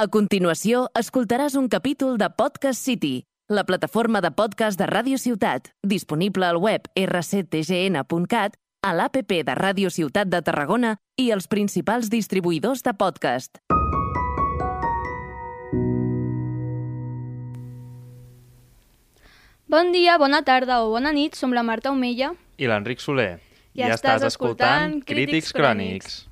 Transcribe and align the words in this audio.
A 0.00 0.06
continuació, 0.08 0.86
escoltaràs 0.96 1.52
un 1.60 1.66
capítol 1.68 2.14
de 2.16 2.30
Podcast 2.32 2.80
City, 2.80 3.26
la 3.52 3.66
plataforma 3.68 4.22
de 4.24 4.30
podcast 4.32 4.80
de 4.80 4.86
Ràdio 4.88 5.18
Ciutat, 5.20 5.66
disponible 5.84 6.46
al 6.46 6.56
web 6.56 6.86
rctgn.cat, 6.96 8.56
a 8.80 8.92
l'APP 8.96 9.34
de 9.44 9.56
Ràdio 9.58 9.90
Ciutat 9.92 10.30
de 10.32 10.40
Tarragona 10.40 10.94
i 11.20 11.26
els 11.36 11.50
principals 11.52 12.08
distribuïdors 12.08 12.80
de 12.80 12.94
podcast. 12.96 13.60
Bon 19.68 19.92
dia, 19.92 20.16
bona 20.16 20.40
tarda 20.48 20.80
o 20.80 20.88
bona 20.96 21.12
nit, 21.12 21.36
som 21.36 21.52
la 21.52 21.60
Marta 21.60 21.92
Omella. 21.92 22.32
I 22.56 22.72
l'Enric 22.72 23.04
Soler. 23.04 23.34
I 23.76 23.84
estàs 23.92 24.24
escoltant 24.32 25.02
Crítics 25.04 25.52
Crònics. 25.52 26.22
I 26.24 26.29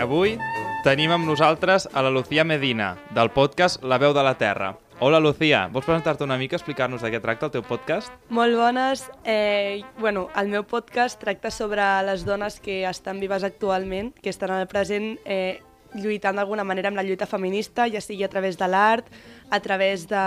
avui 0.00 0.38
tenim 0.80 1.12
amb 1.12 1.26
nosaltres 1.28 1.84
a 1.92 2.00
la 2.00 2.10
Lucía 2.10 2.44
Medina, 2.44 2.94
del 3.12 3.28
podcast 3.34 3.82
La 3.84 3.98
veu 4.00 4.14
de 4.16 4.22
la 4.24 4.38
Terra. 4.40 4.78
Hola, 4.98 5.20
Lucía. 5.20 5.66
Vols 5.72 5.84
presentar-te 5.84 6.24
una 6.24 6.38
mica, 6.40 6.56
explicar-nos 6.56 7.04
de 7.04 7.10
què 7.12 7.20
tracta 7.20 7.48
el 7.48 7.52
teu 7.52 7.64
podcast? 7.64 8.12
Molt 8.32 8.56
bones. 8.56 9.04
Eh, 9.24 9.82
bueno, 9.98 10.28
el 10.40 10.48
meu 10.48 10.64
podcast 10.64 11.20
tracta 11.20 11.52
sobre 11.52 11.84
les 12.08 12.24
dones 12.24 12.60
que 12.60 12.82
estan 12.88 13.20
vives 13.20 13.44
actualment, 13.44 14.14
que 14.22 14.32
estan 14.32 14.54
al 14.56 14.68
present 14.68 15.18
eh, 15.24 15.60
lluitant 15.92 16.40
d'alguna 16.40 16.64
manera 16.64 16.88
amb 16.88 17.00
la 17.00 17.04
lluita 17.04 17.28
feminista, 17.28 17.88
ja 17.88 18.00
sigui 18.00 18.24
a 18.24 18.32
través 18.32 18.56
de 18.56 18.68
l'art, 18.68 19.08
a 19.50 19.60
través 19.60 20.08
de, 20.08 20.24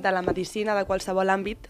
de 0.00 0.12
la 0.12 0.22
medicina, 0.24 0.76
de 0.78 0.86
qualsevol 0.88 1.28
àmbit. 1.32 1.68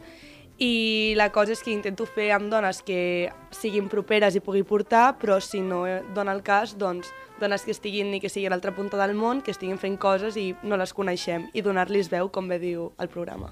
I 0.62 1.14
la 1.18 1.32
cosa 1.34 1.56
és 1.56 1.62
que 1.64 1.74
intento 1.74 2.06
fer 2.06 2.30
amb 2.36 2.52
dones 2.52 2.84
que 2.86 3.32
siguin 3.50 3.88
properes 3.90 4.36
i 4.38 4.44
pugui 4.44 4.62
portar, 4.62 5.16
però 5.18 5.40
si 5.42 5.58
no 5.58 5.82
dona 6.14 6.36
el 6.36 6.42
cas, 6.46 6.76
doncs 6.78 7.10
dones 7.42 7.66
que 7.66 7.74
estiguin 7.74 8.14
ni 8.14 8.22
que 8.22 8.30
sigui 8.30 8.46
a 8.46 8.54
l'altra 8.54 8.72
punta 8.72 9.00
del 9.02 9.16
món, 9.18 9.42
que 9.42 9.52
estiguin 9.52 9.82
fent 9.82 9.98
coses 9.98 10.38
i 10.38 10.52
no 10.62 10.78
les 10.80 10.94
coneixem, 10.94 11.50
i 11.52 11.66
donar-los 11.66 12.08
veu, 12.14 12.30
com 12.30 12.48
bé 12.48 12.62
diu 12.62 12.92
el 13.02 13.10
programa. 13.12 13.50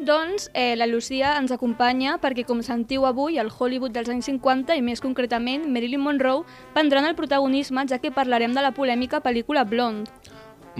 Doncs 0.00 0.48
eh, 0.54 0.76
la 0.80 0.86
Lucía 0.88 1.34
ens 1.36 1.52
acompanya 1.52 2.14
perquè, 2.22 2.46
com 2.48 2.62
sentiu 2.64 3.04
avui, 3.04 3.36
el 3.36 3.50
Hollywood 3.52 3.92
dels 3.92 4.08
anys 4.08 4.30
50 4.30 4.72
i 4.78 4.80
més 4.80 5.02
concretament 5.04 5.66
Marilyn 5.68 6.00
Monroe 6.00 6.46
prendran 6.72 7.04
el 7.04 7.18
protagonisme 7.18 7.84
ja 7.90 7.98
que 8.00 8.14
parlarem 8.14 8.56
de 8.56 8.64
la 8.64 8.72
polèmica 8.72 9.20
pel·lícula 9.20 9.66
Blonde. 9.68 10.08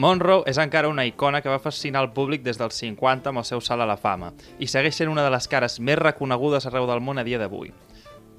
Monroe 0.00 0.46
és 0.48 0.56
encara 0.56 0.88
una 0.88 1.04
icona 1.04 1.42
que 1.44 1.52
va 1.52 1.60
fascinar 1.60 2.00
el 2.06 2.12
públic 2.16 2.40
des 2.46 2.56
dels 2.56 2.80
50 2.80 3.28
amb 3.28 3.42
el 3.42 3.44
seu 3.44 3.60
salt 3.60 3.84
a 3.84 3.90
la 3.90 3.98
fama 4.00 4.32
i 4.56 4.70
segueix 4.70 4.96
sent 4.96 5.12
una 5.12 5.26
de 5.26 5.32
les 5.34 5.48
cares 5.52 5.76
més 5.84 6.00
reconegudes 6.00 6.64
arreu 6.64 6.88
del 6.88 7.04
món 7.04 7.20
a 7.20 7.26
dia 7.26 7.42
d'avui. 7.42 7.74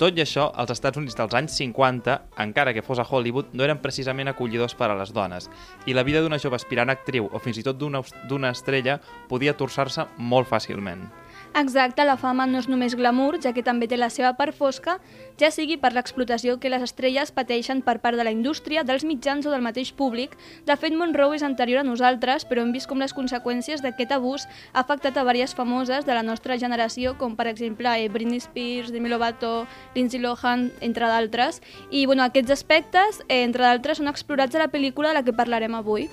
Tot 0.02 0.18
i 0.18 0.24
això, 0.24 0.48
els 0.58 0.72
Estats 0.74 0.98
Units 0.98 1.14
dels 1.14 1.36
anys 1.38 1.54
50, 1.60 2.16
encara 2.42 2.72
que 2.74 2.82
fos 2.82 2.98
a 2.98 3.06
Hollywood, 3.06 3.52
no 3.54 3.62
eren 3.62 3.78
precisament 3.84 4.32
acollidors 4.32 4.74
per 4.74 4.88
a 4.90 4.96
les 4.98 5.14
dones, 5.14 5.46
i 5.86 5.94
la 5.94 6.02
vida 6.02 6.24
d'una 6.26 6.42
jove 6.42 6.58
aspirant 6.58 6.90
actriu 6.90 7.30
o 7.30 7.38
fins 7.38 7.62
i 7.62 7.68
tot 7.68 7.78
d'una 7.78 8.50
estrella 8.50 8.98
podia 9.30 9.54
torçar-se 9.54 10.10
molt 10.18 10.50
fàcilment. 10.50 11.06
Exacte, 11.54 12.06
la 12.06 12.16
fama 12.16 12.46
no 12.48 12.62
és 12.62 12.68
només 12.72 12.94
glamour, 12.96 13.36
ja 13.44 13.52
que 13.52 13.64
també 13.64 13.90
té 13.92 13.98
la 14.00 14.08
seva 14.10 14.30
part 14.40 14.56
fosca, 14.56 14.94
ja 15.36 15.50
sigui 15.52 15.76
per 15.76 15.90
l'explotació 15.92 16.56
que 16.64 16.70
les 16.72 16.86
estrelles 16.86 17.34
pateixen 17.36 17.82
per 17.84 17.98
part 18.00 18.16
de 18.16 18.24
la 18.24 18.32
indústria, 18.32 18.86
dels 18.88 19.04
mitjans 19.04 19.46
o 19.46 19.52
del 19.52 19.66
mateix 19.66 19.92
públic. 19.92 20.38
De 20.66 20.78
fet, 20.80 20.96
Monroe 20.96 21.36
és 21.36 21.44
anterior 21.44 21.82
a 21.82 21.84
nosaltres, 21.84 22.48
però 22.48 22.64
hem 22.64 22.72
vist 22.72 22.88
com 22.88 23.04
les 23.04 23.12
conseqüències 23.12 23.84
d'aquest 23.84 24.16
abús 24.16 24.48
ha 24.72 24.86
afectat 24.86 25.20
a 25.20 25.26
diverses 25.28 25.58
famoses 25.58 26.08
de 26.08 26.16
la 26.16 26.24
nostra 26.24 26.56
generació, 26.56 27.18
com 27.20 27.36
per 27.36 27.50
exemple 27.52 27.92
eh, 28.00 28.08
Britney 28.08 28.40
Spears, 28.40 28.96
Demi 28.96 29.12
Lovato, 29.12 29.68
Lindsay 29.94 30.24
Lohan, 30.24 30.70
entre 30.80 31.12
d'altres. 31.12 31.60
I 31.92 32.06
bueno, 32.06 32.23
aquests 32.23 32.56
aspectes, 32.56 33.26
eh, 33.28 33.44
entre 33.44 33.67
d'altres, 33.67 34.00
són 34.00 34.08
explorats 34.08 34.56
a 34.56 34.64
la 34.64 34.72
pel·lícula 34.72 35.11
de 35.11 35.20
la 35.20 35.28
que 35.28 35.36
parlarem 35.36 35.76
avui. 35.76 36.08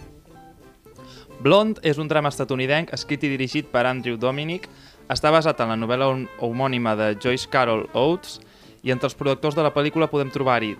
Blonde 1.38 1.78
és 1.86 1.98
un 2.02 2.08
drama 2.10 2.32
estatunidenc 2.34 2.90
escrit 2.90 3.22
i 3.22 3.28
dirigit 3.30 3.68
per 3.70 3.84
Andrew 3.86 4.16
Dominic, 4.18 4.66
està 5.08 5.32
basat 5.32 5.60
en 5.64 5.72
la 5.72 5.78
novel·la 5.80 6.10
homònima 6.44 6.94
de 6.98 7.14
Joyce 7.20 7.48
Carol 7.50 7.86
Oates 7.92 8.38
i 8.84 8.92
entre 8.94 9.08
els 9.08 9.16
productors 9.18 9.56
de 9.56 9.64
la 9.64 9.72
pel·lícula 9.74 10.10
podem 10.10 10.30
trobar-hi 10.30 10.74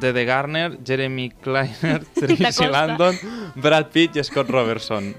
Dede 0.00 0.24
Garner, 0.24 0.78
Jeremy 0.84 1.28
Kleiner, 1.44 2.00
Tracy 2.18 2.66
Landon, 2.66 3.18
Brad 3.54 3.92
Pitt 3.92 4.16
i 4.16 4.24
Scott 4.24 4.50
Robertson. 4.50 5.12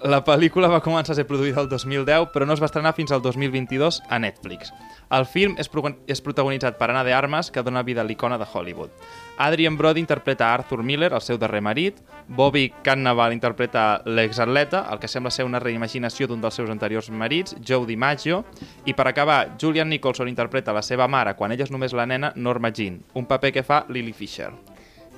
La 0.00 0.22
pel·lícula 0.24 0.70
va 0.72 0.78
començar 0.80 1.12
a 1.12 1.16
ser 1.18 1.26
produïda 1.28 1.60
el 1.60 1.66
2010, 1.68 2.30
però 2.32 2.46
no 2.48 2.54
es 2.54 2.60
va 2.62 2.70
estrenar 2.70 2.94
fins 2.96 3.10
al 3.12 3.20
2022 3.20 3.98
a 4.08 4.18
Netflix. 4.22 4.70
El 5.12 5.26
film 5.28 5.58
és, 5.60 5.68
pro 5.68 5.82
és 6.08 6.22
protagonitzat 6.24 6.78
per 6.78 6.88
Anna 6.88 7.02
de 7.04 7.12
Armas, 7.12 7.50
que 7.52 7.60
dona 7.60 7.82
vida 7.84 8.00
a 8.00 8.06
l'icona 8.08 8.38
de 8.40 8.46
Hollywood. 8.48 8.94
Adrian 9.36 9.76
Brody 9.76 10.00
interpreta 10.00 10.54
Arthur 10.54 10.82
Miller, 10.82 11.12
el 11.12 11.20
seu 11.20 11.36
darrer 11.36 11.60
marit. 11.60 12.00
Bobby 12.28 12.70
Cannavale 12.82 13.36
interpreta 13.36 14.00
l'exatleta, 14.06 14.86
el 14.88 15.04
que 15.04 15.08
sembla 15.08 15.34
ser 15.34 15.44
una 15.44 15.60
reimaginació 15.60 16.30
d'un 16.30 16.40
dels 16.40 16.56
seus 16.56 16.72
anteriors 16.72 17.12
marits, 17.12 17.58
Joe 17.60 17.84
DiMaggio. 17.84 18.44
I 18.86 18.96
per 18.96 19.10
acabar, 19.10 19.56
Julian 19.60 19.92
Nicholson 19.92 20.32
interpreta 20.32 20.72
la 20.72 20.86
seva 20.86 21.08
mare, 21.08 21.36
quan 21.36 21.52
ella 21.52 21.68
és 21.68 21.76
només 21.76 21.92
la 21.92 22.08
nena, 22.08 22.32
Norma 22.36 22.72
Jean, 22.72 23.02
un 23.12 23.28
paper 23.28 23.52
que 23.52 23.68
fa 23.68 23.84
Lily 23.88 24.16
Fisher. 24.16 24.54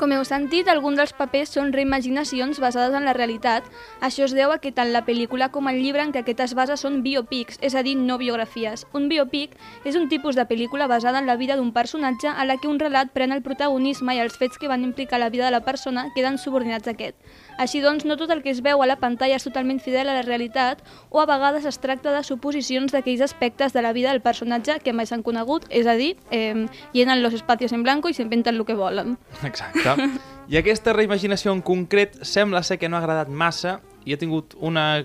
Com 0.01 0.11
heu 0.11 0.23
sentit, 0.25 0.67
alguns 0.73 0.97
dels 0.99 1.13
papers 1.15 1.51
són 1.53 1.69
reimaginacions 1.75 2.59
basades 2.63 2.97
en 2.97 3.05
la 3.07 3.13
realitat. 3.13 3.67
Això 4.01 4.25
es 4.25 4.33
deu 4.35 4.51
a 4.51 4.57
que 4.59 4.73
tant 4.73 4.89
la 4.95 5.05
pel·lícula 5.07 5.51
com 5.53 5.69
el 5.69 5.83
llibre 5.85 6.03
en 6.03 6.15
què 6.15 6.23
aquest 6.23 6.41
es 6.47 6.55
basa 6.59 6.79
són 6.81 7.03
biopics, 7.05 7.61
és 7.61 7.77
a 7.77 7.85
dir, 7.85 7.95
no 8.01 8.17
biografies. 8.19 8.87
Un 8.97 9.11
biopic 9.13 9.55
és 9.85 9.99
un 10.01 10.09
tipus 10.09 10.35
de 10.35 10.49
pel·lícula 10.49 10.89
basada 10.89 11.21
en 11.21 11.29
la 11.29 11.37
vida 11.37 11.61
d'un 11.61 11.75
personatge 11.77 12.33
a 12.33 12.49
la 12.49 12.57
que 12.57 12.73
un 12.73 12.81
relat 12.81 13.13
pren 13.13 13.37
el 13.37 13.45
protagonisme 13.45 14.17
i 14.17 14.25
els 14.25 14.41
fets 14.41 14.59
que 14.59 14.73
van 14.73 14.83
implicar 14.83 15.21
la 15.21 15.31
vida 15.31 15.45
de 15.45 15.55
la 15.59 15.65
persona 15.69 16.09
queden 16.17 16.41
subordinats 16.41 16.89
a 16.89 16.97
aquest. 16.97 17.17
Així 17.59 17.81
doncs, 17.81 18.05
no 18.05 18.17
tot 18.17 18.31
el 18.31 18.43
que 18.43 18.51
es 18.51 18.63
veu 18.63 18.83
a 18.83 18.87
la 18.87 18.97
pantalla 19.01 19.37
és 19.37 19.45
totalment 19.45 19.81
fidel 19.81 20.09
a 20.09 20.15
la 20.15 20.23
realitat 20.23 20.83
o 21.11 21.21
a 21.21 21.27
vegades 21.27 21.67
es 21.69 21.79
tracta 21.83 22.13
de 22.13 22.23
suposicions 22.25 22.93
d'aquells 22.93 23.21
aspectes 23.21 23.73
de 23.73 23.83
la 23.83 23.93
vida 23.93 24.11
del 24.11 24.23
personatge 24.23 24.79
que 24.81 24.93
mai 24.93 25.07
s'han 25.07 25.23
conegut, 25.23 25.67
és 25.71 25.87
a 25.87 25.95
dir, 25.95 26.17
eh, 26.31 26.67
llenen 26.93 27.23
los 27.23 27.35
espacios 27.35 27.73
en 27.73 27.83
blanco 27.83 28.09
i 28.09 28.15
s'inventen 28.15 28.57
el 28.57 28.65
que 28.65 28.75
volen. 28.75 29.19
Exacte. 29.43 30.09
I 30.53 30.59
aquesta 30.59 30.93
reimaginació 30.93 31.53
en 31.53 31.63
concret 31.63 32.19
sembla 32.27 32.63
ser 32.63 32.79
que 32.79 32.89
no 32.89 32.97
ha 32.97 33.01
agradat 33.01 33.29
massa 33.29 33.81
i 34.05 34.13
ha 34.13 34.19
tingut 34.19 34.57
una 34.59 35.05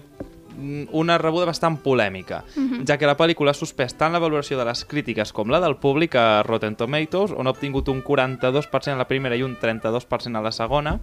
una 0.92 1.18
rebuda 1.18 1.46
bastant 1.46 1.78
polèmica, 1.84 2.44
uh 2.56 2.62
-huh. 2.62 2.88
ja 2.88 2.98
que 2.98 3.06
la 3.06 3.18
pel·lícula 3.18 3.52
ha 3.52 3.54
suspès 3.54 3.94
tant 3.94 4.12
la 4.12 4.20
valoració 4.20 4.58
de 4.58 4.66
les 4.66 4.86
crítiques 4.86 5.32
com 5.32 5.50
la 5.50 5.60
del 5.60 5.76
públic 5.76 6.16
a 6.16 6.44
Rotten 6.44 6.76
Tomatoes, 6.76 7.32
on 7.32 7.48
ha 7.48 7.52
obtingut 7.52 7.88
un 7.90 8.04
42% 8.04 8.94
a 8.94 8.98
la 8.98 9.08
primera 9.08 9.36
i 9.36 9.44
un 9.44 9.56
32% 9.56 10.36
a 10.36 10.42
la 10.42 10.52
segona. 10.52 11.00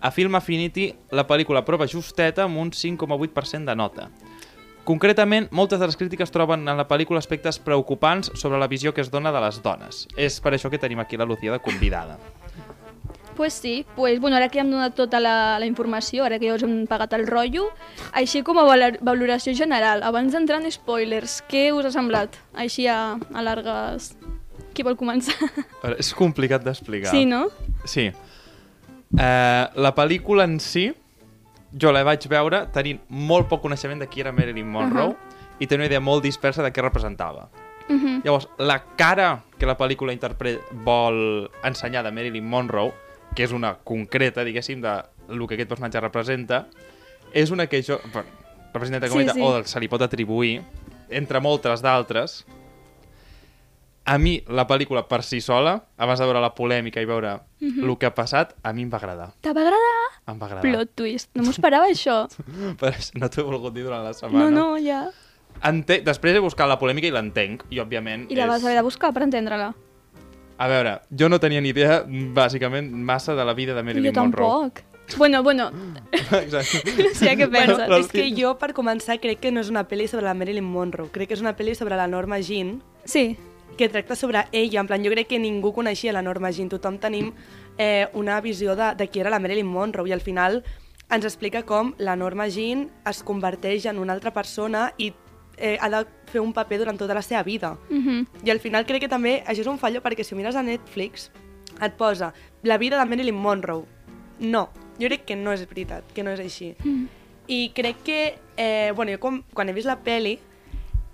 A 0.00 0.10
Film 0.10 0.34
Affinity, 0.34 0.90
la 1.12 1.26
pel·lícula 1.28 1.60
prova 1.66 1.88
justeta 1.88 2.46
amb 2.46 2.56
un 2.58 2.70
5,8% 2.72 3.68
de 3.68 3.76
nota. 3.76 4.08
Concretament, 4.84 5.50
moltes 5.52 5.78
de 5.78 5.86
les 5.86 5.96
crítiques 6.00 6.32
troben 6.32 6.64
en 6.64 6.78
la 6.80 6.86
pel·lícula 6.88 7.20
aspectes 7.20 7.60
preocupants 7.60 8.32
sobre 8.34 8.58
la 8.58 8.66
visió 8.66 8.94
que 8.96 9.04
es 9.04 9.10
dona 9.12 9.30
de 9.30 9.42
les 9.44 9.60
dones. 9.62 10.06
És 10.16 10.40
per 10.40 10.54
això 10.56 10.70
que 10.72 10.80
tenim 10.80 11.02
aquí 11.02 11.20
la 11.20 11.28
Lucía 11.28 11.52
de 11.52 11.60
convidada. 11.60 12.16
Pues 13.36 13.54
sí, 13.54 13.86
pues, 13.96 14.20
bueno, 14.20 14.36
ara 14.36 14.48
que 14.48 14.58
hem 14.60 14.70
donat 14.72 14.96
tota 14.96 15.20
la, 15.20 15.58
la 15.60 15.68
informació, 15.68 16.24
ara 16.24 16.38
que 16.40 16.48
ja 16.48 16.56
us 16.56 16.64
hem 16.64 16.86
pagat 16.88 17.14
el 17.16 17.26
rotllo, 17.28 17.68
així 18.12 18.42
com 18.44 18.58
a 18.60 18.64
valoració 18.66 19.54
general, 19.56 20.02
abans 20.02 20.32
d'entrar 20.34 20.58
en 20.60 20.68
spoilers, 20.72 21.38
què 21.48 21.70
us 21.72 21.88
ha 21.88 21.92
semblat? 21.94 22.40
Així 22.52 22.88
a, 22.88 23.16
a 23.32 23.44
largues... 23.44 24.14
Qui 24.70 24.84
vol 24.86 24.94
començar? 24.94 25.34
És 25.98 26.12
complicat 26.14 26.62
d'explicar. 26.62 27.10
Sí, 27.10 27.24
no? 27.26 27.48
Sí. 27.88 28.10
Eh, 29.18 29.66
la 29.74 29.94
pel·lícula 29.94 30.44
en 30.44 30.58
si, 30.60 30.90
jo 31.80 31.92
la 31.92 32.04
vaig 32.06 32.26
veure 32.30 32.64
tenint 32.74 33.00
molt 33.08 33.48
poc 33.50 33.62
coneixement 33.62 34.00
de 34.00 34.08
qui 34.10 34.22
era 34.22 34.32
Marilyn 34.32 34.68
Monroe 34.70 35.08
uh 35.08 35.12
-huh. 35.12 35.56
i 35.58 35.66
tenir 35.66 35.82
una 35.82 35.86
idea 35.86 36.00
molt 36.00 36.22
dispersa 36.22 36.62
de 36.62 36.72
què 36.72 36.82
representava. 36.82 37.48
Uh 37.88 37.94
-huh. 37.94 38.22
Llavors, 38.24 38.48
la 38.58 38.84
cara 38.96 39.42
que 39.58 39.66
la 39.66 39.76
pel·lícula 39.76 40.12
vol 40.72 41.50
ensenyar 41.62 42.04
de 42.04 42.12
Marilyn 42.12 42.48
Monroe 42.48 42.92
que 43.34 43.44
és 43.44 43.52
una 43.52 43.76
concreta, 43.84 44.44
diguéssim, 44.44 44.80
de 44.80 45.02
el 45.30 45.46
que 45.46 45.54
aquest 45.54 45.70
personatge 45.70 46.00
representa, 46.00 46.66
és 47.32 47.50
una 47.50 47.66
que 47.66 47.82
jo... 47.82 48.00
Bueno, 48.12 48.28
representa 48.72 49.08
com 49.08 49.20
sí, 49.20 49.28
sí. 49.28 49.42
o 49.42 49.64
se 49.66 49.80
li 49.82 49.88
pot 49.90 50.02
atribuir, 50.02 50.60
entre 51.10 51.40
moltes 51.42 51.82
d'altres. 51.82 52.44
A 54.04 54.16
mi, 54.18 54.40
la 54.48 54.64
pel·lícula 54.66 55.04
per 55.06 55.20
si 55.22 55.40
sola, 55.44 55.74
abans 56.00 56.18
de 56.18 56.26
veure 56.26 56.40
la 56.42 56.54
polèmica 56.56 57.02
i 57.02 57.06
veure 57.06 57.34
uh 57.34 57.40
-huh. 57.60 57.84
el 57.90 57.98
que 57.98 58.06
ha 58.06 58.14
passat, 58.14 58.54
a 58.62 58.72
mi 58.72 58.82
em 58.82 58.90
va 58.92 58.96
agradar. 58.96 59.32
Te 59.40 59.52
va 59.52 59.60
agradar? 59.60 60.00
Em 60.26 60.38
va 60.40 60.46
agradar. 60.46 60.62
Plot 60.62 60.88
twist. 60.94 61.30
No 61.34 61.42
m'ho 61.42 61.50
esperava, 61.50 61.86
això. 61.86 62.26
Però 62.80 62.96
no 63.20 63.28
t'ho 63.28 63.40
he 63.40 63.44
volgut 63.44 63.74
dir 63.74 63.84
durant 63.84 64.02
la 64.04 64.12
setmana. 64.12 64.50
No, 64.50 64.50
no, 64.50 64.78
ja. 64.78 65.10
Ente... 65.62 66.00
Després 66.02 66.34
he 66.34 66.40
buscat 66.40 66.68
la 66.68 66.78
polèmica 66.78 67.06
i 67.06 67.10
l'entenc, 67.10 67.64
i 67.70 67.78
òbviament... 67.78 68.30
I 68.30 68.34
la 68.34 68.44
és... 68.44 68.48
vas 68.48 68.64
haver 68.64 68.76
de 68.76 68.82
buscar 68.82 69.12
per 69.12 69.22
entendre-la. 69.22 69.74
A 70.58 70.68
veure, 70.68 71.00
jo 71.18 71.28
no 71.28 71.38
tenia 71.40 71.60
ni 71.60 71.68
idea, 71.68 72.04
bàsicament, 72.06 72.90
massa 72.92 73.34
de 73.34 73.44
la 73.44 73.54
vida 73.54 73.74
de 73.74 73.82
Marilyn 73.82 74.14
jo 74.14 74.20
Monroe. 74.20 74.48
tampoc. 74.48 74.84
Bueno, 75.16 75.42
bueno, 75.42 75.70
Exacte. 76.12 76.82
no 77.02 77.14
sé 77.14 77.36
què 77.36 77.48
Bueno, 77.48 77.76
penses. 77.76 78.06
és 78.06 78.12
que 78.12 78.42
jo, 78.42 78.58
per 78.58 78.72
començar, 78.74 79.18
crec 79.20 79.40
que 79.40 79.50
no 79.50 79.60
és 79.60 79.70
una 79.70 79.88
pel·li 79.88 80.06
sobre 80.06 80.26
la 80.26 80.34
Marilyn 80.34 80.64
Monroe. 80.64 81.10
Crec 81.10 81.28
que 81.28 81.34
és 81.34 81.40
una 81.40 81.56
pel·li 81.56 81.74
sobre 81.74 81.96
la 81.96 82.06
Norma 82.06 82.40
Jean, 82.40 82.82
Sí, 83.04 83.36
que 83.76 83.88
tracta 83.88 84.16
sobre 84.16 84.46
ella. 84.52 84.80
En 84.80 84.86
plan, 84.86 85.02
jo 85.04 85.10
crec 85.10 85.28
que 85.28 85.38
ningú 85.38 85.72
coneixia 85.72 86.12
la 86.12 86.22
Norma 86.22 86.50
Jean. 86.50 86.68
Tothom 86.68 86.98
tenim 86.98 87.32
eh, 87.78 88.08
una 88.14 88.40
visió 88.40 88.76
de, 88.76 88.94
de 88.96 89.08
qui 89.08 89.20
era 89.20 89.30
la 89.30 89.40
Marilyn 89.40 89.66
Monroe 89.66 90.08
i 90.08 90.12
al 90.12 90.20
final 90.20 90.62
ens 91.10 91.24
explica 91.26 91.64
com 91.66 91.94
la 91.98 92.14
Norma 92.16 92.46
Jean 92.48 92.88
es 93.08 93.22
converteix 93.26 93.86
en 93.90 93.98
una 93.98 94.14
altra 94.14 94.32
persona 94.32 94.92
i 94.98 95.10
eh, 95.56 95.76
ha 95.80 95.88
de 95.90 96.04
fer 96.30 96.40
un 96.40 96.52
paper 96.54 96.78
durant 96.78 96.98
tota 96.98 97.14
la 97.14 97.22
seva 97.22 97.42
vida. 97.42 97.76
mhm, 97.88 98.26
I 98.44 98.50
al 98.50 98.60
final 98.60 98.86
crec 98.86 99.02
que 99.02 99.08
també 99.08 99.42
això 99.46 99.60
és 99.60 99.66
un 99.66 99.78
fallo 99.78 100.00
perquè 100.00 100.24
si 100.24 100.34
mires 100.34 100.56
a 100.56 100.62
Netflix 100.62 101.30
et 101.80 101.94
posa 101.94 102.32
la 102.62 102.78
vida 102.78 102.98
de 102.98 103.04
Marilyn 103.04 103.34
Monroe. 103.34 103.84
No, 104.40 104.70
jo 104.98 105.08
crec 105.08 105.24
que 105.24 105.36
no 105.36 105.52
és 105.52 105.66
veritat, 105.68 106.04
que 106.14 106.22
no 106.22 106.30
és 106.30 106.40
així. 106.40 106.74
Mm. 106.84 107.08
I 107.48 107.72
crec 107.74 108.02
que, 108.04 108.38
eh, 108.56 108.92
bueno, 108.94 109.12
jo 109.12 109.20
com, 109.20 109.42
quan 109.54 109.68
he 109.68 109.72
vist 109.72 109.86
la 109.86 109.98
peli, 110.00 110.38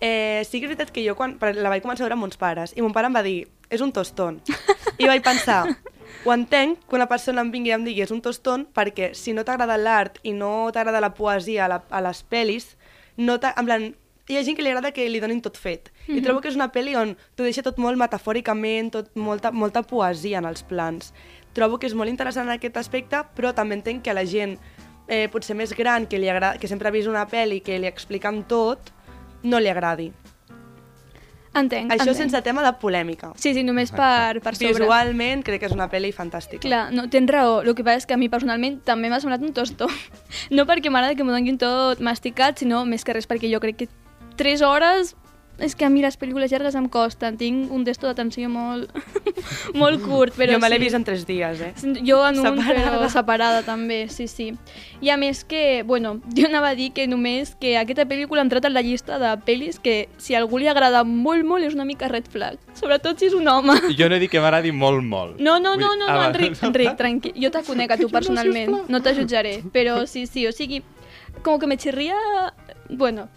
eh, 0.01 0.43
sí 0.45 0.61
que 0.61 0.67
és 0.67 0.73
veritat 0.73 0.93
que 0.93 1.05
jo 1.07 1.17
quan, 1.17 1.37
la 1.41 1.73
vaig 1.73 1.85
començar 1.85 2.05
a 2.05 2.07
veure 2.07 2.19
amb 2.19 2.29
uns 2.29 2.41
pares 2.41 2.75
i 2.77 2.85
mon 2.85 2.95
pare 2.97 3.11
em 3.11 3.17
va 3.17 3.25
dir, 3.27 3.47
és 3.71 3.83
un 3.83 3.93
tostón. 3.93 4.41
I 4.99 5.09
vaig 5.09 5.23
pensar, 5.25 5.65
ho 6.25 6.33
entenc 6.33 6.87
que 6.89 6.97
una 6.97 7.09
persona 7.11 7.45
em 7.45 7.53
vingui 7.53 7.73
i 7.73 7.77
em 7.77 7.85
digui 7.87 8.05
és 8.05 8.15
un 8.15 8.23
tostón 8.25 8.67
perquè 8.77 9.13
si 9.15 9.35
no 9.37 9.45
t'agrada 9.45 9.79
l'art 9.81 10.21
i 10.23 10.33
no 10.33 10.71
t'agrada 10.73 11.03
la 11.03 11.15
poesia 11.15 11.67
a, 11.67 11.71
la, 11.75 11.83
a 11.91 12.03
les 12.05 12.23
pel·lis, 12.31 12.75
no 13.17 13.39
en 13.41 13.65
plan, 13.67 13.89
hi 14.29 14.37
ha 14.37 14.43
gent 14.43 14.57
que 14.59 14.65
li 14.65 14.73
agrada 14.73 14.93
que 14.93 15.07
li 15.09 15.21
donin 15.23 15.41
tot 15.43 15.59
fet. 15.59 15.93
I 16.11 16.21
trobo 16.23 16.41
que 16.43 16.51
és 16.51 16.59
una 16.59 16.71
pel·li 16.75 16.97
on 16.99 17.15
t'ho 17.37 17.47
deixa 17.47 17.63
tot 17.63 17.79
molt 17.83 17.99
metafòricament, 18.01 18.91
tot 18.95 19.13
molta, 19.15 19.53
molta 19.53 19.85
poesia 19.87 20.41
en 20.43 20.49
els 20.49 20.65
plans. 20.67 21.13
Trobo 21.55 21.79
que 21.79 21.89
és 21.89 21.95
molt 21.95 22.11
interessant 22.11 22.51
en 22.51 22.57
aquest 22.57 22.77
aspecte, 22.77 23.23
però 23.37 23.55
també 23.55 23.79
entenc 23.79 24.03
que 24.05 24.13
a 24.13 24.17
la 24.19 24.27
gent 24.27 24.59
eh, 25.07 25.29
potser 25.33 25.57
més 25.57 25.73
gran, 25.79 26.09
que, 26.11 26.19
li 26.19 26.29
agrada, 26.29 26.59
que 26.59 26.69
sempre 26.69 26.91
ha 26.91 26.95
vist 26.95 27.09
una 27.09 27.27
pel·li 27.31 27.63
que 27.63 27.79
li 27.79 27.89
expliquen 27.89 28.43
tot, 28.51 28.91
no 29.43 29.61
li 29.61 29.69
agradi. 29.73 30.13
entenc. 31.57 31.91
Això 31.93 32.11
entenc. 32.11 32.19
sense 32.19 32.43
tema 32.45 32.63
de 32.63 32.73
polèmica. 32.81 33.33
Sí, 33.41 33.55
sí, 33.57 33.63
només 33.65 33.91
per, 33.91 34.43
per 34.45 34.55
sobre. 34.55 34.85
Visualment 34.85 35.43
crec 35.43 35.63
que 35.63 35.71
és 35.71 35.73
una 35.77 35.89
pel·li 35.89 36.13
fantàstica. 36.13 36.61
Clar, 36.61 36.91
no, 36.93 37.07
tens 37.09 37.31
raó. 37.33 37.63
El 37.63 37.75
que 37.75 37.85
passa 37.85 38.05
és 38.05 38.07
que 38.07 38.15
a 38.15 38.21
mi 38.21 38.29
personalment 38.29 38.83
també 38.85 39.09
m'ha 39.09 39.21
semblat 39.21 39.43
un 39.43 39.55
tostó. 39.57 39.89
No 40.57 40.67
perquè 40.69 40.91
m'agrada 40.93 41.17
que 41.17 41.25
m'ho 41.25 41.33
donin 41.33 41.57
tot 41.59 42.01
masticat, 42.05 42.61
sinó 42.61 42.85
més 42.85 43.05
que 43.05 43.15
res 43.17 43.27
perquè 43.27 43.49
jo 43.53 43.61
crec 43.61 43.85
que 43.85 43.89
3 44.37 44.63
hores... 44.63 45.17
És 45.59 45.75
que 45.75 45.87
a 45.87 45.89
mi 45.89 46.03
les 46.05 46.19
pel·lícules 46.21 46.51
llargues 46.53 46.75
em 46.77 46.89
costen. 46.93 47.39
Tinc 47.41 47.71
un 47.73 47.85
testo 47.87 48.07
d'atenció 48.09 48.51
molt, 48.53 48.91
molt 49.81 50.03
curt, 50.05 50.35
però 50.37 50.53
jo 50.57 50.61
me 50.61 50.69
l'he 50.69 50.77
sí. 50.77 50.85
vist 50.85 50.99
en 50.99 51.05
tres 51.07 51.25
dies, 51.29 51.63
eh? 51.65 51.73
Jo 52.05 52.21
en 52.29 52.41
un, 52.43 52.45
Separada. 52.45 52.91
però 52.93 53.09
separada 53.13 53.63
també, 53.65 54.03
sí, 54.13 54.27
sí. 54.29 54.51
I 55.01 55.11
a 55.15 55.17
més 55.17 55.45
que, 55.49 55.83
bueno, 55.87 56.19
jo 56.37 56.49
anava 56.51 56.75
a 56.75 56.79
dir 56.79 56.91
que 56.97 57.07
només 57.09 57.55
que 57.61 57.77
aquesta 57.81 58.05
pel·lícula 58.05 58.45
ha 58.45 58.47
entrat 58.49 58.69
en 58.69 58.77
la 58.77 58.85
llista 58.85 59.19
de 59.23 59.33
pel·lis 59.47 59.81
que 59.83 60.09
si 60.19 60.37
a 60.37 60.43
algú 60.43 60.61
li 60.61 60.69
agrada 60.69 61.05
molt, 61.05 61.47
molt, 61.49 61.65
és 61.65 61.75
una 61.75 61.89
mica 61.89 62.09
red 62.13 62.29
flag. 62.29 62.61
Sobretot 62.77 63.19
si 63.19 63.31
és 63.31 63.37
un 63.37 63.49
home. 63.49 63.79
Jo 63.97 64.11
no 64.11 64.17
he 64.17 64.21
dit 64.23 64.31
que 64.31 64.43
m'agradi 64.45 64.75
molt, 64.77 65.03
molt. 65.05 65.41
No, 65.41 65.59
no, 65.59 65.77
no, 65.81 65.95
no, 65.97 66.07
Ah, 66.07 66.15
no. 66.21 66.29
Enric, 66.29 66.61
Enric, 66.63 66.93
tranquil. 66.97 67.33
Jo 67.41 67.51
te 67.51 67.63
conec 67.67 67.91
a 67.91 67.97
tu 67.99 68.09
personalment, 68.13 68.85
no 68.89 69.01
te 69.03 69.15
jutjaré, 69.17 69.59
però 69.73 70.05
sí, 70.07 70.27
sí, 70.27 70.47
o 70.47 70.53
sigui, 70.53 70.83
com 71.43 71.59
que 71.59 71.67
me 71.67 71.77
xirria... 71.81 72.17
Bueno, 72.91 73.29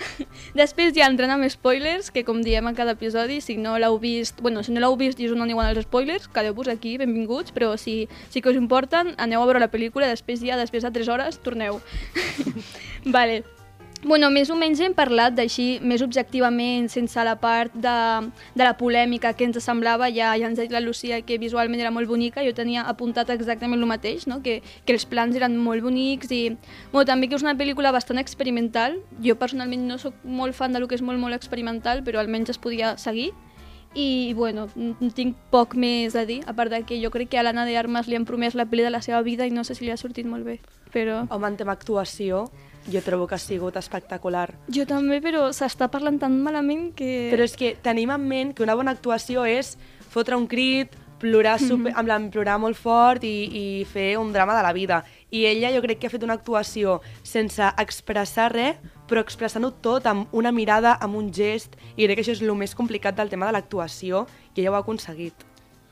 després 0.60 0.94
ja 0.96 1.08
entrant 1.10 1.34
amb 1.34 1.48
spoilers, 1.52 2.10
que 2.14 2.24
com 2.24 2.40
diem 2.44 2.68
a 2.70 2.74
cada 2.76 2.94
episodi, 2.96 3.40
si 3.44 3.58
no 3.60 3.76
l'heu 3.78 3.98
vist... 4.00 4.40
Bueno, 4.44 4.62
si 4.64 4.72
no 4.72 4.82
l'heu 4.82 4.96
vist 5.00 5.20
i 5.20 5.28
us 5.28 5.36
no 5.36 5.44
aniuen 5.44 5.68
els 5.70 5.84
spoilers, 5.86 6.28
quedeu-vos 6.32 6.70
aquí, 6.72 6.96
benvinguts, 7.00 7.54
però 7.56 7.74
si, 7.80 8.04
si 8.30 8.40
que 8.40 8.52
us 8.52 8.60
importen, 8.60 9.14
aneu 9.18 9.42
a 9.42 9.50
veure 9.50 9.62
la 9.62 9.72
pel·lícula, 9.72 10.12
després 10.12 10.44
ja, 10.44 10.60
després 10.60 10.86
de 10.86 10.94
3 10.94 11.12
hores, 11.16 11.42
torneu. 11.44 11.82
vale. 13.16 13.42
Bueno, 14.04 14.28
més 14.28 14.50
o 14.52 14.54
menys 14.60 14.82
hem 14.84 14.92
parlat 14.92 15.32
d'així, 15.32 15.78
més 15.80 16.02
objectivament, 16.04 16.90
sense 16.92 17.22
la 17.24 17.38
part 17.40 17.72
de, 17.72 17.94
de 18.52 18.64
la 18.66 18.74
polèmica 18.76 19.30
que 19.32 19.46
ens 19.48 19.56
semblava, 19.64 20.10
ja, 20.12 20.34
ja 20.36 20.50
ens 20.50 20.58
ha 20.60 20.66
dit 20.66 20.74
la 20.76 20.82
Lucía 20.84 21.22
que 21.24 21.38
visualment 21.40 21.80
era 21.80 21.92
molt 21.94 22.10
bonica, 22.10 22.44
jo 22.44 22.52
tenia 22.52 22.82
apuntat 22.84 23.32
exactament 23.32 23.80
el 23.80 23.88
mateix, 23.88 24.26
no? 24.28 24.42
que, 24.44 24.58
que 24.84 24.92
els 24.92 25.06
plans 25.08 25.38
eren 25.40 25.56
molt 25.56 25.80
bonics 25.80 26.28
i 26.36 26.42
bueno, 26.92 27.06
també 27.08 27.30
que 27.30 27.38
és 27.38 27.46
una 27.46 27.56
pel·lícula 27.56 27.94
bastant 27.96 28.20
experimental. 28.20 28.98
Jo 29.24 29.38
personalment 29.40 29.88
no 29.88 29.96
sóc 29.96 30.20
molt 30.20 30.52
fan 30.52 30.76
de 30.76 30.84
lo 30.84 30.90
que 30.90 31.00
és 31.00 31.06
molt, 31.06 31.22
molt 31.22 31.38
experimental, 31.38 32.04
però 32.04 32.20
almenys 32.20 32.52
es 32.52 32.60
podia 32.60 32.98
seguir. 33.00 33.30
I, 33.96 34.34
bueno, 34.36 34.66
tinc 35.16 35.38
poc 35.54 35.78
més 35.80 36.12
a 36.18 36.26
dir, 36.28 36.42
a 36.44 36.52
part 36.52 36.68
de 36.68 36.82
que 36.84 37.00
jo 37.00 37.08
crec 37.14 37.32
que 37.32 37.40
a 37.40 37.46
l'Anna 37.46 37.64
de 37.64 37.78
Armas 37.80 38.10
li 38.10 38.20
han 38.20 38.28
promès 38.28 38.52
la 38.58 38.68
pel·li 38.68 38.84
de 38.84 38.92
la 38.92 39.00
seva 39.00 39.22
vida 39.24 39.48
i 39.48 39.54
no 39.54 39.64
sé 39.64 39.78
si 39.78 39.86
li 39.86 39.94
ha 39.94 39.96
sortit 39.96 40.28
molt 40.28 40.44
bé, 40.44 40.58
però... 40.92 41.22
Home, 41.30 41.52
en 41.54 41.56
tema 41.56 41.78
actuació, 41.78 42.48
jo 42.90 43.00
trobo 43.04 43.26
que 43.26 43.36
ha 43.36 43.42
sigut 43.42 43.76
espectacular. 43.80 44.50
Jo 44.72 44.84
també, 44.88 45.20
però 45.24 45.48
s'està 45.56 45.88
parlant 45.92 46.18
tan 46.20 46.36
malament 46.42 46.90
que... 46.96 47.30
Però 47.32 47.46
és 47.46 47.56
que 47.56 47.74
tenim 47.82 48.12
en 48.14 48.28
ment 48.28 48.52
que 48.54 48.64
una 48.66 48.76
bona 48.76 48.94
actuació 48.94 49.46
és 49.48 49.74
fotre 50.12 50.36
un 50.36 50.46
crit, 50.50 50.92
plorar, 51.24 51.58
super, 51.58 51.94
en 51.96 52.04
plan, 52.04 52.26
plorar 52.30 52.58
molt 52.60 52.76
fort 52.76 53.24
i, 53.24 53.32
i 53.48 53.64
fer 53.88 54.14
un 54.20 54.32
drama 54.34 54.56
de 54.56 54.64
la 54.66 54.72
vida. 54.76 55.02
I 55.32 55.46
ella 55.48 55.72
jo 55.74 55.80
crec 55.84 56.02
que 56.02 56.10
ha 56.10 56.12
fet 56.12 56.26
una 56.26 56.36
actuació 56.36 56.98
sense 57.24 57.64
expressar 57.80 58.50
res, 58.52 58.82
però 59.08 59.22
expressant-ho 59.24 59.70
tot 59.84 60.06
amb 60.10 60.32
una 60.36 60.52
mirada, 60.52 60.94
amb 61.00 61.16
un 61.16 61.32
gest, 61.32 61.78
i 61.96 62.04
crec 62.04 62.20
que 62.20 62.24
això 62.26 62.36
és 62.36 62.44
el 62.44 62.52
més 62.58 62.76
complicat 62.76 63.16
del 63.16 63.32
tema 63.32 63.48
de 63.48 63.56
l'actuació, 63.56 64.26
i 64.54 64.60
ella 64.60 64.74
ho 64.74 64.78
ha 64.78 64.84
aconseguit. 64.84 65.46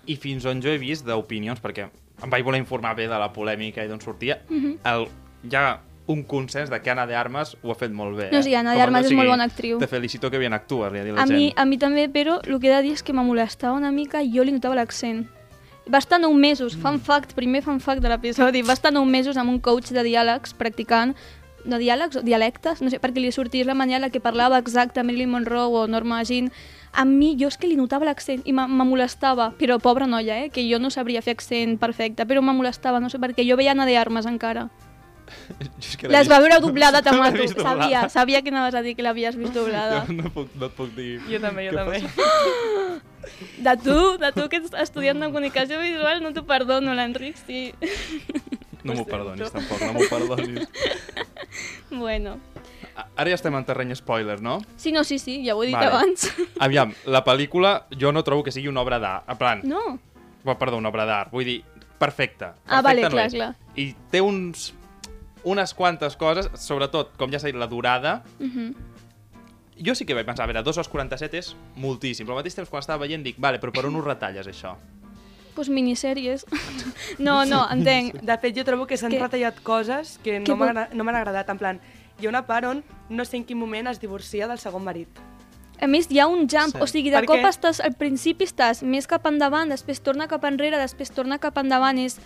I 0.06 0.16
fins 0.18 0.44
on 0.48 0.60
jo 0.62 0.72
he 0.72 0.80
vist 0.82 1.06
d'opinions, 1.06 1.62
perquè 1.62 1.88
em 2.22 2.30
vaig 2.30 2.44
voler 2.44 2.60
informar 2.62 2.94
bé 2.98 3.08
de 3.10 3.18
la 3.18 3.32
polèmica 3.32 3.84
i 3.84 3.90
d'on 3.90 4.00
sortia, 4.02 4.40
el, 4.50 5.08
hi 5.48 5.56
ha 5.56 5.66
un 6.06 6.24
consens 6.24 6.68
de 6.70 6.80
que 6.82 6.90
Anna 6.90 7.06
de 7.06 7.14
Armas 7.14 7.56
ho 7.62 7.70
ha 7.70 7.74
fet 7.74 7.92
molt 7.92 8.16
bé. 8.16 8.30
No, 8.32 8.38
eh? 8.38 8.42
sí, 8.42 8.54
Anna 8.54 8.72
de 8.72 8.76
Com 8.76 8.80
a- 8.80 8.84
Armas 8.84 9.00
o 9.00 9.04
és 9.04 9.08
sigui, 9.10 9.18
molt 9.20 9.30
bona 9.30 9.44
actriu. 9.44 9.78
Te 9.78 9.86
felicito 9.86 10.30
que 10.30 10.38
bien 10.38 10.52
actues, 10.52 10.92
li 10.92 10.98
ha 10.98 11.04
dit 11.04 11.14
la 11.14 11.22
A 11.22 11.26
mi, 11.26 11.48
gent. 11.48 11.58
a 11.58 11.64
mi 11.64 11.78
també, 11.78 12.08
però 12.10 12.40
el 12.44 12.58
que 12.60 12.68
he 12.68 12.74
de 12.74 12.82
dir 12.82 12.92
és 12.92 13.02
que 13.02 13.12
me 13.12 13.22
molestava 13.22 13.76
una 13.76 13.92
mica 13.92 14.22
i 14.22 14.32
jo 14.34 14.42
li 14.44 14.52
notava 14.52 14.74
l'accent. 14.74 15.26
Va 15.92 15.98
estar 15.98 16.20
nou 16.20 16.32
mesos, 16.34 16.76
fun 16.76 17.00
fact, 17.00 17.34
primer 17.34 17.62
fun 17.62 17.80
fact 17.80 18.02
de 18.02 18.08
l'episodi, 18.08 18.62
va 18.62 18.72
estar 18.74 18.92
nou 18.92 19.04
mesos 19.04 19.36
amb 19.36 19.50
un 19.50 19.58
coach 19.58 19.90
de 19.90 20.02
diàlegs 20.02 20.54
practicant 20.54 21.14
no 21.64 21.78
diàlegs, 21.78 22.16
o 22.16 22.22
dialectes, 22.22 22.82
no 22.82 22.90
sé, 22.90 22.98
perquè 22.98 23.20
li 23.22 23.30
sortís 23.30 23.64
la 23.66 23.74
manera 23.74 24.00
la 24.00 24.10
que 24.10 24.18
parlava 24.18 24.58
exacte 24.58 25.00
Marilyn 25.04 25.30
Monroe 25.30 25.68
o 25.84 25.86
Norma 25.86 26.22
Jean. 26.24 26.50
A 26.92 27.04
mi, 27.04 27.36
jo 27.38 27.46
és 27.46 27.56
que 27.56 27.68
li 27.68 27.76
notava 27.76 28.04
l'accent 28.04 28.42
i 28.44 28.52
me 28.52 28.66
me 28.66 28.82
molestava, 28.84 29.52
però 29.56 29.78
pobra 29.78 30.06
noia, 30.08 30.40
eh, 30.44 30.50
que 30.50 30.68
jo 30.68 30.80
no 30.80 30.90
sabria 30.90 31.22
fer 31.22 31.34
accent 31.36 31.78
perfecte, 31.78 32.26
però 32.26 32.42
me 32.42 32.52
molestava, 32.52 32.98
no 32.98 33.08
sé, 33.08 33.18
perquè 33.20 33.46
jo 33.48 33.56
veia 33.56 33.70
Anna 33.70 33.86
de 33.86 33.96
Armas 33.96 34.26
encara. 34.26 34.70
Les 36.08 36.28
va 36.30 36.38
veure 36.42 36.58
doblada, 36.60 37.00
vist 37.32 37.56
doblada. 37.56 37.82
sabia, 37.82 38.08
sabia 38.08 38.42
que 38.42 38.50
anaves 38.50 38.74
a 38.74 38.82
dir 38.82 38.94
que 38.96 39.02
l'havies 39.02 39.36
vist 39.36 39.54
doblada. 39.58 40.04
Jo 40.06 40.12
no, 40.18 40.30
puc, 40.34 40.54
no 40.58 40.66
et 40.66 40.72
puc 40.76 40.94
dir... 40.96 41.20
Jo 41.30 41.40
també, 41.40 41.68
jo 41.70 41.76
també. 41.76 42.02
De 43.62 43.76
tu, 43.78 43.94
de 44.18 44.32
tu 44.34 44.48
que 44.50 44.58
ets 44.58 44.72
estudiant 44.82 45.20
de 45.22 45.28
comunicació 45.30 45.78
visual, 45.78 46.18
no 46.24 46.32
t'ho 46.34 46.42
perdono, 46.44 46.90
l'Enric, 46.98 47.36
sí. 47.38 47.68
No 48.82 48.96
m'ho 48.98 49.04
perdonis, 49.06 49.52
tampoc, 49.54 49.78
no 49.86 49.92
m'ho 49.94 50.08
perdonis. 50.10 50.66
Bueno. 51.90 52.34
Ara 53.16 53.30
ja 53.30 53.36
estem 53.38 53.54
en 53.56 53.64
terreny 53.64 53.94
spoiler, 53.96 54.40
no? 54.42 54.58
Sí, 54.76 54.90
no, 54.92 55.04
sí, 55.06 55.20
sí, 55.22 55.38
ja 55.46 55.54
ho 55.54 55.62
he 55.62 55.68
dit 55.70 55.76
Vale. 55.78 55.92
abans. 55.92 56.26
Aviam, 56.60 56.92
la 57.06 57.22
pel·lícula 57.24 57.86
jo 57.94 58.10
no 58.12 58.24
trobo 58.26 58.42
que 58.44 58.52
sigui 58.52 58.68
una 58.68 58.82
obra 58.82 58.98
d'art. 58.98 59.30
En 59.30 59.38
plan, 59.38 59.62
No. 59.64 59.98
perdó, 60.58 60.76
una 60.82 60.90
obra 60.90 61.06
d'art. 61.06 61.30
Vull 61.32 61.44
dir, 61.46 61.60
perfecta. 62.02 62.56
Ah, 62.66 62.82
vale, 62.82 63.02
Perfecta 63.02 63.08
no 63.08 63.14
clar, 63.14 63.26
és. 63.26 63.34
clar. 63.34 63.54
I 63.78 63.94
té 64.10 64.20
uns, 64.20 64.72
unes 65.44 65.74
quantes 65.74 66.16
coses, 66.16 66.48
sobretot, 66.54 67.16
com 67.18 67.30
ja 67.32 67.38
s'ha 67.38 67.46
dit, 67.50 67.56
la 67.56 67.66
durada. 67.66 68.22
Uh 68.38 68.46
-huh. 68.46 68.74
Jo 69.84 69.94
sí 69.94 70.04
que 70.04 70.14
vaig 70.14 70.26
pensar, 70.26 70.44
a 70.44 70.46
veure, 70.46 70.62
2 70.62 70.76
hores 70.76 70.88
47 70.88 71.38
és 71.38 71.56
moltíssim, 71.76 72.26
però 72.26 72.32
al 72.36 72.42
mateix 72.42 72.54
temps 72.54 72.68
quan 72.68 72.80
estava 72.80 73.00
veient 73.06 73.24
dic, 73.24 73.36
vale, 73.38 73.58
però 73.58 73.72
per 73.72 73.86
on 73.86 73.96
ho 73.96 74.00
retalles, 74.02 74.46
això? 74.46 74.76
Pues 75.54 75.68
minissèries. 75.68 76.46
no, 77.18 77.44
no, 77.44 77.66
entenc. 77.70 78.14
De 78.22 78.38
fet, 78.38 78.56
jo 78.56 78.64
trobo 78.64 78.86
que 78.86 78.96
s'han 78.96 79.10
Que- 79.10 79.18
retallat 79.20 79.60
coses 79.62 80.18
que 80.22 80.42
que 80.42 80.48
no 80.52 80.56
m'han 80.56 80.88
no 80.92 81.04
m'han 81.04 81.16
agradat. 81.16 81.48
En 81.48 81.58
plan, 81.58 81.80
hi 82.20 82.26
ha 82.26 82.28
una 82.28 82.46
part 82.46 82.64
on 82.66 82.84
no 83.08 83.24
sé 83.24 83.36
en 83.38 83.44
quin 83.44 83.58
moment 83.58 83.88
es 83.88 83.98
divorcia 84.00 84.46
del 84.46 84.58
segon 84.58 84.84
marit. 84.84 85.08
A 85.80 85.86
més, 85.88 86.06
hi 86.10 86.20
ha 86.20 86.26
un 86.28 86.46
jump, 86.48 86.72
Sí. 86.72 86.78
o 86.80 86.86
sigui, 86.86 87.10
de 87.10 87.16
Per 87.16 87.26
cop 87.26 87.36
què? 87.36 87.48
estàs, 87.48 87.80
al 87.80 87.94
principi 87.94 88.44
estàs 88.44 88.82
més 88.84 89.06
cap 89.08 89.26
endavant, 89.26 89.68
després 89.68 90.00
torna 90.00 90.28
cap 90.28 90.44
enrere, 90.44 90.78
després 90.78 91.10
torna 91.10 91.38
cap 91.38 91.56
endavant, 91.58 91.98
és... 91.98 92.20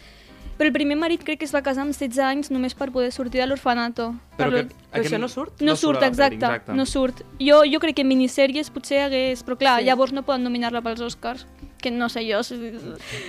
Però 0.56 0.66
el 0.68 0.72
primer 0.72 0.96
marit 0.96 1.22
crec 1.22 1.38
que 1.40 1.44
es 1.44 1.54
va 1.54 1.60
casar 1.62 1.82
amb 1.82 1.92
16 1.92 2.18
anys 2.18 2.50
només 2.50 2.74
per 2.74 2.90
poder 2.90 3.12
sortir 3.12 3.40
de 3.42 3.46
l'orfanato. 3.46 4.14
Però 4.38 4.50
Per- 4.50 4.66
que, 4.68 4.74
Però 4.92 5.04
això 5.04 5.18
no 5.20 5.28
surt? 5.28 5.60
No, 5.60 5.76
surt, 5.76 5.98
a 5.98 6.00
la 6.00 6.06
exacte, 6.08 6.36
pel·li, 6.38 6.54
exacte. 6.54 6.72
no 6.72 6.86
surt. 6.86 7.20
Jo, 7.38 7.62
jo 7.70 7.78
crec 7.78 7.96
que 7.96 8.02
en 8.02 8.08
minissèries 8.08 8.70
potser 8.70 9.02
hagués... 9.02 9.44
Però 9.44 9.58
clar, 9.58 9.80
Sí. 9.80 9.86
llavors 9.86 10.12
no 10.12 10.22
poden 10.22 10.44
nominar-la 10.44 10.80
pels 10.82 11.00
Oscars. 11.00 11.46
Que 11.82 11.90
no 11.90 12.08
sé 12.08 12.24
jo, 12.30 12.42
si- 12.42 12.56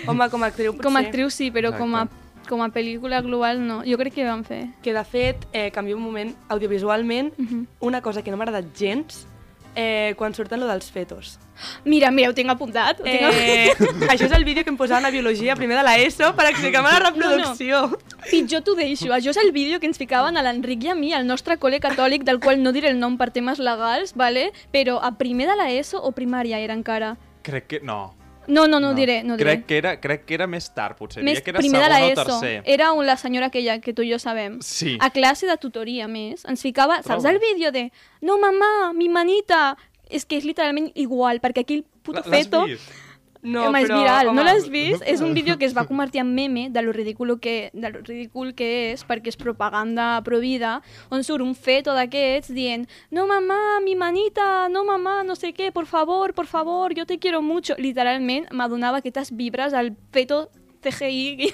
Home, 0.07 0.29
com 0.29 0.43
a 0.43 0.47
actriu 0.47 0.71
potser. 0.71 0.83
com 0.85 0.95
a 0.95 0.99
actriu 1.01 1.29
sí, 1.29 1.51
però 1.51 1.77
com 1.77 1.95
a, 1.95 2.03
Exacte. 2.03 2.47
com 2.49 2.61
a 2.63 2.69
pel·lícula 2.69 3.21
global 3.21 3.59
no. 3.67 3.83
Jo 3.83 3.97
crec 3.97 4.13
que 4.13 4.23
van 4.23 4.45
fer. 4.45 4.69
Que 4.81 4.93
de 4.93 5.03
fet, 5.03 5.45
eh, 5.51 5.69
canvio 5.71 5.97
un 5.97 6.03
moment, 6.03 6.33
audiovisualment, 6.47 7.33
Mhm. 7.37 7.67
una 7.81 8.01
cosa 8.01 8.21
que 8.23 8.31
no 8.31 8.37
m'ha 8.37 8.43
agradat 8.45 8.73
gens, 8.73 9.27
eh, 9.75 10.13
quan 10.17 10.33
surten 10.33 10.59
lo 10.61 10.67
dels 10.67 10.89
fetos. 10.91 11.39
Mira, 11.85 12.11
mira, 12.11 12.29
ho 12.29 12.33
tinc 12.33 12.49
apuntat. 12.49 12.99
Ho 12.99 13.03
tinc 13.03 13.21
Eh, 13.31 13.73
això 14.09 14.25
és 14.25 14.31
el 14.31 14.43
vídeo 14.45 14.63
que 14.63 14.69
em 14.69 14.77
posaven 14.77 15.05
a 15.05 15.09
Biologia 15.09 15.55
primer 15.55 15.77
de 15.77 15.83
l'ESO 15.83 16.33
per 16.35 16.47
explicar-me 16.49 16.91
la 16.91 16.99
reproducció. 17.09 17.97
Pitjor 18.29 18.61
t'ho 18.63 18.75
deixo. 18.75 19.11
Això 19.13 19.29
és 19.31 19.37
el 19.37 19.51
vídeo 19.51 19.79
que 19.79 19.87
ens 19.87 19.97
ficaven 19.97 20.37
a 20.37 20.43
l'Enric 20.43 20.83
i 20.83 20.89
a 20.89 20.95
mi, 20.95 21.13
al 21.13 21.25
nostre 21.27 21.57
col·le 21.57 21.79
catòlic, 21.79 22.23
del 22.23 22.39
qual 22.39 22.61
no 22.61 22.71
diré 22.71 22.89
el 22.89 22.99
nom 22.99 23.17
per 23.17 23.31
temes 23.31 23.59
legals, 23.59 24.13
vale? 24.15 24.51
però 24.71 24.99
a 25.01 25.17
primer 25.17 25.47
de 25.47 25.55
l'ESO 25.55 25.97
o 26.03 26.11
primària 26.11 26.59
era 26.59 26.73
encara. 26.73 27.15
Crec 27.43 27.67
que... 27.67 27.79
No. 27.81 28.13
No, 28.47 28.65
no, 28.65 28.79
no, 28.79 28.91
ho 28.91 28.93
diré, 28.95 29.23
no 29.23 29.33
ho 29.33 29.37
diré. 29.37 29.57
crec 29.57 29.65
Que 29.67 29.77
era, 29.77 29.99
crec 29.99 30.21
que 30.25 30.33
era 30.37 30.47
més 30.47 30.69
tard, 30.73 30.95
potser. 30.95 31.21
Més 31.21 31.33
Diria 31.35 31.43
que 31.43 31.49
era 31.51 31.59
primer 31.59 31.81
de 31.83 31.89
l'ESO. 31.89 32.23
tercer. 32.23 32.61
Era 32.65 32.93
un- 32.93 33.05
la 33.05 33.17
senyora 33.17 33.47
aquella 33.47 33.79
que 33.81 33.91
tu 33.93 34.03
i 34.03 34.11
jo 34.13 34.19
sabem. 34.19 34.61
Sí. 34.61 34.97
A 35.01 35.09
classe 35.09 35.45
de 35.47 35.57
tutoria, 35.57 36.07
més, 36.07 36.45
ens 36.45 36.61
ficava... 36.61 37.01
Saps 37.03 37.23
Prou. 37.25 37.33
el 37.33 37.39
vídeo 37.39 37.73
de 37.73 37.91
no, 38.21 38.37
mamà, 38.39 38.93
mi 38.93 39.09
manita? 39.09 39.75
És 40.09 40.25
que 40.25 40.37
és 40.39 40.47
literalment 40.47 40.91
igual, 40.95 41.41
perquè 41.43 41.65
aquí 41.65 41.81
el 41.81 41.85
puto 42.03 42.23
feto... 42.23 42.65
vist? 42.69 43.03
No, 43.47 43.67
home, 43.67 43.83
és 43.83 43.87
però, 43.87 43.99
viral, 44.01 44.25
no 44.25 44.31
home, 44.33 44.43
l'has 44.43 44.65
vist? 44.67 45.03
És 45.05 45.21
un 45.21 45.35
vídeo 45.37 45.55
que 45.61 45.67
es 45.67 45.75
va 45.77 45.85
convertir 45.87 46.19
en 46.23 46.33
meme 46.35 46.67
de 46.73 46.81
lo 46.81 46.91
ridícul 46.91 47.35
que, 47.39 47.69
de 47.71 47.91
lo 47.93 48.01
ridícul 48.01 48.53
que 48.57 48.91
és, 48.91 49.03
perquè 49.07 49.31
és 49.31 49.37
propaganda 49.39 50.07
provida, 50.25 50.81
on 51.13 51.23
surt 51.23 51.45
un 51.45 51.53
feto 51.55 51.93
d'aquests 51.95 52.51
dient 52.57 52.87
no 53.13 53.27
mamà, 53.29 53.79
mi 53.85 53.95
manita, 53.95 54.67
no 54.73 54.83
mamà, 54.87 55.21
no 55.23 55.37
sé 55.37 55.53
què, 55.53 55.71
por 55.71 55.85
favor, 55.85 56.33
por 56.33 56.49
favor, 56.49 56.97
yo 56.97 57.05
te 57.05 57.19
quiero 57.19 57.41
mucho. 57.41 57.77
Literalment 57.77 58.49
m'adonava 58.51 59.03
aquestes 59.03 59.31
vibres 59.31 59.77
al 59.77 59.93
feto 60.11 60.47
CGI. 60.81 61.53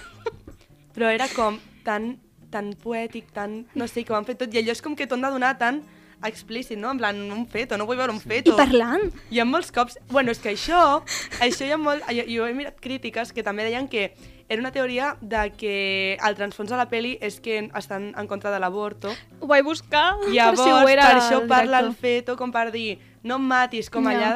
Però 0.93 1.09
era 1.09 1.27
com 1.33 1.57
tan, 1.83 2.15
tan 2.53 2.73
poètic, 2.79 3.31
tan... 3.33 3.63
No 3.75 3.87
sé, 3.89 4.03
que 4.03 4.13
ho 4.13 4.17
han 4.17 4.27
fet 4.27 4.39
tot. 4.41 4.53
I 4.53 4.61
allò 4.61 4.73
és 4.75 4.81
com 4.83 4.95
que 4.95 5.07
t'ho 5.07 5.17
han 5.17 5.25
de 5.25 5.33
donar 5.33 5.57
tan 5.57 5.81
explícit, 6.27 6.77
no? 6.77 6.91
En 6.91 6.97
plan, 6.97 7.19
un 7.31 7.47
feto, 7.47 7.77
no 7.77 7.85
vull 7.85 7.97
veure 7.97 8.11
un 8.13 8.21
I 8.21 8.27
feto. 8.27 8.55
parlant. 8.57 9.09
Hi 9.31 9.39
ha 9.39 9.45
molts 9.45 9.71
cops... 9.71 9.97
Bueno, 10.09 10.31
és 10.31 10.39
que 10.39 10.53
això, 10.53 11.01
això 11.41 11.65
hi 11.65 11.71
ha 11.71 11.77
molt... 11.77 12.03
Jo, 12.11 12.23
jo 12.27 12.47
he 12.47 12.53
mirat 12.53 12.79
crítiques 12.81 13.33
que 13.33 13.43
també 13.43 13.63
deien 13.67 13.87
que 13.87 14.13
era 14.49 14.59
una 14.59 14.71
teoria 14.75 15.15
de 15.21 15.51
que 15.57 16.17
el 16.21 16.35
transfons 16.35 16.69
de 16.69 16.77
la 16.77 16.89
peli 16.91 17.17
és 17.21 17.39
que 17.41 17.69
estan 17.79 18.11
en 18.19 18.27
contra 18.27 18.51
de 18.51 18.59
l'avorto. 18.59 19.09
Ho 19.39 19.47
vaig 19.47 19.63
buscar 19.65 20.17
Llavors, 20.27 20.59
per 20.59 20.67
si 20.67 20.71
ho 20.71 20.87
era 20.91 21.07
per 21.09 21.17
això 21.21 21.41
el 21.41 21.47
parla 21.47 21.79
el 21.79 21.93
feto 21.95 22.35
com 22.37 22.51
per 22.51 22.69
dir 22.71 22.99
no 23.23 23.37
em 23.39 23.47
matis, 23.47 23.89
com 23.89 24.03
Ja. 24.03 24.11
allà 24.11 24.31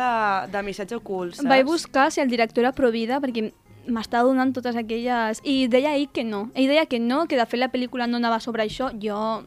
de, 0.47 0.51
de 0.55 0.63
missatge 0.63 0.95
ocult, 0.95 1.35
saps? 1.35 1.47
Vaig 1.49 1.65
buscar 1.67 2.09
si 2.09 2.21
el 2.23 2.29
director 2.31 2.63
era 2.63 2.71
provida 2.71 3.19
perquè 3.19 3.51
m'estava 3.87 4.27
donant 4.27 4.53
totes 4.55 4.75
aquelles... 4.79 5.39
I 5.43 5.67
deia 5.67 5.93
ell 5.95 6.07
que 6.11 6.23
no. 6.23 6.49
Ell 6.55 6.67
deia 6.71 6.85
que 6.87 6.99
no, 6.99 7.25
que 7.27 7.37
de 7.39 7.45
fet 7.45 7.59
la 7.59 7.69
pel·lícula 7.71 8.07
no 8.07 8.17
anava 8.17 8.39
sobre 8.39 8.63
això. 8.63 8.89
Jo... 8.99 9.43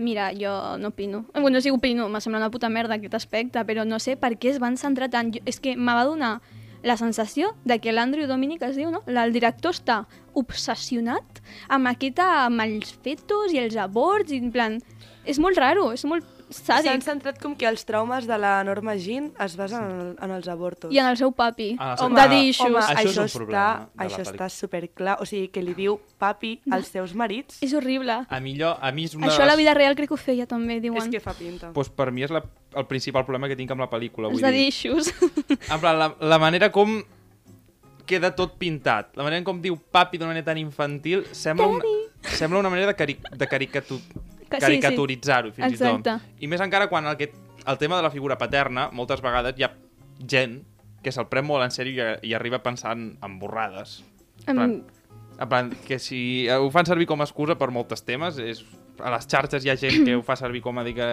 Mira, 0.00 0.30
jo 0.32 0.78
no 0.78 0.88
opino. 0.88 1.26
Eh, 1.34 1.40
Bueno, 1.40 1.60
sí 1.60 1.68
opino, 1.70 2.08
me 2.08 2.22
sembla 2.22 2.38
una 2.38 2.50
puta 2.50 2.70
merda 2.70 2.94
aquest 2.96 3.14
aspecte, 3.14 3.60
però 3.68 3.84
no 3.84 3.98
sé 4.00 4.16
per 4.16 4.38
què 4.40 4.48
es 4.54 4.58
van 4.58 4.78
centrar 4.80 5.10
tant. 5.12 5.34
Jo, 5.34 5.42
és 5.44 5.60
que 5.60 5.76
me 5.76 5.92
va 5.92 6.06
donar 6.08 6.40
la 6.82 6.96
sensació 6.96 7.50
de 7.68 7.76
que 7.84 7.92
l'Andrew 7.92 8.26
Dominic 8.26 8.62
es 8.64 8.78
diu, 8.80 8.88
no? 8.90 9.02
El 9.06 9.34
director 9.36 9.76
està 9.76 10.06
obsessionat 10.32 11.42
amb 11.68 11.90
aquesta, 11.92 12.46
amb 12.46 12.64
els 12.64 12.94
fetos 13.04 13.52
i 13.52 13.60
els 13.60 13.76
aborts, 13.76 14.32
i 14.32 14.40
en 14.40 14.48
plan... 14.54 14.80
És 15.28 15.38
molt 15.38 15.60
raro, 15.60 15.90
és 15.92 16.06
molt 16.08 16.24
S'han 16.50 16.82
sàdic. 16.84 17.02
centrat 17.06 17.38
com 17.40 17.54
que 17.54 17.64
els 17.68 17.84
traumes 17.86 18.26
de 18.26 18.36
la 18.36 18.64
Norma 18.66 18.96
Jean 18.98 19.28
es 19.38 19.54
basen 19.56 19.84
en, 19.84 20.00
el- 20.00 20.16
en 20.20 20.30
els 20.34 20.48
avortos. 20.48 20.92
I 20.92 20.98
en 20.98 21.06
el 21.06 21.16
seu 21.16 21.30
papi. 21.32 21.76
Ah, 21.78 21.94
Home. 22.00 22.16
Daddy 22.16 22.48
issues. 22.48 22.68
Home, 22.68 22.80
Això 22.80 23.06
és 23.08 23.18
això, 23.18 23.20
un 23.20 23.46
està, 23.48 23.66
de 23.94 24.04
això 24.04 24.20
està 24.26 24.48
superclar. 24.50 25.18
O 25.22 25.26
sigui, 25.26 25.48
que 25.54 25.62
li 25.62 25.74
diu 25.74 26.00
papi 26.18 26.60
als 26.70 26.88
seus 26.88 27.14
marits. 27.14 27.62
És 27.62 27.72
horrible. 27.72 28.26
A 28.28 28.40
mi, 28.40 28.56
allò, 28.58 28.76
a 28.80 28.90
mi 28.90 29.04
és 29.04 29.14
una 29.14 29.28
Això 29.28 29.42
a 29.42 29.46
de 29.46 29.50
la 29.52 29.56
vida 29.56 29.74
real 29.74 29.94
crec 29.94 30.08
que 30.08 30.14
ho 30.14 30.16
feia 30.18 30.46
també, 30.46 30.80
diuen. 30.80 31.00
És 31.02 31.08
que 31.08 31.20
fa 31.20 31.34
pinta. 31.38 31.72
Pues 31.72 31.88
per 31.88 32.10
mi 32.10 32.22
és 32.26 32.30
la, 32.34 32.42
el 32.74 32.86
principal 32.86 33.24
problema 33.24 33.46
que 33.48 33.54
tinc 33.56 33.70
amb 33.70 33.80
la 33.80 33.88
pel·lícula. 33.90 34.26
Els 34.28 34.34
Vull 34.40 34.42
daddy 34.42 34.58
dir. 34.58 34.68
issues. 34.74 35.14
En 35.70 35.78
plan, 35.80 35.96
la, 35.98 36.14
la 36.18 36.38
manera 36.42 36.72
com 36.72 36.98
queda 38.06 38.34
tot 38.34 38.56
pintat, 38.58 39.12
la 39.14 39.22
manera 39.22 39.44
com 39.46 39.60
diu 39.62 39.76
papi 39.78 40.18
d'una 40.18 40.32
manera 40.32 40.44
tan 40.50 40.58
infantil, 40.58 41.24
sembla 41.30 41.68
una, 41.68 41.84
sembla 42.26 42.58
una 42.58 42.68
manera 42.72 42.88
de, 42.90 42.96
cari 42.98 43.14
de 43.30 43.46
caricatu 43.46 44.00
Que 44.00 44.02
sí, 44.02 44.18
sí. 44.18 44.39
Caricaturitzar-ho, 44.58 45.52
fins 45.52 45.72
Exacte. 45.72 46.00
i 46.00 46.02
tot. 46.02 46.42
I 46.42 46.46
més 46.50 46.60
encara 46.60 46.88
quan 46.90 47.06
el, 47.06 47.16
que, 47.16 47.30
el 47.66 47.78
tema 47.78 47.96
de 47.96 48.02
la 48.02 48.10
figura 48.10 48.36
paterna, 48.38 48.88
moltes 48.92 49.22
vegades 49.22 49.54
hi 49.58 49.64
ha 49.64 49.70
gent 50.28 50.62
que 51.02 51.12
se'l 51.12 51.28
pren 51.30 51.46
molt 51.46 51.64
en 51.64 51.70
sèrio 51.70 51.94
i, 52.20 52.28
i 52.28 52.34
arriba 52.34 52.58
pensant 52.62 53.16
en 53.22 53.38
borrades. 53.38 54.02
En 54.46 54.56
plan, 54.56 54.74
en 55.40 55.48
plan, 55.48 55.70
que 55.86 55.98
si 55.98 56.48
ho 56.50 56.70
fan 56.70 56.84
servir 56.86 57.06
com 57.06 57.20
a 57.20 57.24
excusa 57.24 57.56
per 57.56 57.70
moltes 57.70 58.02
temes, 58.04 58.36
és, 58.38 58.64
a 59.00 59.08
les 59.14 59.24
xarxes 59.30 59.64
hi 59.64 59.70
ha 59.72 59.76
gent 59.80 60.02
que 60.04 60.16
ho 60.18 60.22
fa 60.22 60.34
servir 60.36 60.60
com 60.60 60.76
a 60.76 60.84
dir 60.84 60.92
que 60.98 61.06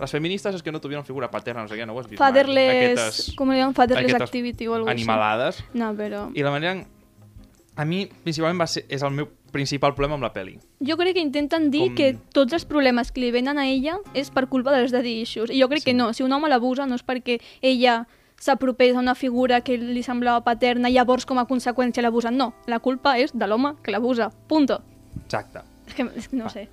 les 0.00 0.10
feministes 0.14 0.54
és 0.56 0.62
que 0.64 0.72
no 0.72 0.80
tuvieron 0.80 1.04
figura 1.04 1.28
paterna, 1.30 1.66
no 1.66 1.68
sé 1.68 1.76
què, 1.76 1.84
no 1.84 1.92
ho 1.92 2.00
has 2.00 2.06
vist 2.08 2.16
mai? 2.20 2.30
Fatherless... 2.30 3.02
Aquestes 3.02 3.34
Com 3.36 3.50
diuen? 3.52 3.74
Fatherless 3.76 4.16
activity 4.22 4.68
o 4.70 4.78
alguna 4.78 4.94
cosa 4.94 5.02
animalades. 5.02 5.60
No, 5.74 5.90
però... 5.98 6.30
I 6.32 6.42
la 6.46 6.50
manera... 6.54 6.72
en- 6.78 6.86
A 7.80 7.84
mi, 7.84 8.04
principalment, 8.24 8.58
va 8.60 8.66
ser, 8.68 8.82
és 8.92 9.00
el 9.06 9.12
meu 9.14 9.28
principal 9.50 9.94
problema 9.94 10.14
amb 10.14 10.22
la 10.24 10.32
peli. 10.32 10.58
Jo 10.80 10.96
crec 10.96 11.14
que 11.14 11.20
intenten 11.20 11.70
dir 11.70 11.86
Com- 11.88 11.94
que 11.96 12.16
tots 12.32 12.52
els 12.52 12.64
problemes 12.64 13.12
que 13.12 13.20
li 13.20 13.30
venen 13.30 13.58
a 13.58 13.66
ella 13.68 13.98
és 14.14 14.30
per 14.30 14.48
culpa 14.48 14.72
dels 14.72 14.92
daddy 14.92 15.20
issues. 15.22 15.50
I 15.50 15.60
jo 15.60 15.68
crec 15.68 15.80
Sí. 15.82 15.90
que 15.90 15.94
no. 15.94 16.12
Si 16.12 16.22
un 16.22 16.32
home 16.32 16.48
l'abusa 16.48 16.86
no 16.86 16.94
és 16.94 17.04
perquè 17.04 17.40
ella 17.60 18.06
s'apropés 18.38 18.96
a 18.96 19.00
una 19.00 19.14
figura 19.14 19.60
que 19.60 19.76
li 19.76 20.02
semblava 20.02 20.42
paterna 20.44 20.88
i 20.88 20.94
llavors 20.94 21.26
com 21.26 21.38
a 21.38 21.46
conseqüència 21.46 22.00
l'abusen. 22.02 22.36
No, 22.36 22.54
la 22.66 22.78
culpa 22.80 23.18
és 23.18 23.32
de 23.36 23.46
l'home 23.46 23.74
que 23.82 23.90
l'abusa. 23.92 24.30
Punto. 24.48 24.80
Exacte. 25.24 25.60
És 25.86 25.94
que, 25.94 26.02
és 26.16 26.28
que 26.28 26.36
no 26.36 26.48
sé. 26.48 26.68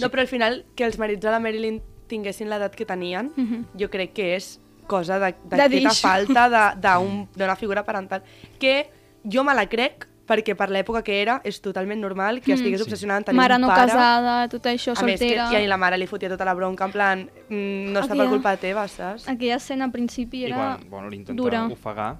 No, 0.00 0.08
però 0.10 0.20
al 0.22 0.26
final, 0.28 0.64
que 0.74 0.84
els 0.84 0.98
marits 0.98 1.20
de 1.20 1.30
la 1.30 1.38
Marilyn 1.38 1.80
tinguessin 2.08 2.48
l'edat 2.50 2.74
que 2.74 2.84
tenien, 2.84 3.30
Mhm. 3.36 3.66
jo 3.78 3.88
crec 3.90 4.12
que 4.14 4.34
és 4.36 4.58
cosa 4.88 5.18
d'aquesta 5.20 5.94
falta 5.94 6.48
d'una 7.36 7.56
figura 7.56 7.84
parental. 7.84 8.22
Que 8.58 8.90
jo 9.24 9.44
me 9.44 9.54
la 9.54 9.68
crec, 9.68 10.08
perquè 10.26 10.54
per 10.56 10.70
l'època 10.70 11.02
que 11.02 11.20
era 11.20 11.40
és 11.44 11.60
totalment 11.60 12.00
normal 12.00 12.40
que 12.40 12.52
Mm. 12.52 12.54
estigués 12.54 12.80
Sí. 12.80 12.84
obsessionada 12.84 13.18
en 13.18 13.24
tenir 13.24 13.36
Mare 13.40 13.54
un 13.56 13.60
no 13.62 13.68
pare. 13.68 13.86
casada, 13.92 14.48
tot 14.48 14.64
això, 14.66 14.92
a 14.96 15.02
més, 15.02 15.18
que 15.20 15.28
soltera... 15.28 15.52
i 15.60 15.64
a 15.64 15.68
la 15.68 15.76
mare 15.76 15.98
li 15.98 16.06
fotia 16.06 16.28
tota 16.28 16.44
la 16.44 16.54
bronca, 16.54 16.84
en 16.84 16.92
plan, 16.92 17.30
mm, 17.48 17.92
no 17.92 18.00
està 18.00 18.08
per 18.08 18.16
Aquella- 18.16 18.30
culpa 18.30 18.56
teva, 18.56 18.86
saps? 18.88 19.28
Aquella 19.28 19.56
escena 19.56 19.84
al 19.84 19.90
principi 19.92 20.38
I 20.42 20.44
era 20.46 20.56
quan 20.78 20.90
bueno, 20.90 21.08
l'intenta 21.10 21.42
dura. 21.42 21.66
ofegar... 21.66 22.16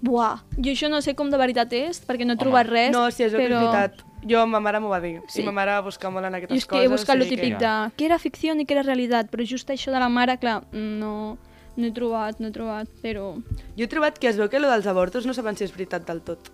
Buah, 0.00 0.42
jo 0.56 0.70
això 0.72 0.88
no 0.90 1.00
sé 1.02 1.14
com 1.14 1.30
de 1.30 1.36
veritat 1.38 1.72
és, 1.72 2.00
perquè 2.06 2.24
no 2.26 2.32
he 2.32 2.36
Home. 2.36 2.40
trobat 2.42 2.66
res, 2.66 2.90
No, 2.92 3.10
sí, 3.10 3.22
és 3.24 3.32
però... 3.32 3.60
veritat. 3.60 4.02
Jo, 4.26 4.44
ma 4.46 4.58
mare 4.58 4.80
m'ho 4.80 4.88
va 4.88 4.98
dir. 5.00 5.20
Sí. 5.28 5.42
I 5.42 5.44
ma 5.44 5.52
mare 5.52 5.70
va 5.72 5.82
buscar 5.82 6.10
molt 6.10 6.24
en 6.26 6.32
Jo 6.32 6.36
aquestes 6.38 6.56
és 6.58 6.64
que 6.66 6.70
coses. 6.74 6.84
he 6.86 6.88
buscat 6.88 7.16
o 7.16 7.22
sigui 7.22 7.36
típic 7.36 7.58
que- 7.58 7.64
de 7.64 7.92
què 7.96 8.04
era 8.06 8.18
ficció 8.18 8.54
i 8.54 8.64
què 8.66 8.72
era 8.72 8.82
realitat, 8.82 9.30
però 9.30 9.44
just 9.46 9.68
això 9.70 9.92
de 9.92 10.00
la 10.00 10.08
mare, 10.08 10.38
clar, 10.38 10.64
no, 10.72 11.38
no 11.76 11.86
he 11.86 11.92
trobat, 11.92 12.40
no 12.40 12.48
he 12.48 12.50
trobat, 12.50 12.88
però... 13.02 13.36
Jo 13.76 13.84
he 13.84 13.86
trobat 13.86 14.18
que 14.18 14.28
es 14.28 14.36
veu 14.36 14.48
que 14.48 14.58
lo 14.58 14.68
dels 14.70 14.86
avortos 14.86 15.26
no 15.26 15.34
saben 15.34 15.56
si 15.56 15.64
és 15.64 15.72
veritat 15.72 16.04
del 16.06 16.22
tot. 16.22 16.50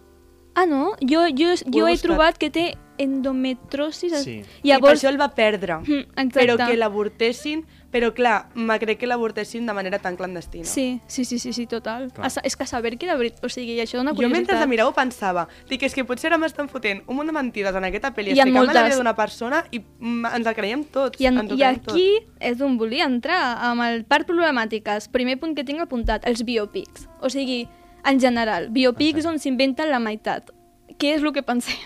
Ah, 0.55 0.67
no? 0.67 0.93
Jo, 1.01 1.27
jo, 1.33 1.55
jo 1.65 1.87
he 1.89 1.93
buscat. 1.93 2.03
trobat 2.03 2.39
que 2.39 2.51
té 2.51 2.75
endometrosis. 2.99 4.13
Sí. 4.23 4.41
I 4.41 4.45
per 4.45 4.69
Llavors, 4.69 5.01
això 5.01 5.09
el 5.11 5.21
va 5.21 5.31
perdre. 5.35 5.79
Mm, 5.81 6.03
exacte. 6.17 6.35
Però 6.41 6.57
que 6.61 6.77
l'avortessin... 6.77 7.65
Però 7.93 8.09
clar, 8.17 8.47
me 8.57 8.79
crec 8.81 8.97
que 9.03 9.07
l'avortessin 9.07 9.67
de 9.69 9.73
manera 9.77 9.99
tan 10.01 10.17
clandestina. 10.17 10.65
Sí, 10.65 11.03
sí, 11.07 11.27
sí, 11.27 11.39
sí, 11.39 11.53
sí 11.53 11.67
total. 11.69 12.07
Clar. 12.13 12.25
A, 12.25 12.41
és 12.49 12.57
que 12.57 12.65
saber 12.67 12.95
que 12.97 13.05
era 13.05 13.19
veritat, 13.21 13.43
o 13.45 13.51
sigui, 13.53 13.75
això 13.83 13.99
dona 14.01 14.15
Jo 14.15 14.23
mentre 14.23 14.31
curiositat. 14.47 14.61
la 14.61 14.69
mirava 14.71 14.95
pensava, 14.97 15.43
dic, 15.69 15.83
és 15.85 15.93
que 15.93 16.05
potser 16.09 16.31
ara 16.31 16.39
m'estan 16.41 16.71
fotent 16.73 17.03
un 17.07 17.19
munt 17.19 17.29
de 17.29 17.35
mentides 17.37 17.77
en 17.77 17.85
aquesta 17.85 18.15
pel·li, 18.17 18.33
Hi 18.33 18.41
ha 18.41 18.47
explicant-me 18.47 18.73
la 18.73 18.81
moltes. 18.81 18.89
vida 18.89 18.97
d'una 19.03 19.15
persona 19.15 19.61
i 19.77 19.83
ens 20.01 20.47
la 20.49 20.55
creiem 20.57 20.85
tots. 20.89 21.21
I, 21.21 21.27
en, 21.29 21.43
ens 21.45 21.53
I 21.53 21.67
aquí 21.69 22.09
és 22.41 22.65
on 22.65 22.79
volia 22.81 23.05
entrar, 23.05 23.43
amb 23.61 23.85
el 23.85 24.07
part 24.09 24.25
problemàtiques. 24.27 25.11
Primer 25.13 25.37
punt 25.39 25.53
que 25.55 25.65
tinc 25.69 25.85
apuntat, 25.85 26.25
els 26.25 26.47
biopics. 26.49 27.11
O 27.21 27.29
sigui, 27.29 27.67
en 28.05 28.21
general, 28.21 28.69
biopics 28.71 29.19
Exacte. 29.19 29.35
on 29.35 29.39
s'inventen 29.39 29.91
la 29.91 29.99
meitat. 29.99 30.51
Què 30.99 31.15
és 31.17 31.23
el 31.23 31.33
que 31.33 31.43
pensem? 31.43 31.77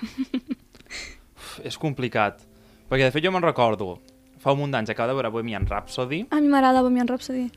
Uf, 1.37 1.61
és 1.65 1.79
complicat. 1.79 2.41
Perquè, 2.89 3.05
de 3.09 3.13
fet, 3.15 3.25
jo 3.25 3.33
me'n 3.35 3.43
recordo, 3.45 3.99
fa 4.39 4.53
un 4.55 4.61
munt 4.63 4.73
d'anys 4.75 4.91
acabo 4.93 5.09
de 5.11 5.15
veure 5.19 5.31
Bohemian 5.35 5.67
Rhapsody. 5.67 6.27
A 6.31 6.41
mi 6.41 6.49
m'agrada 6.49 6.83
Bohemian 6.83 7.09
Rhapsody. 7.09 7.49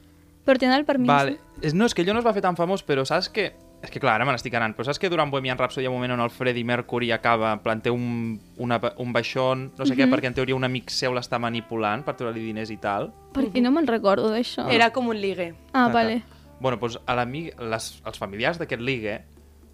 Però 0.45 0.57
tenen 0.57 0.79
el 0.79 0.85
permís. 0.87 1.07
Vale. 1.09 1.37
És, 1.61 1.73
no, 1.75 1.85
és 1.85 1.93
que 1.93 2.01
allò 2.03 2.13
no 2.15 2.19
es 2.23 2.25
va 2.25 2.33
fer 2.33 2.41
tan 2.41 2.55
famós, 2.57 2.83
però 2.85 3.05
saps 3.05 3.29
que... 3.29 3.51
És 3.79 3.91
que 3.93 3.99
clar, 4.03 4.17
ara 4.17 4.25
me 4.27 4.33
n'estic 4.33 4.51
anant, 4.57 4.73
però 4.75 4.83
saps 4.83 4.97
que 4.99 5.07
durant 5.07 5.29
Bohemian 5.31 5.55
Rhapsody 5.57 5.85
hi 5.85 5.87
ha 5.87 5.91
un 5.91 5.95
moment 5.95 6.11
on 6.17 6.19
el 6.25 6.31
Freddie 6.35 6.65
Mercury 6.67 7.13
acaba, 7.15 7.53
en 7.55 7.59
plan, 7.63 7.79
té 7.79 7.87
un, 7.93 8.33
una, 8.59 8.75
un 8.99 9.13
baixón, 9.15 9.69
no 9.77 9.85
sé 9.85 9.95
què, 9.95 10.03
Mhm. 10.03 10.11
perquè 10.11 10.27
en 10.27 10.33
teoria 10.35 10.55
un 10.57 10.65
amic 10.67 10.89
seu 10.91 11.13
l'està 11.15 11.39
manipulant 11.39 12.03
per 12.03 12.15
treure-li 12.19 12.43
diners 12.43 12.71
i 12.71 12.77
tal. 12.77 13.13
Perquè 13.31 13.61
no 13.63 13.71
me'n 13.71 13.87
recordo 13.87 14.33
d'això. 14.33 14.65
Era 14.69 14.89
com 14.91 15.07
un 15.07 15.21
ligue. 15.21 15.53
Ah, 15.71 15.87
Exacte. 15.87 15.93
vale. 15.93 16.23
Bueno, 16.59 16.77
doncs 16.77 16.99
a 17.05 17.15
les, 17.25 18.01
els 18.05 18.17
familiars 18.19 18.57
d'aquest 18.59 18.81
ligue 18.81 19.21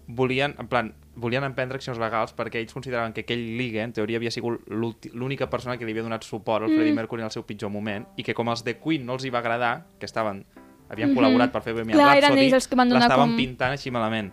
volien, 0.08 0.54
en 0.58 0.68
plan, 0.68 0.92
volien 1.16 1.42
emprendre 1.42 1.76
accions 1.80 1.98
legals 1.98 2.32
perquè 2.36 2.60
ells 2.60 2.72
consideraven 2.72 3.12
que 3.12 3.24
aquell 3.24 3.56
ligue, 3.58 3.82
en 3.82 3.92
teoria, 3.92 4.18
havia 4.20 4.30
sigut 4.30 4.60
l'única 4.68 5.48
persona 5.50 5.76
que 5.76 5.84
li 5.84 5.90
havia 5.92 6.04
donat 6.04 6.22
suport 6.22 6.62
al 6.62 6.70
Freddie 6.70 6.92
Mm. 6.92 6.96
Mercury 7.00 7.22
en 7.22 7.26
el 7.26 7.32
seu 7.32 7.42
pitjor 7.44 7.70
moment 7.70 8.06
i 8.16 8.22
que 8.22 8.34
com 8.34 8.48
els 8.48 8.62
de 8.62 8.76
Queen 8.78 9.04
no 9.04 9.14
els 9.14 9.24
hi 9.24 9.30
va 9.30 9.38
agradar, 9.40 9.86
que 9.98 10.06
estaven 10.06 10.44
havien 10.88 11.10
Mhm. 11.10 11.18
col·laborat 11.18 11.50
per 11.50 11.62
fer 11.62 11.72
Bohemian 11.74 11.98
Clar, 11.98 12.16
eren 12.18 12.22
Rhapsody, 12.30 12.44
ells 12.44 12.52
els 12.54 12.68
que 12.68 12.76
van 12.76 12.88
donar 12.88 13.02
l'estaven 13.08 13.28
com- 13.30 13.36
pintant 13.36 13.72
així 13.72 13.90
malament. 13.90 14.32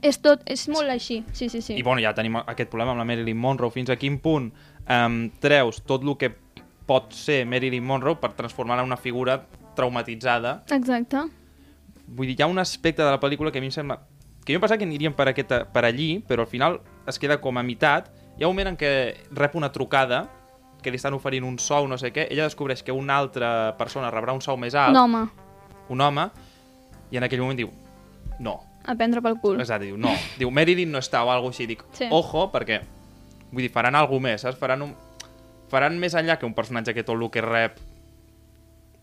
És 0.00 0.20
tot, 0.22 0.40
és 0.46 0.68
molt 0.68 0.88
així. 0.88 1.24
Sí, 1.32 1.50
sí, 1.50 1.60
sí. 1.60 1.74
I 1.76 1.82
bueno, 1.82 2.00
ja 2.00 2.14
tenim 2.14 2.36
aquest 2.36 2.70
problema 2.70 2.92
amb 2.92 2.98
la 3.00 3.04
Marilyn 3.04 3.36
Monroe. 3.36 3.70
Fins 3.70 3.90
a 3.90 3.96
quin 3.96 4.18
punt 4.18 4.50
um, 4.88 5.30
treus 5.38 5.82
tot 5.82 6.02
el 6.02 6.16
que 6.16 6.30
pot 6.86 7.12
ser 7.12 7.44
Marilyn 7.44 7.84
Monroe 7.84 8.16
per 8.16 8.32
transformar-la 8.32 8.82
en 8.82 8.86
una 8.86 8.96
figura 8.96 9.46
traumatitzada 9.76 10.62
Exacte. 10.70 11.18
Vull 12.10 12.26
dir, 12.30 12.36
hi 12.38 12.42
ha 12.42 12.48
un 12.50 12.58
aspecte 12.58 13.02
de 13.04 13.10
la 13.10 13.20
pel·lícula 13.22 13.52
que 13.52 13.58
a 13.58 13.64
mi 13.64 13.70
em 13.70 13.74
sembla... 13.74 14.00
Que 14.44 14.54
jo 14.56 14.60
pensava 14.62 14.78
que 14.80 14.86
aniríem 14.88 15.12
per, 15.14 15.28
aquesta, 15.30 15.64
per 15.70 15.84
allí, 15.84 16.18
però 16.26 16.42
al 16.46 16.50
final 16.50 16.80
es 17.06 17.18
queda 17.20 17.36
com 17.42 17.58
a 17.60 17.62
meitat 17.62 18.08
hi 18.38 18.44
ha 18.44 18.48
un 18.48 18.54
moment 18.56 18.70
en 18.72 18.76
què 18.80 18.90
rep 19.36 19.54
una 19.58 19.68
trucada 19.70 20.22
que 20.80 20.88
li 20.90 20.96
estan 20.96 21.12
oferint 21.12 21.44
un 21.44 21.58
sou, 21.60 21.84
no 21.86 21.98
sé 22.00 22.08
què, 22.08 22.24
ella 22.32 22.46
descobreix 22.48 22.80
que 22.82 22.92
una 22.94 23.18
altra 23.20 23.50
persona 23.76 24.08
rebrà 24.10 24.32
un 24.32 24.40
sou 24.40 24.56
més 24.56 24.74
alt, 24.74 24.96
Un 24.96 25.02
home, 25.02 25.20
un 25.92 26.00
home, 26.00 26.24
i 27.12 27.18
en 27.20 27.26
aquell 27.26 27.42
moment 27.44 27.58
diu, 27.58 27.68
no, 28.40 28.54
a 28.88 28.94
prendre 28.96 29.20
pel 29.20 29.36
cul. 29.42 29.60
Exacte, 29.60 29.84
diu, 29.90 29.98
no. 30.00 30.14
Diu, 30.40 30.48
Marilyn 30.50 30.88
no 30.90 31.02
està 31.04 31.20
o 31.26 31.28
alguna 31.30 31.52
així. 31.52 31.66
Dic, 31.68 31.84
Sí. 31.92 32.08
ojo, 32.10 32.46
perquè, 32.54 32.80
vull 33.52 33.66
dir, 33.66 33.68
faran 33.74 33.94
alguna 33.98 34.30
més, 34.30 34.40
saps? 34.46 34.56
Faran, 34.58 34.86
un... 34.88 34.94
faran 35.68 35.98
més 36.00 36.16
enllà 36.16 36.38
que 36.40 36.48
un 36.48 36.56
personatge 36.56 36.94
que 36.96 37.04
tot 37.04 37.20
el 37.20 37.28
que 37.30 37.44
rep 37.44 37.76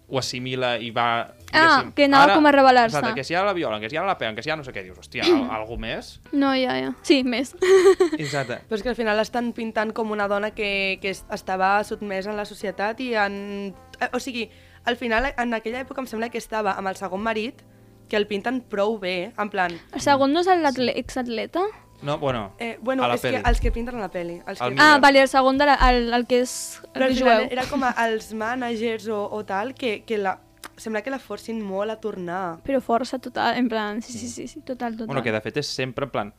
ho 0.08 0.20
assimila 0.20 0.78
i 0.80 0.90
va... 0.96 1.34
Ah, 1.52 1.86
que 1.96 2.06
anava 2.06 2.34
com 2.36 2.46
a 2.48 2.52
rebel·lar-se. 2.52 2.98
Exacte, 2.98 3.16
que 3.16 3.24
si 3.24 3.36
ara 3.36 3.48
la 3.48 3.54
violen, 3.56 3.80
que 3.82 3.90
si 3.90 3.98
ara 3.98 4.06
la 4.08 4.18
peguen, 4.20 4.36
que 4.36 4.44
si 4.44 4.50
ara 4.52 4.58
no 4.60 4.64
sé 4.68 4.72
què, 4.76 4.84
dius, 4.84 4.98
hòstia, 5.00 5.24
al 5.52 5.62
algú 5.62 5.78
més? 5.80 6.18
No, 6.32 6.54
ja, 6.56 6.76
ja. 6.80 6.94
Sí, 7.08 7.22
més. 7.24 7.54
Exacte. 8.20 8.62
Però 8.68 8.78
és 8.80 8.84
que 8.84 8.92
al 8.92 8.98
final 9.00 9.20
estan 9.24 9.52
pintant 9.56 9.94
com 9.96 10.12
una 10.16 10.28
dona 10.32 10.52
que, 10.56 11.00
que 11.02 11.12
es- 11.16 11.26
estava 11.34 11.78
sotmesa 11.88 12.32
en 12.32 12.38
la 12.40 12.46
societat 12.46 13.00
i 13.04 13.14
en... 13.20 13.74
eh, 14.00 14.10
O 14.14 14.20
sigui, 14.24 14.50
al 14.88 14.96
final, 15.00 15.32
en 15.38 15.54
aquella 15.58 15.82
època 15.84 16.04
em 16.04 16.08
sembla 16.08 16.30
que 16.32 16.40
estava 16.40 16.76
amb 16.80 16.88
el 16.92 16.96
segon 17.00 17.24
marit, 17.24 17.64
que 18.08 18.16
el 18.16 18.28
pinten 18.28 18.62
prou 18.72 18.96
bé, 19.00 19.34
en 19.38 19.50
plan... 19.52 19.74
El 19.92 20.00
segon 20.04 20.32
no 20.32 20.40
és 20.40 20.48
l'exatleta? 20.80 21.66
No, 22.02 22.20
bueno, 22.20 22.54
Eh, 22.60 22.78
bueno, 22.82 23.04
a 23.04 23.08
la 23.08 23.16
és 23.16 23.22
que 23.22 23.32
peli. 23.32 23.42
els 23.46 23.60
que 23.60 23.72
pinten 23.72 23.96
a 23.96 24.00
la 24.00 24.10
peli. 24.12 24.42
Els 24.46 24.60
que 24.60 24.66
El 24.68 24.74
Ah, 24.80 24.94
Mira. 24.94 25.00
vale, 25.00 25.22
el 25.22 25.28
segon, 25.28 25.58
de 25.58 25.66
la, 25.66 25.76
el, 25.90 26.14
el 26.14 26.28
que 26.28 26.42
és 26.42 26.80
el 26.84 26.92
Però 26.94 27.06
al 27.06 27.16
que 27.16 27.24
jueu. 27.24 27.48
era 27.52 27.66
com 27.66 27.84
a 27.84 27.94
els 28.08 28.34
managers 28.34 29.08
o, 29.08 29.24
o 29.32 29.44
tal 29.46 29.74
que, 29.74 30.04
que 30.06 30.18
la, 30.18 30.40
sembla 30.78 31.02
que 31.02 31.10
la 31.10 31.18
forcin 31.20 31.60
molt 31.62 31.90
a 31.90 32.00
tornar. 32.00 32.60
Però 32.64 32.80
força 32.82 33.18
total, 33.20 33.58
en 33.58 33.68
plan, 33.68 34.02
sí, 34.04 34.14
sí, 34.14 34.28
sí, 34.30 34.48
sí 34.48 34.62
total, 34.62 34.94
total. 34.94 35.08
bueno, 35.08 35.24
que 35.24 35.32
de 35.32 35.42
fet 35.42 35.58
és 35.58 35.68
sempre 35.68 36.06
en 36.06 36.12
plan... 36.12 36.34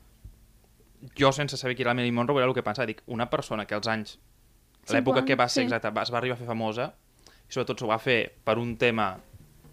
Jo, 1.16 1.30
sense 1.32 1.56
saber 1.56 1.76
qui 1.76 1.82
era 1.82 1.90
la 1.90 1.94
Marilyn 1.94 2.14
Monroe, 2.14 2.38
era 2.40 2.48
el 2.48 2.54
que 2.54 2.62
pensava. 2.62 2.86
Dic, 2.86 3.02
una 3.06 3.28
persona 3.30 3.66
que 3.66 3.74
als 3.74 3.86
anys... 3.88 4.18
a 4.88 4.92
L'època 4.94 5.24
que 5.24 5.34
va 5.36 5.48
ser, 5.48 5.62
sí. 5.62 5.66
exacte, 5.66 5.90
va, 5.90 6.02
es 6.02 6.10
va 6.12 6.18
arribar 6.18 6.34
a 6.34 6.38
fer 6.40 6.46
famosa, 6.48 6.94
i 7.48 7.52
sobretot 7.52 7.78
s'ho 7.78 7.86
va 7.90 7.98
fer 7.98 8.32
per 8.44 8.58
un 8.58 8.76
tema... 8.78 9.16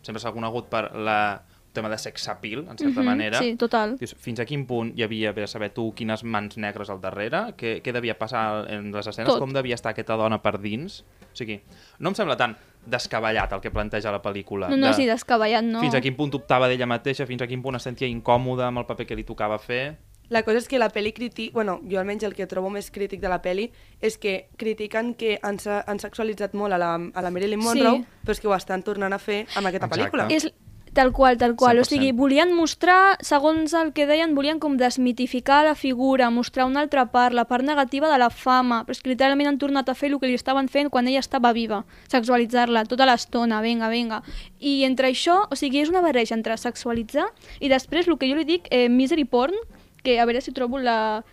Sempre 0.05 0.19
s'ha 0.21 0.31
conegut 0.33 0.67
per 0.69 0.91
la, 0.95 1.41
tema 1.75 1.89
de 1.91 1.97
sex 1.99 2.27
appeal, 2.31 2.63
en 2.69 2.77
certa 2.77 3.01
Mhm, 3.01 3.05
manera. 3.05 3.37
Sí, 3.39 3.55
total. 3.55 3.97
Dius, 3.99 4.15
fins 4.17 4.39
a 4.39 4.45
quin 4.45 4.65
punt 4.65 4.93
hi 4.97 5.03
havia, 5.03 5.31
bé, 5.33 5.45
saber 5.45 5.69
tu, 5.75 5.91
quines 5.93 6.23
mans 6.23 6.57
negres 6.57 6.89
al 6.89 6.99
darrere, 7.01 7.53
què, 7.55 7.81
què 7.83 7.93
devia 7.93 8.17
passar 8.17 8.65
en 8.71 8.91
les 8.91 9.05
escenes, 9.07 9.29
Tot. 9.29 9.39
com 9.39 9.53
devia 9.53 9.75
estar 9.75 9.91
aquesta 9.93 10.15
dona 10.17 10.41
per 10.41 10.57
dins. 10.59 11.03
O 11.31 11.35
sigui, 11.35 11.59
no 11.99 12.09
em 12.09 12.15
sembla 12.15 12.35
tan 12.37 12.55
descabellat 12.87 13.51
el 13.53 13.61
que 13.61 13.71
planteja 13.71 14.11
la 14.11 14.21
pel·lícula. 14.21 14.69
No, 14.69 14.77
no, 14.77 14.87
de 14.87 14.93
sí, 14.93 15.05
descabellat, 15.05 15.63
no. 15.63 15.81
Fins 15.81 15.95
a 15.95 16.01
quin 16.01 16.15
punt 16.15 16.31
dubtava 16.31 16.67
d'ella 16.67 16.85
mateixa, 16.87 17.25
fins 17.27 17.41
a 17.41 17.47
quin 17.47 17.61
punt 17.61 17.75
es 17.75 17.83
sentia 17.83 18.07
incòmoda 18.07 18.67
amb 18.67 18.79
el 18.79 18.85
paper 18.85 19.05
que 19.07 19.15
li 19.15 19.23
tocava 19.23 19.59
fer. 19.59 19.97
La 20.29 20.41
cosa 20.41 20.57
és 20.57 20.67
que 20.67 20.79
la 20.81 20.87
pel·li 20.89 21.11
critica... 21.13 21.53
Bueno, 21.53 21.79
jo 21.85 21.99
almenys 21.99 22.23
el 22.25 22.33
que 22.33 22.47
trobo 22.49 22.71
més 22.73 22.89
crític 22.89 23.21
de 23.21 23.29
la 23.29 23.43
pel·li 23.43 23.67
és 24.01 24.17
que 24.17 24.47
critiquen 24.57 25.13
que 25.13 25.35
han, 25.43 25.59
han 25.85 25.99
sexualitzat 26.01 26.55
molt 26.57 26.73
a 26.73 26.79
la, 26.81 26.95
a 26.95 27.21
la 27.21 27.29
Marilyn 27.29 27.59
Monroe, 27.61 27.99
Sí. 27.99 28.05
però 28.25 28.31
és 28.33 28.39
que 28.41 28.47
ho 28.47 28.55
estan 28.55 28.81
tornant 28.81 29.13
a 29.13 29.19
fer 29.19 29.45
amb 29.55 29.67
aquesta 29.67 29.85
Exacte. 29.85 30.09
pel·lícula. 30.09 30.25
És 30.33 30.49
tal 30.95 31.11
qual, 31.11 31.37
tal 31.37 31.55
qual. 31.55 31.77
O 31.77 31.83
100%. 31.83 31.91
sigui, 31.91 32.11
volien 32.15 32.53
mostrar, 32.55 33.19
segons 33.21 33.75
el 33.77 33.91
que 33.93 34.07
deien, 34.07 34.33
volien 34.33 34.57
com 34.63 34.77
desmitificar 34.79 35.59
la 35.67 35.75
figura, 35.75 36.31
mostrar 36.31 36.65
una 36.65 36.81
altra 36.81 37.03
part, 37.11 37.35
la 37.35 37.45
part 37.45 37.67
negativa 37.67 38.09
de 38.09 38.17
la 38.17 38.31
fama, 38.31 38.81
però 38.87 38.95
és 38.95 39.03
que 39.03 39.11
literalment 39.11 39.51
han 39.51 39.59
tornat 39.61 39.91
a 39.91 39.93
fer 39.93 40.09
el 40.09 40.17
que 40.21 40.31
li 40.31 40.39
estaven 40.39 40.71
fent 40.71 40.89
quan 40.89 41.05
ella 41.11 41.21
estava 41.21 41.51
viva, 41.53 41.83
sexualitzar-la 42.09 42.85
tota 42.89 43.05
l'estona, 43.05 43.59
venga, 43.61 43.91
venga. 43.91 44.23
I 44.57 44.85
entre 44.87 45.11
això, 45.11 45.43
o 45.51 45.59
sigui, 45.59 45.83
és 45.83 45.91
una 45.91 46.01
barreja 46.01 46.33
entre 46.33 46.57
sexualitzar 46.57 47.27
i 47.59 47.69
després 47.69 48.07
el 48.07 48.17
que 48.17 48.31
jo 48.31 48.39
li 48.39 48.47
dic, 48.47 48.71
eh, 48.71 48.87
misery 48.89 49.27
porn, 49.27 49.59
que 50.01 50.17
a 50.19 50.25
veure 50.25 50.41
si 50.41 50.55
trobo 50.55 50.79
la... 50.79 51.25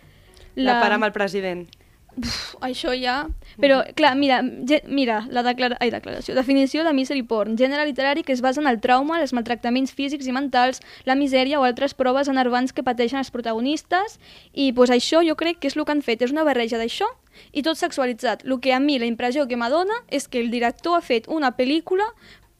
La 0.59 0.81
part 0.83 0.99
amb 0.99 1.07
el 1.07 1.15
president. 1.15 1.63
Uf, 2.17 2.55
això 2.61 2.93
ja... 2.93 3.27
Però, 3.61 3.79
clar, 3.97 4.15
mira, 4.17 4.41
ge- 4.67 4.83
mira 4.87 5.23
la 5.33 5.43
declara... 5.45 5.77
Ai, 5.81 5.89
declaració. 5.93 6.35
Definició 6.37 6.83
de 6.85 6.93
misery 6.93 7.23
porn. 7.23 7.55
Gènere 7.57 7.85
literari 7.85 8.23
que 8.23 8.33
es 8.33 8.41
basa 8.41 8.61
en 8.61 8.67
el 8.69 8.79
trauma, 8.81 9.19
els 9.21 9.33
maltractaments 9.33 9.93
físics 9.93 10.27
i 10.29 10.33
mentals, 10.35 10.81
la 11.05 11.15
misèria 11.15 11.59
o 11.59 11.65
altres 11.65 11.93
proves 11.97 12.29
enervants 12.29 12.73
que 12.73 12.85
pateixen 12.85 13.21
els 13.21 13.31
protagonistes 13.33 14.19
i 14.53 14.71
pues, 14.73 14.93
això 14.93 15.23
jo 15.25 15.35
crec 15.39 15.59
que 15.59 15.69
és 15.71 15.77
el 15.77 15.85
que 15.85 15.95
han 15.95 16.05
fet. 16.05 16.21
És 16.21 16.31
una 16.35 16.45
barreja 16.45 16.77
d'això 16.81 17.09
i 17.51 17.65
tot 17.65 17.77
sexualitzat. 17.81 18.45
El 18.45 18.59
que 18.61 18.73
a 18.73 18.79
mi 18.79 18.99
la 19.01 19.09
impressió 19.09 19.47
que 19.49 19.57
m'adona 19.57 20.03
és 20.09 20.27
que 20.29 20.41
el 20.41 20.53
director 20.53 20.97
ha 20.97 21.01
fet 21.05 21.27
una 21.27 21.53
pel·lícula 21.57 22.05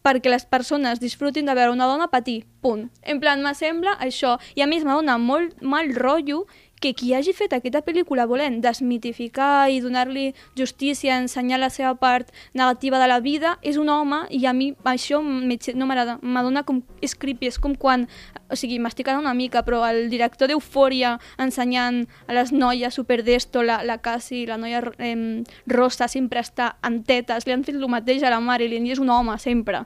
perquè 0.04 0.28
les 0.28 0.44
persones 0.44 1.00
disfrutin 1.00 1.46
de 1.48 1.54
veure 1.56 1.72
una 1.72 1.86
dona 1.88 2.10
patir, 2.12 2.42
punt. 2.60 2.90
En 3.08 3.22
plan, 3.24 3.40
m'assembla 3.40 3.94
això. 4.04 4.34
I 4.60 4.66
a 4.66 4.68
més 4.68 4.84
m'adona 4.84 5.16
molt 5.16 5.62
mal 5.64 5.94
rotllo 5.96 6.42
que 6.84 6.92
qui 6.92 7.14
hagi 7.16 7.32
fet 7.32 7.54
aquesta 7.56 7.80
pel·lícula 7.86 8.26
volent 8.28 8.58
desmitificar 8.60 9.70
i 9.72 9.80
donar-li 9.80 10.34
justícia, 10.60 11.16
ensenyar 11.16 11.62
la 11.62 11.70
seva 11.72 11.94
part 11.96 12.34
negativa 12.52 13.00
de 13.00 13.08
la 13.08 13.22
vida, 13.24 13.54
és 13.64 13.80
un 13.80 13.88
home 13.88 14.26
i 14.36 14.44
a 14.46 14.52
mi 14.52 14.74
això 14.92 15.22
no 15.24 15.88
m'agrada. 15.88 16.18
M'adona 16.22 16.66
com... 16.68 16.82
És 17.00 17.16
creepy, 17.16 17.48
és 17.54 17.60
com 17.64 17.78
quan... 17.80 18.04
O 18.52 18.60
sigui, 18.60 18.82
m'estic 18.84 19.08
una 19.14 19.34
mica, 19.34 19.64
però 19.64 19.80
el 19.88 20.10
director 20.12 20.52
d'Eufòria 20.52 21.16
ensenyant 21.40 22.04
a 22.28 22.36
les 22.36 22.52
noies 22.52 22.94
superdesto, 22.94 23.64
la, 23.64 23.80
la 23.88 23.98
Cassie, 24.04 24.46
la 24.46 24.60
noia 24.60 24.84
eh, 25.00 25.44
rosa, 25.66 26.10
sempre 26.12 26.44
està 26.44 26.76
en 26.84 27.02
tetes, 27.08 27.48
li 27.48 27.56
han 27.56 27.64
fet 27.64 27.80
el 27.80 27.88
mateix 27.88 28.28
a 28.28 28.34
la 28.34 28.44
Marilyn 28.44 28.86
i 28.86 28.92
és 28.92 29.00
un 29.00 29.10
home, 29.10 29.40
sempre. 29.40 29.86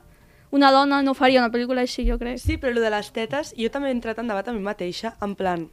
Una 0.50 0.72
dona 0.74 1.00
no 1.02 1.14
faria 1.14 1.44
una 1.44 1.54
pel·lícula 1.54 1.86
així, 1.86 2.08
jo 2.08 2.18
crec. 2.18 2.42
Sí, 2.42 2.58
però 2.58 2.74
el 2.74 2.82
de 2.82 2.90
les 2.90 3.12
tetes, 3.14 3.54
jo 3.56 3.70
també 3.70 3.92
he 3.92 3.96
entrat 3.96 4.18
en 4.18 4.28
debat 4.28 4.48
a 4.48 4.56
mi 4.56 4.64
mateixa, 4.64 5.14
en 5.22 5.36
plan, 5.38 5.68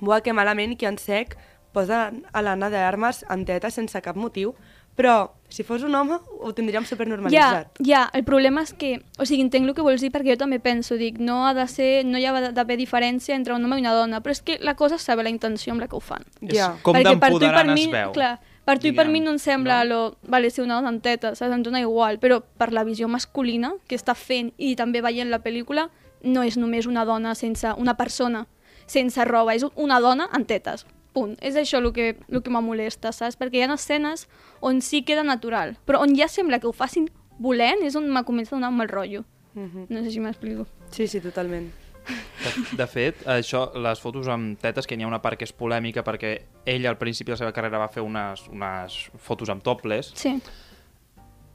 buah, 0.00 0.22
que 0.22 0.32
malament 0.32 0.76
que 0.78 0.86
en 0.86 0.98
sec 0.98 1.36
posa 1.72 2.12
a 2.32 2.42
l'Anna 2.42 2.68
d'Armes 2.70 3.24
en 3.32 3.44
tetes 3.48 3.74
sense 3.74 4.00
cap 4.04 4.16
motiu, 4.16 4.54
però 4.94 5.32
si 5.48 5.64
fos 5.64 5.82
un 5.82 5.94
home 5.94 6.18
ho 6.40 6.52
tindríem 6.52 6.84
Ja, 6.84 6.88
supernormalitzat. 6.88 7.78
ja, 7.80 8.10
el 8.12 8.24
problema 8.24 8.62
és 8.62 8.72
que, 8.74 9.02
o 9.18 9.24
sigui, 9.24 9.40
entenc 9.42 9.68
el 9.68 9.74
que 9.74 9.84
vols 9.84 10.00
dir 10.00 10.10
perquè 10.12 10.34
jo 10.34 10.36
també 10.36 10.60
penso, 10.60 10.96
dic, 10.96 11.18
no 11.18 11.46
ha 11.46 11.54
de 11.54 11.66
ser, 11.68 12.04
no 12.04 12.18
hi 12.18 12.26
ha 12.26 12.50
d'haver 12.52 12.76
diferència 12.76 13.34
entre 13.34 13.54
un 13.54 13.64
home 13.64 13.78
i 13.78 13.80
una 13.80 13.94
dona, 13.94 14.20
però 14.20 14.32
és 14.32 14.42
que 14.42 14.58
la 14.60 14.74
cosa 14.76 14.96
és 14.96 15.02
saber 15.02 15.24
la 15.24 15.30
intenció 15.30 15.72
amb 15.72 15.80
la 15.80 15.88
que 15.88 15.96
ho 15.96 16.00
fan. 16.00 16.24
Ja. 16.42 16.74
És 16.76 16.82
com 16.82 16.94
Perquè 16.94 17.18
per 17.18 17.30
tu 17.30 17.36
i 17.36 17.40
per 17.40 17.64
d'empoderant 17.64 17.72
mi, 17.74 17.84
es 17.84 17.90
veu. 17.90 18.12
Clar, 18.12 18.38
per 18.64 18.78
tu 18.78 18.86
i 18.86 18.92
per 18.92 19.06
diguem, 19.06 19.12
mi 19.12 19.20
no 19.20 19.30
em 19.32 19.38
sembla 19.38 19.82
no? 19.84 19.88
lo, 19.88 20.16
vale, 20.28 20.50
ser 20.50 20.64
una 20.64 20.74
dona 20.74 20.92
en 20.92 21.00
teta, 21.00 21.34
saps? 21.34 21.52
Em 21.52 21.62
dona 21.62 21.80
igual, 21.80 22.18
però 22.20 22.42
per 22.42 22.72
la 22.72 22.84
visió 22.84 23.08
masculina 23.08 23.72
que 23.88 23.96
està 23.96 24.14
fent 24.14 24.52
i 24.58 24.76
també 24.76 25.00
veient 25.00 25.30
la 25.30 25.40
pel·lícula, 25.40 25.88
no 26.22 26.42
és 26.42 26.56
només 26.56 26.86
una 26.86 27.04
dona 27.04 27.34
sense, 27.34 27.72
una 27.78 27.96
persona 27.96 28.46
sense 28.86 29.24
roba, 29.24 29.54
és 29.54 29.64
una 29.76 30.00
dona 30.00 30.28
en 30.34 30.44
tetes. 30.46 30.86
Punt. 31.12 31.36
És 31.44 31.56
això 31.56 31.76
el 31.78 31.92
que, 31.92 32.16
el 32.30 32.42
que 32.42 32.50
me 32.50 32.62
molesta, 32.64 33.12
saps? 33.12 33.36
Perquè 33.36 33.60
hi 33.60 33.62
ha 33.66 33.74
escenes 33.74 34.28
on 34.60 34.80
sí 34.80 35.02
queda 35.04 35.22
natural, 35.22 35.76
però 35.84 36.00
on 36.00 36.14
ja 36.16 36.26
sembla 36.28 36.58
que 36.58 36.66
ho 36.66 36.72
facin 36.72 37.10
volent 37.38 37.82
és 37.84 37.94
on 37.96 38.08
me 38.10 38.22
comença 38.24 38.54
a 38.54 38.56
donar 38.56 38.70
un 38.70 38.76
mal 38.78 38.88
rotllo. 38.88 39.24
Mhm. 39.54 39.86
No 39.90 40.02
sé 40.02 40.10
si 40.10 40.20
m'explico. 40.20 40.66
Sí, 40.90 41.06
sí, 41.06 41.20
totalment. 41.20 41.70
De, 42.02 42.76
de 42.76 42.86
fet, 42.88 43.20
això, 43.26 43.70
les 43.78 44.00
fotos 44.00 44.26
amb 44.26 44.58
tetes, 44.58 44.86
que 44.88 44.96
n'hi 44.96 45.04
ha 45.04 45.06
una 45.06 45.20
part 45.22 45.38
que 45.38 45.44
és 45.44 45.52
polèmica 45.52 46.02
perquè 46.02 46.32
ella 46.66 46.88
al 46.90 46.98
principi 46.98 47.28
de 47.30 47.34
la 47.36 47.42
seva 47.44 47.52
carrera 47.52 47.78
va 47.78 47.88
fer 47.92 48.02
unes, 48.02 48.48
unes 48.48 49.10
fotos 49.18 49.48
amb 49.52 49.62
topless. 49.62 50.10
Sí. 50.16 50.40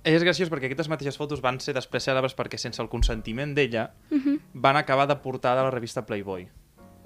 És 0.08 0.24
graciós 0.24 0.48
perquè 0.54 0.70
aquestes 0.70 0.88
mateixes 0.88 1.18
fotos 1.20 1.42
van 1.44 1.60
ser 1.60 1.74
després 1.76 2.06
cèlebres 2.08 2.36
perquè 2.38 2.56
sense 2.62 2.80
el 2.82 2.88
consentiment 2.88 3.56
d'ella 3.58 3.90
Mhm. 4.10 4.38
van 4.54 4.78
acabar 4.78 5.08
de 5.08 5.16
portada 5.18 5.62
a 5.62 5.63
la 5.66 5.72
revista 5.72 6.06
Playboy. 6.06 6.48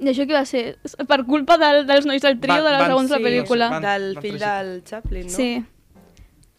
I 0.02 0.10
això 0.10 0.26
què 0.26 0.34
va 0.34 0.46
ser? 0.50 0.78
Per 1.08 1.20
culpa 1.28 1.60
del, 1.62 1.84
dels 1.86 2.08
nois 2.10 2.22
del 2.24 2.40
trio 2.42 2.56
Van- 2.56 2.64
de 2.66 2.72
la 2.74 2.80
van- 2.82 2.90
segons 2.90 3.12
la 3.14 3.18
sí, 3.18 3.24
pel·lícula. 3.24 3.70
van- 3.70 3.84
del 3.86 4.08
van 4.16 4.24
fill 4.24 4.40
del 4.42 4.72
Chaplin, 4.84 5.28
no? 5.28 5.30
Sí. 5.36 5.52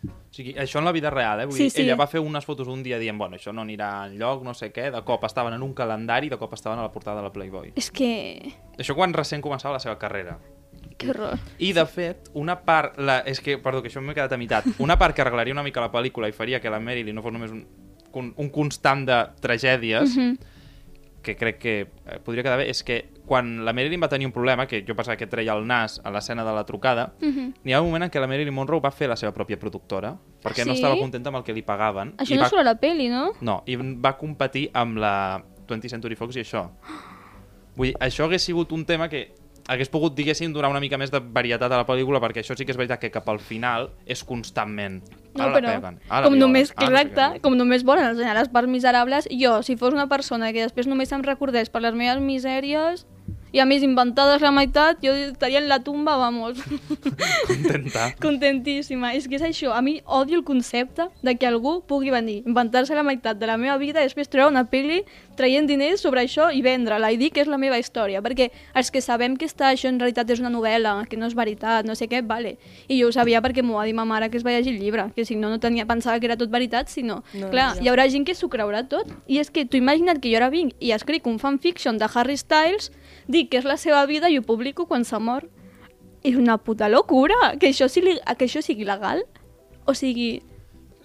O 0.04 0.34
sigui, 0.34 0.54
això 0.56 0.78
en 0.78 0.86
la 0.86 0.92
vida 0.92 1.10
real, 1.10 1.40
eh? 1.42 1.44
Vull 1.44 1.56
Sí, 1.58 1.64
dir, 1.64 1.70
sí. 1.74 1.82
ella 1.82 1.94
va 1.96 2.06
fer 2.08 2.20
unes 2.24 2.44
fotos 2.46 2.66
un 2.68 2.82
dia 2.82 2.98
dient, 2.98 3.18
bueno, 3.18 3.36
això 3.36 3.52
no 3.52 3.60
anirà 3.66 4.06
enlloc, 4.06 4.42
no 4.46 4.54
sé 4.54 4.70
què, 4.72 4.90
de 4.90 5.02
cop 5.04 5.24
estaven 5.28 5.52
en 5.52 5.62
un 5.62 5.74
calendari, 5.74 6.30
de 6.30 6.38
cop 6.38 6.54
estaven 6.54 6.78
a 6.78 6.82
la 6.86 6.92
portada 6.92 7.18
de 7.18 7.24
la 7.24 7.32
Playboy. 7.32 7.72
És 7.76 7.90
que... 7.90 8.54
Això 8.78 8.94
quan 8.96 9.12
recent 9.12 9.42
començava 9.44 9.74
la 9.74 9.80
seva 9.82 9.98
carrera. 9.98 10.38
Que 10.96 11.10
horror. 11.10 11.36
I, 11.58 11.72
de 11.76 11.84
fet, 11.84 12.30
una 12.32 12.60
part... 12.64 12.96
La... 12.98 13.18
És 13.28 13.40
que, 13.44 13.58
perdó, 13.58 13.82
que 13.82 13.90
això 13.90 14.00
m'he 14.00 14.14
quedat 14.14 14.32
a 14.32 14.38
meitat. 14.40 14.64
Una 14.78 14.96
part 14.98 15.14
que 15.14 15.20
arreglaria 15.20 15.52
una 15.52 15.62
mica 15.66 15.82
la 15.84 15.92
pel·lícula 15.92 16.30
i 16.30 16.32
faria 16.32 16.60
que 16.62 16.70
la 16.70 16.80
Marilyn 16.80 17.14
no 17.14 17.22
fos 17.22 17.32
només 17.34 17.50
un, 17.52 17.66
un, 18.14 18.32
un 18.36 18.48
constant 18.50 19.04
de 19.04 19.20
tragèdies, 19.42 20.16
Mhm. 20.16 20.38
que 21.22 21.36
crec 21.36 21.58
que 21.58 21.74
eh, 21.82 22.18
podria 22.24 22.42
quedar 22.42 22.56
bé, 22.58 22.70
és 22.70 22.82
que 22.82 23.04
quan 23.32 23.64
la 23.64 23.72
Marilyn 23.72 24.02
va 24.02 24.10
tenir 24.12 24.26
un 24.28 24.32
problema, 24.34 24.66
que 24.68 24.82
jo 24.84 24.92
pensava 24.98 25.16
que 25.16 25.26
treia 25.26 25.54
el 25.56 25.64
nas 25.66 25.94
a 26.04 26.10
l'escena 26.12 26.44
de 26.44 26.52
la 26.52 26.66
trucada, 26.68 27.14
Mhm. 27.20 27.54
n'hi 27.64 27.72
ha 27.72 27.80
un 27.80 27.86
moment 27.88 28.04
en 28.04 28.10
què 28.12 28.20
la 28.20 28.26
Marilyn 28.28 28.52
Monroe 28.52 28.80
va 28.84 28.90
fer 28.92 29.08
la 29.08 29.16
seva 29.16 29.32
pròpia 29.32 29.56
productora, 29.58 30.10
perquè 30.44 30.66
no 30.66 30.74
sí? 30.74 30.82
estava 30.82 30.98
contenta 31.00 31.30
amb 31.30 31.38
el 31.40 31.44
que 31.46 31.54
li 31.56 31.62
pagaven. 31.62 32.12
Això 32.18 32.34
i 32.34 32.36
no 32.36 32.42
va... 32.44 32.48
surt 32.50 32.60
a 32.60 32.64
la 32.64 32.74
peli, 32.78 33.08
no? 33.08 33.30
No, 33.40 33.62
i 33.64 33.76
va 33.76 34.18
competir 34.18 34.68
amb 34.74 34.98
la 35.00 35.42
20th 35.66 35.88
Century 35.88 36.14
Fox 36.14 36.36
i 36.36 36.40
això. 36.44 36.68
Vull 37.76 37.88
dir, 37.88 37.96
això 38.04 38.26
hagués 38.28 38.42
sigut 38.44 38.72
un 38.76 38.84
tema 38.84 39.08
que 39.08 39.30
hagués 39.68 39.88
pogut, 39.88 40.12
diguéssim, 40.18 40.52
donar 40.52 40.68
una 40.72 40.80
mica 40.82 40.98
més 40.98 41.10
de 41.12 41.20
varietat 41.22 41.70
a 41.72 41.76
la 41.78 41.86
pel·lícula, 41.86 42.18
perquè 42.20 42.42
això 42.42 42.56
sí 42.58 42.66
que 42.66 42.72
és 42.74 42.76
veritat 42.76 42.98
que 43.00 43.10
cap 43.14 43.28
al 43.30 43.38
final 43.38 43.92
és 44.04 44.24
constantment. 44.26 45.00
No, 45.34 45.44
Ara 45.44 45.54
però 45.54 45.62
la 45.70 45.74
peguen, 45.78 46.00
ara 46.10 46.26
com 46.26 46.34
violen, 46.34 46.40
només, 46.40 46.72
ara 46.76 46.90
no 46.90 46.98
exacte, 46.98 47.20
què. 47.38 47.40
com 47.46 47.56
només 47.56 47.84
volen 47.84 48.10
ensenyar 48.10 48.34
les 48.36 48.50
parts 48.52 48.68
miserables, 48.68 49.28
jo, 49.30 49.62
si 49.62 49.76
fos 49.76 49.94
una 49.94 50.08
persona 50.10 50.52
que 50.52 50.60
després 50.66 50.86
només 50.90 51.12
em 51.12 51.22
recordés 51.22 51.70
per 51.70 51.80
les 51.80 51.94
meves 51.94 52.20
misèries, 52.20 53.06
i 53.52 53.60
a 53.60 53.66
més 53.68 53.82
inventades 53.84 54.40
la 54.42 54.50
meitat, 54.50 55.02
jo 55.04 55.12
estaria 55.12 55.60
en 55.60 55.68
la 55.68 55.80
tumba, 55.84 56.16
vamos, 56.16 56.58
Contenta. 57.46 58.14
contentíssima. 58.20 59.12
És 59.14 59.28
que 59.28 59.36
és 59.36 59.44
això, 59.44 59.72
a 59.76 59.82
mi 59.84 60.00
odio 60.06 60.38
el 60.38 60.44
concepte 60.44 61.08
de 61.22 61.36
que 61.36 61.46
algú 61.46 61.82
pugui 61.86 62.10
venir, 62.10 62.42
inventar-se 62.46 62.94
la 62.96 63.04
meitat 63.04 63.38
de 63.38 63.46
la 63.46 63.58
meva 63.60 63.76
vida 63.78 64.00
i 64.00 64.08
després 64.08 64.30
treure 64.32 64.50
una 64.50 64.64
pel·li 64.70 65.02
traient 65.36 65.66
diners 65.68 66.02
sobre 66.04 66.22
això 66.24 66.50
i 66.52 66.62
vendre-la 66.64 67.12
i 67.12 67.18
dir 67.20 67.30
que 67.32 67.42
és 67.44 67.48
la 67.50 67.58
meva 67.60 67.78
història, 67.80 68.22
perquè 68.24 68.50
els 68.74 68.90
que 68.92 69.00
sabem 69.04 69.36
que 69.36 69.48
està, 69.48 69.70
això 69.72 69.88
en 69.88 70.00
realitat 70.00 70.30
és 70.30 70.40
una 70.40 70.50
novel·la, 70.52 70.94
que 71.08 71.20
no 71.20 71.28
és 71.28 71.36
veritat, 71.36 71.86
no 71.88 71.96
sé 71.98 72.08
què, 72.08 72.22
vale. 72.26 72.56
I 72.88 73.00
jo 73.00 73.08
ho 73.08 73.12
sabia 73.14 73.42
perquè 73.44 73.64
m'ho 73.64 73.78
va 73.80 73.86
dir 73.88 73.94
ma 73.96 74.04
mare 74.08 74.30
que 74.30 74.40
es 74.40 74.46
va 74.46 74.52
llegir 74.56 74.74
el 74.74 74.80
llibre, 74.80 75.08
que 75.16 75.24
si 75.28 75.36
no, 75.36 75.50
no 75.52 75.60
tenia, 75.60 75.86
pensava 75.88 76.20
que 76.20 76.28
era 76.28 76.36
tot 76.40 76.52
veritat, 76.52 76.88
sinó... 76.92 77.22
No, 77.34 77.50
clar, 77.52 77.72
ja. 77.76 77.84
hi 77.84 77.92
haurà 77.92 78.08
gent 78.12 78.26
que 78.28 78.36
s'ho 78.36 78.48
creurà 78.52 78.84
tot, 78.88 79.08
i 79.26 79.40
és 79.42 79.50
que 79.52 79.64
tu 79.64 79.80
imagina't 79.80 80.20
que 80.20 80.32
jo 80.32 80.40
ara 80.40 80.50
vinc 80.52 80.76
i 80.80 80.92
escric 80.96 81.26
un 81.26 81.38
fanfiction 81.42 81.98
de 82.00 82.08
Harry 82.14 82.36
Styles, 82.36 82.90
dic 83.28 83.50
que 83.50 83.58
és 83.58 83.68
la 83.68 83.76
seva 83.76 84.04
vida 84.06 84.30
i 84.30 84.38
ho 84.38 84.46
publico 84.46 84.86
quan 84.86 85.04
s'ha 85.04 85.20
mort. 85.20 85.50
És 86.22 86.36
una 86.38 86.56
puta 86.58 86.88
locura, 86.88 87.34
que 87.58 87.72
això, 87.72 87.88
sigui, 87.90 88.18
que 88.38 88.46
això 88.46 88.62
sigui 88.62 88.84
legal. 88.86 89.24
O 89.86 89.94
sigui, 89.94 90.42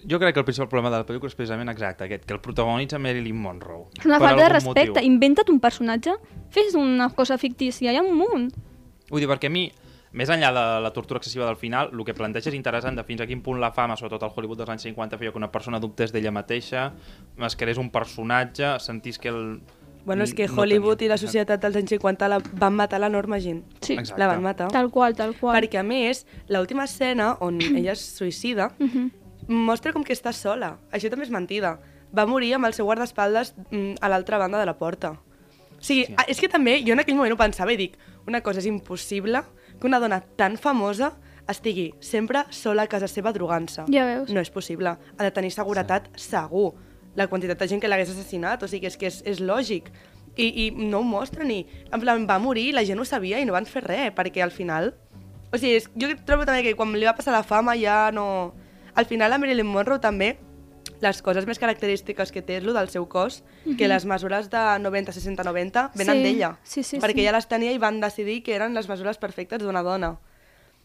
Jo 0.08 0.20
crec 0.20 0.36
que 0.36 0.40
el 0.40 0.46
principal 0.46 0.70
problema 0.70 0.92
de 0.94 1.02
la 1.02 1.06
pel·lícula 1.08 1.28
és 1.28 1.36
precisament 1.36 1.68
exacte, 1.72 2.06
aquest, 2.06 2.24
que 2.24 2.36
el 2.36 2.40
protagonitza 2.40 3.00
Marilyn 3.02 3.36
Monroe. 3.36 3.88
és 3.98 4.06
una 4.06 4.20
falta 4.20 4.44
de 4.44 4.50
respecte. 4.54 4.94
motiu. 4.94 5.04
Inventa't 5.04 5.50
un 5.52 5.60
personatge, 5.60 6.14
fes 6.50 6.76
una 6.76 7.10
cosa 7.10 7.38
fictícia, 7.38 7.92
hi 7.92 7.98
ha 7.98 8.04
un 8.04 8.16
munt. 8.16 8.54
Vull 9.10 9.20
dir, 9.20 9.28
perquè 9.28 9.50
a 9.50 9.50
mi, 9.50 9.66
més 10.12 10.30
enllà 10.30 10.52
de 10.54 10.64
la 10.84 10.92
tortura 10.96 11.20
excessiva 11.20 11.46
del 11.46 11.58
final, 11.60 11.92
el 11.92 12.06
que 12.06 12.14
planteja 12.14 12.50
és 12.50 12.56
interessant 12.56 12.96
de 12.96 13.04
fins 13.04 13.22
a 13.22 13.28
quin 13.28 13.42
punt 13.44 13.60
la 13.60 13.72
fama, 13.76 13.98
sobretot 13.98 14.24
al 14.24 14.32
Hollywood 14.36 14.62
dels 14.62 14.70
anys 14.70 14.88
50, 14.88 15.18
feia 15.18 15.32
que 15.32 15.38
una 15.38 15.52
persona 15.52 15.80
dubtés 15.80 16.14
d'ella 16.14 16.32
mateixa, 16.32 16.94
es 17.46 17.56
creés 17.56 17.78
un 17.78 17.90
personatge, 17.92 18.78
sentís 18.80 19.20
que 19.20 19.30
el... 19.30 19.60
Bueno, 20.08 20.24
és 20.24 20.34
que 20.34 20.48
no 20.48 20.56
Hollywood 20.62 20.98
tenia- 20.98 21.06
i 21.06 21.10
la 21.14 21.18
societat 21.20 21.62
dels 21.62 21.76
anys 21.76 21.90
50 21.92 22.28
la 22.32 22.40
van 22.40 22.74
matar 22.74 23.00
l'enorme 23.04 23.38
gent. 23.44 23.62
Sí, 23.82 23.94
Exacte. 23.94 24.20
La 24.20 24.28
van 24.32 24.42
matar. 24.42 24.70
tal 24.72 24.90
qual, 24.90 25.14
tal 25.16 25.36
qual. 25.36 25.54
Perquè, 25.60 25.78
a 25.80 25.84
més, 25.84 26.26
l'última 26.48 26.86
escena 26.86 27.36
on 27.42 27.60
ella 27.76 27.92
es 27.92 28.00
suïcida 28.18 28.72
Mhm. 28.80 29.12
mostra 29.48 29.92
com 29.94 30.04
que 30.04 30.14
està 30.14 30.32
sola. 30.34 30.78
Això 30.92 31.10
també 31.12 31.26
és 31.26 31.32
mentida. 31.32 31.78
Va 32.16 32.26
morir 32.26 32.54
amb 32.56 32.66
el 32.66 32.74
seu 32.74 32.86
guardaespaldes 32.86 33.54
mm, 33.70 33.96
a 34.02 34.08
l'altra 34.10 34.38
banda 34.38 34.58
de 34.60 34.66
la 34.66 34.78
porta. 34.78 35.12
O 35.12 35.20
sigui, 35.84 36.06
Sí. 36.06 36.16
sí. 36.18 36.32
és 36.32 36.40
que 36.40 36.48
també 36.50 36.82
jo 36.86 36.94
en 36.94 37.00
aquell 37.00 37.16
moment 37.16 37.34
ho 37.34 37.38
pensava 37.38 37.72
i 37.74 37.78
dic 37.78 37.98
una 38.26 38.42
cosa, 38.42 38.60
és 38.60 38.66
impossible 38.66 39.44
que 39.80 39.86
una 39.88 40.00
dona 40.00 40.22
tan 40.22 40.58
famosa 40.58 41.14
estigui 41.48 41.94
sempre 42.00 42.46
sola 42.50 42.84
a 42.84 42.88
casa 42.88 43.08
seva 43.08 43.32
drogant-se. 43.32 43.84
Ja 43.94 44.06
veus. 44.06 44.30
No 44.32 44.40
és 44.40 44.50
possible. 44.50 44.90
Ha 45.18 45.24
de 45.24 45.32
tenir 45.32 45.52
seguretat 45.52 46.10
sí. 46.16 46.30
segur. 46.32 46.74
La 47.18 47.28
quantitat 47.28 47.58
de 47.60 47.68
gent 47.68 47.82
que 47.82 47.90
l'hagués 47.90 48.12
assassinat, 48.14 48.62
o 48.64 48.70
sigui, 48.70 48.88
és 48.88 48.98
que 48.98 49.10
és, 49.10 49.20
és 49.26 49.42
lògic. 49.42 49.90
I, 50.38 50.48
I 50.68 50.70
no 50.78 51.00
ho 51.02 51.06
mostra 51.08 51.44
ni... 51.44 51.64
En 51.92 52.00
plan, 52.00 52.28
va 52.30 52.38
morir, 52.40 52.70
la 52.78 52.84
gent 52.86 53.00
ho 53.02 53.06
sabia 53.10 53.40
i 53.42 53.46
no 53.50 53.56
van 53.58 53.66
fer 53.66 53.82
res, 53.88 54.12
perquè 54.14 54.44
al 54.46 54.54
final... 54.54 54.94
O 55.52 55.58
sigui, 55.58 55.78
és, 55.80 55.88
jo 55.98 56.12
trobo 56.28 56.46
també 56.46 56.62
que 56.66 56.76
quan 56.78 56.92
li 56.94 57.08
va 57.08 57.16
passar 57.18 57.34
la 57.34 57.42
fama 57.48 57.74
ja 57.80 58.12
no... 58.14 58.54
Al 58.98 59.06
final 59.10 59.32
la 59.34 59.38
Marilyn 59.42 59.66
Monroe 59.70 59.98
també, 60.04 60.36
les 61.02 61.20
coses 61.22 61.46
més 61.46 61.60
característiques 61.62 62.32
que 62.34 62.42
té 62.42 62.56
és 62.58 62.64
lo 62.66 62.74
del 62.74 62.90
seu 62.90 63.06
cos, 63.10 63.44
que 63.78 63.88
les 63.90 64.06
mesures 64.10 64.48
de 64.50 64.64
90, 64.82 65.14
60, 65.14 65.44
90 65.46 65.84
venen 65.98 66.18
Sí, 66.18 66.24
d'ella. 66.26 66.50
sí, 66.64 66.82
sí, 66.84 66.98
perquè 67.02 67.22
sí. 67.22 67.26
ella 67.28 67.36
les 67.38 67.48
tenia 67.50 67.74
i 67.74 67.78
van 67.82 68.00
decidir 68.02 68.40
que 68.46 68.56
eren 68.56 68.74
les 68.78 68.90
mesures 68.90 69.18
perfectes 69.22 69.62
d'una 69.62 69.84
dona. 69.86 70.16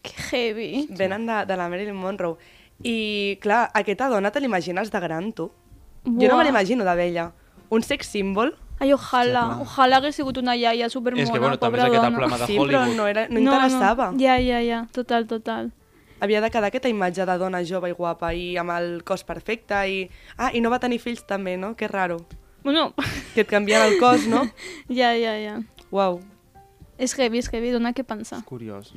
Que 0.03 0.13
heavy. 0.31 0.87
Venen 0.91 1.25
de, 1.25 1.45
de 1.49 1.57
la 1.57 1.69
Marilyn 1.69 1.95
Monroe. 1.97 2.37
I, 2.83 3.37
clar, 3.41 3.69
aquesta 3.73 4.09
dona 4.11 4.29
te 4.33 4.41
l'imagines 4.43 4.91
de 4.91 4.99
gran, 5.01 5.31
tu? 5.33 5.49
Jo 6.05 6.27
no 6.29 6.37
me 6.37 6.43
l'imagino 6.43 6.83
de 6.85 6.95
vella. 6.95 7.31
Un 7.69 7.81
sex 7.83 8.07
símbol? 8.07 8.55
Ai, 8.79 8.91
ojalà, 8.91 9.43
Sí, 9.53 9.61
ojalà 9.63 9.97
hagués 10.01 10.15
sigut 10.15 10.37
una 10.37 10.55
iaia 10.57 10.89
supermona, 10.89 11.23
És 11.23 11.31
que, 11.31 11.39
bueno, 11.39 11.57
també 11.57 11.77
és 11.79 11.85
aquest 11.85 11.95
el 11.95 12.01
dona. 12.03 12.17
problema 12.17 12.37
de 12.37 12.45
sí, 12.45 12.57
però 12.57 12.81
Hollywood. 12.81 12.97
no, 12.97 13.07
era, 13.07 13.27
no 13.29 13.39
interessava. 13.39 14.11
No, 14.11 14.19
ja, 14.19 14.37
ja, 14.41 14.59
ja, 14.61 14.87
total, 14.91 15.27
total. 15.27 15.71
Havia 16.19 16.41
de 16.41 16.49
quedar 16.49 16.67
aquesta 16.67 16.89
imatge 16.89 17.25
de 17.25 17.37
dona 17.37 17.63
jove 17.63 17.89
i 17.89 17.93
guapa 17.93 18.33
i 18.33 18.57
amb 18.57 18.71
el 18.71 19.03
cos 19.03 19.23
perfecte 19.23 19.75
i... 19.87 20.09
Ah, 20.37 20.51
i 20.53 20.61
no 20.61 20.69
va 20.69 20.79
tenir 20.79 20.99
fills 20.99 21.23
també, 21.27 21.55
no? 21.57 21.75
Que 21.75 21.87
raro. 21.87 22.17
Bueno, 22.63 22.93
Que 23.33 23.41
et 23.41 23.47
canvien 23.49 23.81
el 23.81 23.97
cos, 23.99 24.27
no? 24.27 24.43
ja, 24.89 25.13
ja, 25.15 25.37
ja. 25.39 25.57
Uau. 25.91 26.21
És 26.97 27.13
heavy, 27.19 27.39
és 27.39 27.49
heavy, 27.51 27.71
dona 27.71 27.91
què 27.93 28.03
pensar. 28.03 28.43
Curiós. 28.45 28.93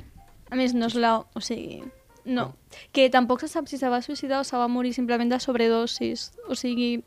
A 0.50 0.56
més, 0.56 0.74
no 0.74 0.86
és 0.86 0.94
la... 0.94 1.18
O 1.34 1.40
sigui... 1.40 1.82
No. 2.26 2.56
Que 2.92 3.08
tampoc 3.08 3.40
se 3.40 3.48
sap 3.48 3.68
si 3.70 3.78
se 3.78 3.88
va 3.88 4.02
suïcidar 4.02 4.40
o 4.40 4.44
se 4.44 4.56
va 4.58 4.66
morir 4.68 4.92
simplement 4.92 5.30
de 5.30 5.38
sobredosis. 5.40 6.32
O 6.48 6.54
sigui... 6.54 6.98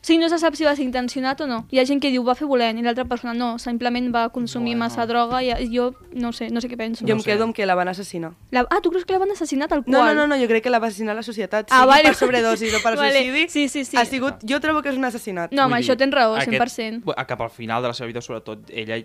O 0.00 0.04
sigui, 0.08 0.20
no 0.22 0.28
se 0.30 0.38
sap 0.38 0.54
si 0.54 0.62
va 0.64 0.76
ser 0.76 0.84
intencionat 0.86 1.40
o 1.42 1.46
no. 1.50 1.64
Hi 1.74 1.80
ha 1.80 1.84
gent 1.84 1.98
que 2.00 2.08
diu 2.14 2.22
va 2.24 2.36
fer 2.38 2.46
volent 2.46 2.78
i 2.78 2.84
l'altra 2.86 3.04
persona 3.10 3.32
no, 3.34 3.58
simplement 3.58 4.06
va 4.14 4.28
consumir 4.30 4.76
Bueno. 4.76 4.84
massa 4.84 5.04
droga 5.10 5.40
i 5.42 5.50
jo 5.74 5.88
no 6.14 6.30
sé, 6.32 6.50
no 6.54 6.60
sé 6.62 6.68
què 6.70 6.76
penso. 6.78 7.02
Jo 7.04 7.08
No 7.08 7.14
em 7.18 7.20
sé. 7.24 7.32
quedo 7.32 7.42
amb 7.44 7.54
que 7.54 7.66
la 7.66 7.74
van 7.74 7.88
assassinar. 7.90 8.30
La... 8.54 8.62
Ah, 8.70 8.78
tu 8.80 8.90
creus 8.90 9.04
que 9.04 9.12
la 9.12 9.18
van 9.18 9.32
assassinar 9.32 9.66
tal 9.68 9.82
qual? 9.84 9.92
No, 9.92 10.04
no, 10.06 10.14
no, 10.14 10.26
no, 10.28 10.38
jo 10.40 10.46
crec 10.48 10.62
que 10.62 10.70
la 10.70 10.78
va 10.78 10.86
assassinar 10.86 11.16
la 11.16 11.24
societat. 11.26 11.66
Ah, 11.70 11.80
sigui 11.82 11.88
vale. 11.90 12.04
per 12.04 12.14
sobredosis 12.14 12.74
o 12.78 12.82
per 12.82 12.94
Vale. 13.02 13.18
suïcidi, 13.24 13.48
Sí, 13.48 13.68
sí, 13.68 13.84
sí. 13.84 13.96
ha 13.96 14.04
sigut... 14.04 14.34
Jo 14.48 14.60
trobo 14.60 14.82
que 14.82 14.88
és 14.94 14.96
un 14.96 15.04
assassinat. 15.04 15.50
No, 15.52 15.66
Vull 15.68 15.78
això 15.82 15.96
tens 15.98 16.14
raó, 16.14 16.36
aquest- 16.36 16.78
100%. 16.78 17.02
bu- 17.04 17.14
Cap 17.26 17.40
al 17.42 17.50
final 17.50 17.82
de 17.82 17.88
la 17.88 17.94
seva 17.94 18.06
vida, 18.06 18.20
sobretot, 18.22 18.70
ella 18.70 19.02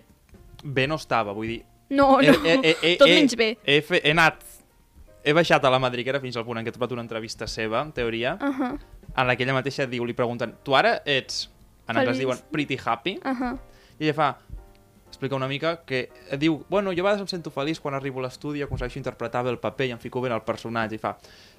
bé 0.62 0.86
no 0.86 0.94
estava, 0.94 1.32
vull 1.32 1.48
dir... 1.48 1.62
No, 1.90 2.20
no, 2.22 2.32
tot 2.98 3.08
menys 3.10 3.34
bé. 3.36 3.58
He, 3.66 3.82
fe, 3.82 4.00
he 4.04 4.12
anat... 4.14 4.38
He 5.24 5.32
baixat 5.32 5.64
a 5.64 5.70
la 5.70 5.78
madriguera 5.80 6.20
fins 6.20 6.36
al 6.36 6.44
punt 6.44 6.58
en 6.60 6.64
què 6.66 6.68
he 6.68 6.72
trobat 6.76 6.92
una 6.92 7.02
entrevista 7.02 7.46
seva, 7.46 7.80
en 7.82 7.92
teoria, 7.92 8.34
Uh 8.40 8.52
-huh, 8.52 8.78
en 9.16 9.26
la 9.26 9.36
que 9.36 9.42
ella 9.44 9.54
mateixa 9.54 9.86
diu, 9.86 10.04
li 10.04 10.12
pregunten, 10.12 10.54
tu 10.62 10.74
ara 10.76 11.00
ets, 11.06 11.50
en 11.88 11.96
anglès 11.96 12.18
diuen 12.18 12.38
pretty 12.50 12.76
happy, 12.84 13.18
uh 13.24 13.30
-huh. 13.30 13.58
i 13.98 14.04
ella 14.04 14.14
fa, 14.14 14.38
explica 15.08 15.36
una 15.36 15.46
mica, 15.48 15.82
que 15.86 16.10
diu, 16.38 16.64
bueno, 16.68 16.90
jo 16.92 17.00
a 17.00 17.04
vegades 17.04 17.20
em 17.20 17.26
sento 17.28 17.50
feliç 17.50 17.80
quan 17.80 17.94
arribo 17.94 18.18
a 18.20 18.24
l'estudi, 18.24 18.60
aconsegueixo 18.62 18.98
interpretar 18.98 19.44
bé 19.44 19.50
el 19.50 19.58
paper 19.58 19.86
i 19.86 19.90
em 19.92 19.98
fico 19.98 20.20
bé 20.20 20.28
en 20.28 20.34
el 20.34 20.42
personatge, 20.42 20.96
i 20.96 20.98
fa, 20.98 21.16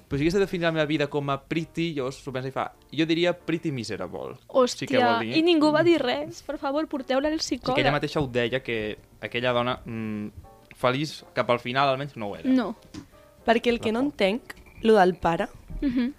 però 0.08 0.18
si 0.18 0.22
hagués 0.22 0.34
de 0.34 0.40
definir 0.40 0.64
la 0.64 0.72
meva 0.72 0.84
vida 0.86 1.06
com 1.08 1.28
a 1.30 1.40
pretty, 1.42 1.94
jo 1.96 2.10
s'ho 2.12 2.30
pensa 2.32 2.48
i 2.48 2.52
fa, 2.52 2.70
jo 2.92 3.06
diria 3.06 3.32
pretty 3.32 3.72
miserable. 3.72 4.36
Hòstia, 4.46 4.78
Sí 4.78 4.86
que 4.86 4.98
vol 4.98 5.20
dir. 5.20 5.36
i 5.38 5.42
ningú 5.42 5.72
va 5.72 5.82
dir 5.82 5.98
res. 6.00 6.42
Per 6.42 6.58
favor, 6.58 6.86
porteu-la 6.86 7.28
al 7.28 7.40
Sí 7.40 7.58
que 7.58 7.64
psicòleg. 7.64 7.78
ella 7.80 7.90
mateixa 7.92 8.20
ho 8.20 8.26
deia, 8.28 8.60
que 8.62 8.98
aquella 9.20 9.52
dona 9.52 9.80
mm, 9.84 10.28
feliç 10.76 11.24
cap 11.34 11.48
al 11.50 11.58
final 11.58 11.88
almenys 11.88 12.14
no 12.16 12.26
ho 12.28 12.36
era. 12.36 12.48
No. 12.48 12.76
Perquè 13.46 13.68
el 13.70 13.80
que 13.80 13.92
no 13.92 14.00
entenc, 14.00 14.42
lo 14.82 14.94
del 14.96 15.14
pare, 15.14 15.48
Uh 15.82 15.86
-huh. 15.88 16.12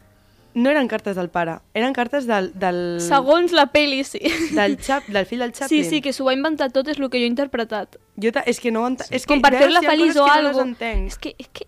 no 0.54 0.70
eren 0.70 0.88
cartes 0.88 1.16
del 1.16 1.30
pare, 1.30 1.60
eren 1.74 1.94
cartes 1.94 2.26
del, 2.28 2.52
del, 2.58 3.00
Segons 3.02 3.52
la 3.52 3.72
pel·li, 3.72 4.04
sí. 4.04 4.20
del, 4.56 4.78
Chap, 4.78 5.06
del 5.08 5.26
fill 5.26 5.40
del 5.40 5.54
Sí, 5.54 5.60
Chaplin. 5.60 5.86
sí, 5.86 6.02
que 6.02 6.14
s'ho 6.14 6.26
va 6.26 6.34
inventar 6.34 6.72
tot, 6.72 6.88
és 6.88 6.98
el 7.00 7.10
que 7.10 7.18
jo 7.20 7.24
he 7.24 7.28
interpretat. 7.28 7.98
Jo 8.22 8.32
ta, 8.32 8.40
és 8.46 8.60
que 8.60 8.72
no 8.72 8.84
ho 8.84 8.88
entenc. 8.88 9.12
És 9.12 9.26
que, 9.26 9.34
Com 9.34 9.42
per 9.42 9.54
fer-la 9.54 9.82
feliç 9.82 10.16
o 10.16 10.26
algo. 10.26 10.66
No. 10.66 10.76
És 10.80 11.18
que, 11.18 11.36
és 11.38 11.48
que, 11.50 11.66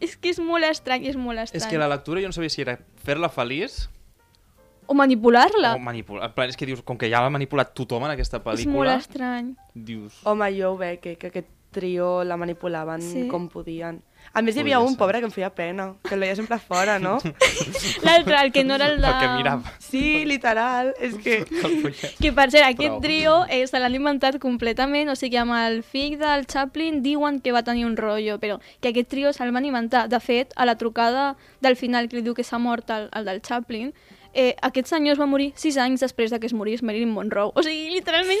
és 0.00 0.16
que 0.16 0.28
és 0.30 0.38
molt 0.40 0.64
estrany, 0.64 1.06
és 1.06 1.16
molt 1.16 1.38
estrany. 1.38 1.62
És 1.62 1.66
que 1.66 1.78
la 1.78 1.88
lectura 1.88 2.20
jo 2.20 2.26
no 2.28 2.32
sabia 2.32 2.50
si 2.50 2.60
era 2.62 2.78
fer-la 3.04 3.28
feliç 3.28 3.88
O 4.86 4.94
manipular-la. 4.94 5.74
o 5.74 5.78
manipular. 5.78 6.34
Plan, 6.34 6.48
És 6.48 6.56
que 6.56 6.66
dius, 6.66 6.82
com 6.82 6.98
que 6.98 7.08
ja 7.08 7.20
l'ha 7.22 7.30
manipulat 7.30 7.72
tothom 7.72 8.04
en 8.04 8.10
aquesta 8.10 8.38
És 8.38 8.44
molt 8.44 8.58
pel·lícula, 8.58 8.96
estrany. 8.98 9.54
dius... 9.74 10.20
Home, 10.24 10.50
jo 10.60 10.72
ho 10.72 10.76
veig, 10.76 11.00
que, 11.00 11.16
que 11.16 11.28
aquest 11.28 11.48
trio 11.70 12.24
la 12.24 12.36
manipulaven 12.36 13.00
Sí. 13.00 13.28
com 13.28 13.48
podien. 13.48 14.02
A 14.32 14.40
més, 14.40 14.56
hi 14.56 14.60
havia 14.62 14.78
Podria 14.78 14.88
un 14.88 14.94
ser. 14.94 14.98
pobre 14.98 15.18
que 15.20 15.26
em 15.28 15.32
feia 15.34 15.50
pena, 15.52 15.86
que 16.08 16.14
el 16.14 16.22
veia 16.24 16.36
sempre 16.36 16.56
fora, 16.58 16.98
no? 16.98 17.18
L'altre, 18.06 18.38
el 18.40 18.52
que 18.52 18.64
no 18.64 18.76
era 18.78 18.86
el 18.86 19.00
de... 19.02 19.08
El 19.08 19.18
que 19.20 19.28
mirava. 19.36 19.72
Sí, 19.78 20.24
literal, 20.24 20.94
és 21.00 21.18
que... 21.20 21.42
Que 22.22 22.32
per 22.32 22.48
cert, 22.50 22.64
aquest 22.64 22.94
Prou. 22.94 23.00
trio 23.04 23.34
eh, 23.50 23.66
se 23.68 23.80
l'han 23.82 23.98
inventat 23.98 24.38
completament, 24.40 25.10
o 25.12 25.16
sigui, 25.18 25.36
amb 25.42 25.52
el 25.58 25.82
fill 25.82 26.16
del 26.20 26.46
Chaplin 26.46 27.02
diuen 27.04 27.42
que 27.44 27.52
va 27.52 27.62
tenir 27.66 27.84
un 27.84 27.98
rotllo, 27.98 28.38
però 28.40 28.56
que 28.80 28.94
aquest 28.94 29.10
trio 29.12 29.34
se'l 29.36 29.52
van 29.52 29.68
inventar. 29.68 30.06
De 30.08 30.20
fet, 30.20 30.56
a 30.56 30.64
la 30.64 30.78
trucada 30.80 31.36
del 31.60 31.76
final 31.76 32.08
que 32.08 32.16
li 32.16 32.24
diu 32.24 32.34
que 32.34 32.44
s'ha 32.46 32.58
mort 32.62 32.88
el, 32.90 33.10
el 33.12 33.28
del 33.28 33.42
Chaplin, 33.42 33.92
eh, 34.32 34.54
aquest 34.62 34.88
senyor 34.88 35.12
es 35.18 35.20
va 35.20 35.26
morir 35.28 35.52
sis 35.60 35.76
anys 35.76 36.00
després 36.00 36.32
de 36.32 36.40
que 36.40 36.48
es 36.48 36.54
morís 36.56 36.82
Marilyn 36.82 37.12
Monroe. 37.12 37.52
O 37.54 37.62
sigui, 37.62 37.90
literalment. 37.92 38.40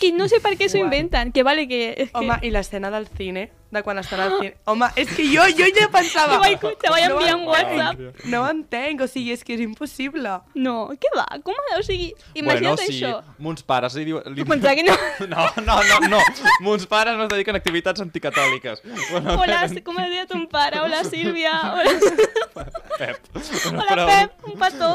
Que 0.00 0.10
no 0.12 0.26
sé 0.28 0.40
per 0.42 0.56
què 0.58 0.68
s'ho 0.68 0.82
inventen, 0.82 1.30
que 1.30 1.44
vale 1.46 1.68
que... 1.70 1.94
És 2.06 2.10
Home, 2.18 2.40
que... 2.40 2.48
i 2.48 2.50
l'escena 2.50 2.90
del 2.90 3.06
cine, 3.06 3.50
de 3.70 3.82
quan 3.86 3.98
estan 4.02 4.20
al 4.24 4.32
cine... 4.40 4.54
Home, 4.66 4.88
és 4.98 5.10
que 5.14 5.24
jo, 5.30 5.44
jo 5.56 5.66
ja 5.76 5.86
pensava... 5.92 6.36
Te 6.36 6.40
vaig- 6.42 6.78
te 6.82 6.90
vaig 6.90 7.04
enviar 7.06 7.36
entenc, 7.36 7.48
WhatsApp. 7.52 8.24
No 8.32 8.40
ho 8.42 8.48
entenc, 8.50 9.04
o 9.04 9.08
sigui, 9.10 9.30
és 9.36 9.44
que 9.46 9.54
és 9.54 9.62
impossible. 9.62 10.32
No, 10.58 10.74
què 10.98 11.12
va? 11.16 11.26
Com? 11.46 11.54
O 11.76 11.82
sigui, 11.86 12.08
imagina't 12.34 12.74
bueno, 12.80 12.88
sí, 12.88 12.98
això. 12.98 13.12
mons 13.38 13.62
pares 13.66 13.94
li 13.98 14.04
diuen... 14.10 14.26
Li... 14.34 14.44
Pensava 14.48 14.74
que 14.74 14.84
no. 14.90 14.96
No, 15.30 15.46
no, 15.62 15.78
no, 15.90 16.00
no. 16.16 16.22
Mons 16.66 16.86
pares 16.90 17.16
no 17.16 17.28
es 17.28 17.32
dediquen 17.32 17.54
a 17.54 17.62
activitats 17.62 18.02
anticatòliques. 18.02 18.82
Bueno, 19.12 19.38
Hola, 19.40 19.62
com 19.86 20.02
es 20.02 20.10
deia 20.16 20.26
ton 20.30 20.46
pare? 20.50 20.80
Hola, 20.82 21.04
Sílvia. 21.12 21.54
Hola, 21.74 22.66
Pep. 22.98 23.20
Bueno, 23.32 23.84
Hola 23.86 24.06
Pep, 24.06 24.48
un 24.50 24.58
petó. 24.58 24.92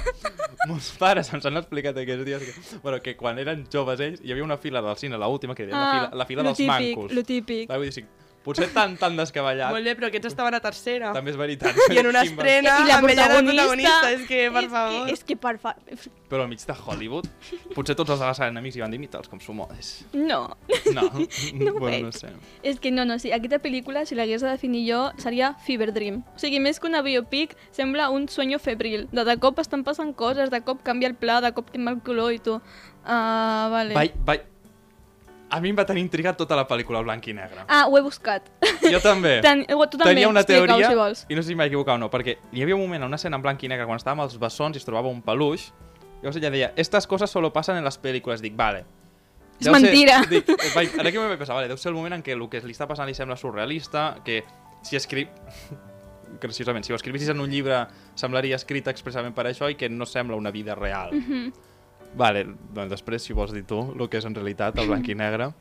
Mons 0.68 0.90
pares 1.00 1.30
ens 1.32 1.46
han 1.48 1.56
explicat 1.56 1.96
aquests 2.02 2.24
dies 2.26 2.42
que, 2.44 2.52
bueno, 2.82 2.98
que 3.00 3.14
quan 3.16 3.38
eren 3.40 3.62
joves 3.72 4.00
ells 4.04 4.20
hi 4.22 4.34
havia 4.34 4.44
una 4.44 4.58
fila 4.60 4.82
del 4.84 4.96
cine, 5.00 5.16
la 5.18 5.28
última, 5.32 5.54
que 5.56 5.64
deien 5.64 5.78
la 5.78 5.88
fila, 5.94 6.10
la 6.20 6.26
fila 6.28 6.42
lo 6.44 6.50
dels 6.50 6.58
típic, 6.60 6.70
mancos. 6.98 7.12
Lo 7.16 7.24
típic. 7.24 7.72
Dir, 7.80 7.92
si 7.96 7.99
Potser 8.40 8.70
tan, 8.72 8.94
tan 8.96 9.18
descabellat. 9.18 9.68
Molt 9.74 9.84
bé, 9.84 9.92
però 9.98 10.08
aquests 10.08 10.30
estaven 10.30 10.54
a 10.56 10.60
tercera. 10.64 11.10
També 11.12 11.34
és 11.34 11.36
veritat. 11.36 11.76
I 11.92 11.98
en 12.00 12.06
una 12.08 12.22
estrena 12.24 12.76
I 12.80 12.86
la 12.88 12.96
amb 12.96 13.10
ella 13.12 13.26
de 13.28 13.42
protagonista... 13.44 14.12
És 14.14 14.22
que, 14.24 14.38
per 14.54 14.62
és 14.64 14.70
favor. 14.72 14.94
Que, 15.04 15.16
és 15.16 15.24
que, 15.28 15.36
per 15.36 15.52
fa... 15.60 15.74
Però 16.30 16.46
al 16.46 16.48
mig 16.48 16.62
de 16.64 16.76
Hollywood, 16.86 17.28
potser 17.74 17.96
tots 17.98 18.14
els 18.14 18.22
de 18.22 18.24
la 18.24 18.32
sala 18.38 18.48
enemics 18.54 18.78
hi 18.78 18.84
van 18.84 18.94
dir 18.94 19.00
imita'ls 19.00 19.28
com 19.28 19.42
sumodes. 19.44 19.90
No. 20.16 20.40
No, 20.96 21.04
No 21.60 21.74
ho 21.74 21.78
bueno, 21.84 22.08
no 22.08 22.12
sé. 22.16 22.32
És 22.64 22.80
que 22.80 22.92
no, 22.94 23.04
no, 23.04 23.18
sí, 23.20 23.34
aquesta 23.36 23.60
pel·lícula, 23.60 24.06
si 24.08 24.16
l'hagués 24.16 24.40
de 24.46 24.54
definir 24.54 24.86
jo, 24.88 25.02
seria 25.20 25.52
Fever 25.66 25.90
Dream. 25.92 26.22
O 26.32 26.40
sigui, 26.40 26.62
més 26.64 26.80
que 26.80 26.88
una 26.88 27.02
biopic, 27.04 27.52
sembla 27.76 28.08
un 28.08 28.28
sueño 28.32 28.58
febril. 28.62 29.08
De, 29.12 29.26
de 29.28 29.36
cop 29.42 29.60
estan 29.60 29.84
passant 29.84 30.14
coses, 30.16 30.48
de 30.48 30.62
cop 30.64 30.80
canvia 30.86 31.12
el 31.12 31.18
pla, 31.20 31.42
de 31.44 31.52
cop 31.52 31.68
té 31.74 31.82
mal 31.82 32.00
color 32.06 32.32
i 32.32 32.40
tu... 32.40 32.56
Uh, 32.56 33.68
vale. 33.72 33.92
Vai, 33.96 34.08
vai... 34.24 34.40
A 35.50 35.60
mi 35.60 35.70
em 35.72 35.76
va 35.78 35.84
tenir 35.84 36.00
intrigat 36.04 36.36
tota 36.38 36.54
la 36.54 36.66
pel·lícula 36.68 37.00
blanc 37.02 37.26
i 37.26 37.32
negre. 37.34 37.64
Ah, 37.66 37.86
ho 37.88 37.96
he 37.98 38.02
buscat. 38.02 38.46
Jo 38.84 39.00
també. 39.02 39.40
Ten, 39.46 39.64
tu 39.66 39.98
també, 39.98 40.04
Tenia 40.12 40.28
una 40.30 40.44
teoria, 40.46 40.88
si 40.88 40.94
vols. 40.94 41.24
i 41.28 41.34
no 41.34 41.42
sé 41.42 41.48
si 41.48 41.56
m'he 41.58 41.66
equivocat 41.66 41.96
o 41.96 41.98
no, 41.98 42.10
perquè 42.10 42.36
hi 42.52 42.62
havia 42.62 42.76
un 42.76 42.82
moment, 42.84 43.02
una 43.08 43.16
escena 43.18 43.36
en 43.36 43.42
blanc 43.42 43.62
i 43.66 43.68
negre, 43.68 43.86
quan 43.86 43.98
estàvem 43.98 44.20
als 44.22 44.38
bessons 44.38 44.76
i 44.76 44.78
es 44.78 44.86
trobava 44.86 45.08
un 45.10 45.20
peluix, 45.26 45.72
llavors 46.22 46.36
ella 46.38 46.50
deia, 46.54 46.72
estas 46.76 47.06
cosas 47.10 47.30
solo 47.30 47.52
pasan 47.52 47.76
en 47.78 47.84
las 47.84 47.98
películas. 47.98 48.40
Dic, 48.40 48.54
vale. 48.56 48.84
És 49.58 49.66
Deu 49.66 49.74
ser- 49.74 49.82
mentira. 49.82 50.20
Dic, 50.30 50.48
eh, 50.54 50.70
vaig, 50.74 50.94
ara 51.02 51.10
que 51.12 51.18
m'he 51.18 51.36
pensat, 51.36 51.54
vale, 51.56 51.68
deu 51.68 51.76
ser 51.76 51.90
el 51.90 51.96
moment 51.98 52.14
en 52.14 52.22
què 52.22 52.32
el 52.36 52.46
que 52.48 52.62
li 52.62 52.72
està 52.72 52.86
passant 52.86 53.08
li 53.10 53.14
sembla 53.18 53.36
surrealista, 53.36 54.16
que 54.24 54.42
si 54.82 54.96
escriu... 54.96 55.26
Graciosament, 56.40 56.84
si 56.86 56.92
ho 56.92 56.96
escrivissis 56.96 57.28
en 57.32 57.40
un 57.42 57.50
llibre 57.50 57.80
semblaria 58.14 58.54
escrit 58.54 58.86
expressament 58.88 59.34
per 59.34 59.48
això 59.50 59.66
i 59.68 59.74
que 59.74 59.88
no 59.90 60.06
sembla 60.06 60.36
una 60.38 60.52
vida 60.54 60.76
real. 60.78 61.10
Mm 61.12 61.26
Mhm. 61.26 61.52
Vale, 62.14 62.44
doncs 62.74 62.90
després, 62.90 63.22
si 63.22 63.32
vols 63.32 63.52
dir 63.54 63.62
tu, 63.64 63.78
el 63.94 64.08
que 64.10 64.18
és 64.18 64.24
en 64.26 64.34
realitat 64.34 64.78
el 64.78 64.88
blanc 64.90 65.08
i 65.08 65.14
negre. 65.14 65.52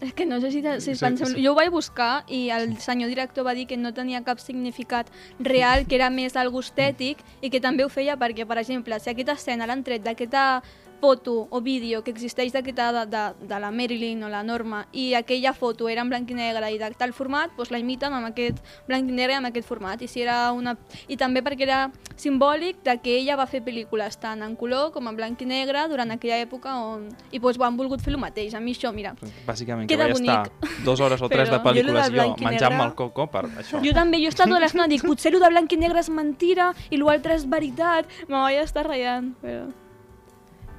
És 0.00 0.12
que 0.12 0.26
no 0.28 0.38
sé 0.42 0.50
si, 0.52 0.60
si 0.60 0.94
Sí, 0.94 1.00
pensem... 1.00 1.26
sí. 1.32 1.42
Jo 1.44 1.52
ho 1.52 1.56
vaig 1.56 1.70
buscar 1.72 2.24
i 2.28 2.50
el 2.52 2.76
senyor 2.80 3.08
director 3.08 3.46
va 3.46 3.54
dir 3.56 3.66
que 3.66 3.78
no 3.80 3.94
tenia 3.96 4.20
cap 4.24 4.38
significat 4.38 5.08
real, 5.40 5.86
que 5.88 5.96
era 5.96 6.10
més 6.10 6.36
algo 6.36 6.60
estètic 6.60 7.22
i 7.40 7.48
que 7.48 7.60
també 7.64 7.84
ho 7.84 7.88
feia 7.88 8.16
perquè, 8.20 8.44
per 8.46 8.58
exemple, 8.60 8.98
si 9.00 9.08
aquesta 9.10 9.32
escena 9.38 9.66
l'han 9.66 9.84
tret 9.84 10.04
d'aquesta 10.04 10.62
foto 11.00 11.46
o 11.50 11.60
vídeo 11.60 12.02
que 12.04 12.10
existeix 12.10 12.52
d'aquesta 12.54 12.90
de, 12.92 13.04
de, 13.12 13.46
de 13.46 13.58
la 13.60 13.70
Marilyn 13.70 14.22
o 14.24 14.28
la 14.32 14.42
Norma 14.42 14.86
i 14.92 15.12
aquella 15.14 15.52
foto 15.54 15.88
era 15.88 16.02
en 16.02 16.08
blanc 16.10 16.30
i 16.30 16.34
negre 16.34 16.70
i 16.72 16.78
de 16.78 16.90
tal 16.98 17.12
format, 17.12 17.52
doncs 17.56 17.70
la 17.70 17.78
imiten 17.82 18.12
amb 18.16 18.26
aquest 18.30 18.58
blanc 18.88 19.08
i 19.10 19.12
negre 19.14 19.36
i 19.36 19.36
amb 19.40 19.50
aquest 19.50 19.68
format. 19.68 20.02
I, 20.02 20.08
si 20.08 20.22
era 20.24 20.52
una... 20.52 20.76
I 21.08 21.16
també 21.16 21.42
perquè 21.44 21.66
era 21.66 21.80
simbòlic 22.16 22.82
de 22.84 22.96
que 23.02 23.16
ella 23.20 23.36
va 23.36 23.46
fer 23.46 23.62
pel·lícules 23.64 24.16
tant 24.20 24.42
en 24.42 24.56
color 24.56 24.90
com 24.94 25.06
en 25.10 25.16
blanc 25.16 25.40
i 25.42 25.48
negre 25.48 25.86
durant 25.88 26.10
aquella 26.14 26.40
època 26.42 26.74
on... 26.80 27.06
i 27.30 27.38
doncs 27.38 27.58
ho 27.60 27.64
han 27.68 27.76
volgut 27.76 28.00
fer 28.04 28.14
el 28.14 28.20
mateix. 28.22 28.54
A 28.56 28.60
mi 28.60 28.74
això, 28.76 28.92
mira, 28.96 29.14
Bàsicament, 29.46 29.88
Queda 29.88 30.06
que 30.08 30.14
vaig 30.16 30.22
estar 30.22 30.42
bonic. 30.48 30.84
dues 30.84 31.00
hores 31.00 31.22
o 31.22 31.28
tres 31.28 31.50
de 31.52 31.60
pel·lícules 31.62 32.10
Jo 32.10 32.16
jo, 32.16 32.28
menjant-me 32.42 32.76
negre- 32.78 32.90
el 32.90 32.94
coco 32.98 33.26
per 33.30 33.44
això. 33.46 33.82
Jo 33.84 33.92
també, 33.96 34.18
jo 34.22 34.30
he 34.30 34.34
estat 34.34 34.48
tota 34.48 34.60
l'estona 34.64 34.88
dic, 34.88 35.02
potser 35.06 35.34
el 35.34 35.40
de 35.40 35.48
blanc 35.52 35.72
i 35.72 35.76
negre 35.80 36.00
és 36.00 36.10
mentira 36.10 36.72
i 36.90 36.96
l'altre 37.00 37.34
és 37.36 37.44
veritat. 37.48 38.06
Me 38.28 38.36
vaig 38.40 38.62
estar 38.64 38.86
ratllant, 38.88 39.34
però... 39.42 39.66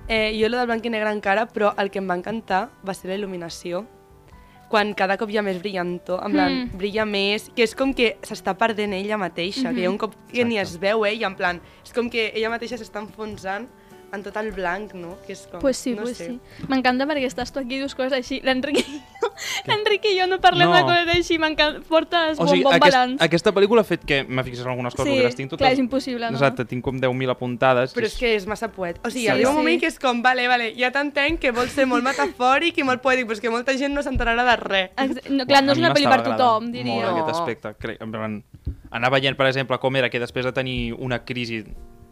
Eh, 0.08 0.38
jo 0.42 0.48
lo 0.50 0.58
del 0.58 0.68
blanc 0.68 0.86
i 0.86 0.90
negre 0.90 1.12
encara, 1.12 1.46
però 1.52 1.74
el 1.78 1.90
que 1.92 2.00
em 2.00 2.08
va 2.10 2.16
encantar 2.16 2.70
va 2.88 2.94
ser 2.96 3.10
la 3.12 3.18
il·luminació. 3.18 3.86
Quan 4.70 4.94
cada 5.00 5.16
cop 5.20 5.30
hi 5.32 5.38
ha 5.40 5.44
més 5.44 5.60
brillantor, 5.62 6.22
en 6.26 6.32
plan, 6.32 6.54
Mm. 6.54 6.78
brilla 6.78 7.06
més, 7.06 7.50
que 7.56 7.64
és 7.64 7.74
com 7.76 7.94
que 7.94 8.18
s'està 8.22 8.58
perdent 8.58 8.94
ella 8.94 9.18
mateixa, 9.18 9.74
que 9.74 9.80
hi 9.82 9.86
ha 9.86 9.90
un 9.90 9.98
cop 9.98 10.14
que 10.32 10.44
ni 10.44 10.58
es 10.60 10.78
veu 10.78 11.06
ella, 11.06 11.28
en 11.28 11.36
plan, 11.36 11.62
és 11.86 11.94
com 11.94 12.10
que 12.10 12.32
ella 12.36 12.50
mateixa 12.50 12.76
s'està 12.78 13.00
enfonsant 13.00 13.68
en 14.14 14.24
tot 14.24 14.36
el 14.38 14.52
blanc, 14.52 14.94
no? 14.94 15.18
Que 15.26 15.34
és 15.34 15.48
com, 15.52 15.60
Pues 15.60 15.78
sí, 15.78 15.94
no 15.94 16.04
pues 16.04 16.18
sé. 16.18 16.28
sí. 16.28 16.40
M'encanta 16.70 17.06
perquè 17.06 17.26
estàs 17.28 17.52
tu 17.52 17.60
aquí 17.60 17.76
i 17.76 17.80
dius 17.80 17.94
coses 17.96 18.14
així. 18.14 18.40
L'Enric 18.42 18.78
i 18.80 18.84
jo, 19.22 19.30
l'Enric 19.68 20.06
i 20.06 20.14
jo 20.20 20.28
no 20.28 20.40
parlem 20.40 20.70
No. 20.70 20.76
de 20.78 20.84
coses 20.84 21.16
així, 21.16 21.38
m'encanta. 21.38 21.82
Portes 21.88 22.40
O 22.40 22.46
bon, 22.46 22.50
sigui, 22.54 22.64
bon 22.64 22.74
aquest, 22.74 22.94
balanç. 22.96 23.22
aquesta 23.22 23.52
pel·lícula 23.54 23.82
ha 23.82 23.84
fet 23.84 24.06
que 24.06 24.24
me 24.24 24.44
fixés 24.44 24.64
en 24.66 24.72
algunes 24.72 24.96
coses, 24.96 25.12
Sí, 25.12 25.18
perquè 25.20 25.24
les 25.28 25.36
tinc 25.36 25.50
totes... 25.52 25.64
clar, 25.66 25.74
és 25.74 25.80
impossible, 25.80 26.30
no? 26.32 26.38
Exacte, 26.38 26.66
tinc 26.66 26.84
com 26.84 27.00
10.000 27.02 27.30
apuntades. 27.32 27.94
Però 27.94 28.06
és 28.06 28.16
que 28.18 28.36
és 28.36 28.48
massa 28.48 28.70
poet. 28.72 28.98
O 29.06 29.10
sigui, 29.10 29.26
Sí, 29.26 29.28
arriba 29.28 29.50
un 29.50 29.56
sí. 29.56 29.62
moment 29.62 29.80
que 29.82 29.88
és 29.88 30.00
com, 30.00 30.22
vale, 30.24 30.48
vale, 30.48 30.74
ja 30.78 30.92
t'entenc 30.92 31.40
que 31.40 31.52
vol 31.52 31.68
ser 31.70 31.86
molt 31.86 32.04
metafòric 32.04 32.78
i 32.80 32.84
molt 32.84 33.02
poètic, 33.02 33.28
però 33.28 33.34
és 33.34 33.42
que 33.42 33.50
molta 33.50 33.76
gent 33.78 33.94
no 33.94 34.02
s'enterarà 34.02 34.44
de 34.48 34.56
res. 34.56 34.90
Ex- 34.98 35.30
No, 35.30 35.46
clar, 35.46 35.64
no 35.64 35.74
és 35.74 35.78
una 35.80 35.94
pel·li 35.94 36.08
per 36.08 36.24
tothom, 36.24 36.72
diria. 36.72 36.94
Molt 36.96 37.06
No. 37.12 37.18
aquest 37.26 37.36
aspecte. 37.38 37.76
Crec, 37.78 38.02
en 38.02 38.12
plan, 38.12 38.44
anar 38.92 39.12
veient, 39.12 39.36
per 39.36 39.48
exemple, 39.48 39.78
com 39.80 39.96
era 39.96 40.10
que 40.10 40.20
després 40.20 40.46
de 40.46 40.52
tenir 40.54 40.94
una 40.94 41.24
crisi 41.26 41.66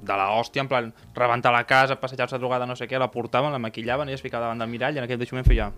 de 0.05 0.17
la 0.17 0.29
hòstia, 0.37 0.61
en 0.61 0.67
plan, 0.69 0.93
rebentar 1.13 1.51
la 1.51 1.63
casa, 1.65 1.99
passejar-se 1.99 2.37
drogada, 2.37 2.65
no 2.65 2.75
sé 2.75 2.87
què, 2.87 2.99
la 2.99 3.09
portaven, 3.11 3.51
la 3.51 3.59
maquillaven 3.59 4.09
i 4.09 4.13
es 4.13 4.21
ficava 4.21 4.45
davant 4.45 4.59
del 4.59 4.69
mirall 4.69 4.95
i 4.95 4.99
en 4.99 5.03
aquell 5.09 5.19
moment 5.31 5.47
feia... 5.47 5.71